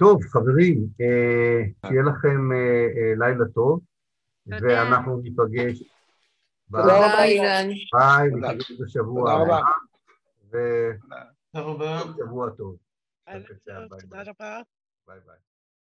טוב, 0.00 0.22
חברים, 0.22 0.86
אה, 1.00 1.60
שיהיה 1.86 2.02
לכם 2.02 2.52
אה, 2.52 2.86
אה, 2.96 3.12
לילה 3.16 3.44
טוב, 3.54 3.80
ואנחנו 4.46 5.20
ניפגש. 5.20 5.82
תודה 6.70 6.96
רבה, 6.96 7.24
אילן. 7.24 7.68
ביי, 7.92 8.30
ניפגש 8.30 8.72
בשבוע 8.80 9.32
הבא. 9.32 9.60
ושבוע 12.18 12.50
טוב. 12.50 12.76
תודה 13.24 14.22
רבה. 14.22 14.60
ביי 15.06 15.20
ביי. 15.26 15.49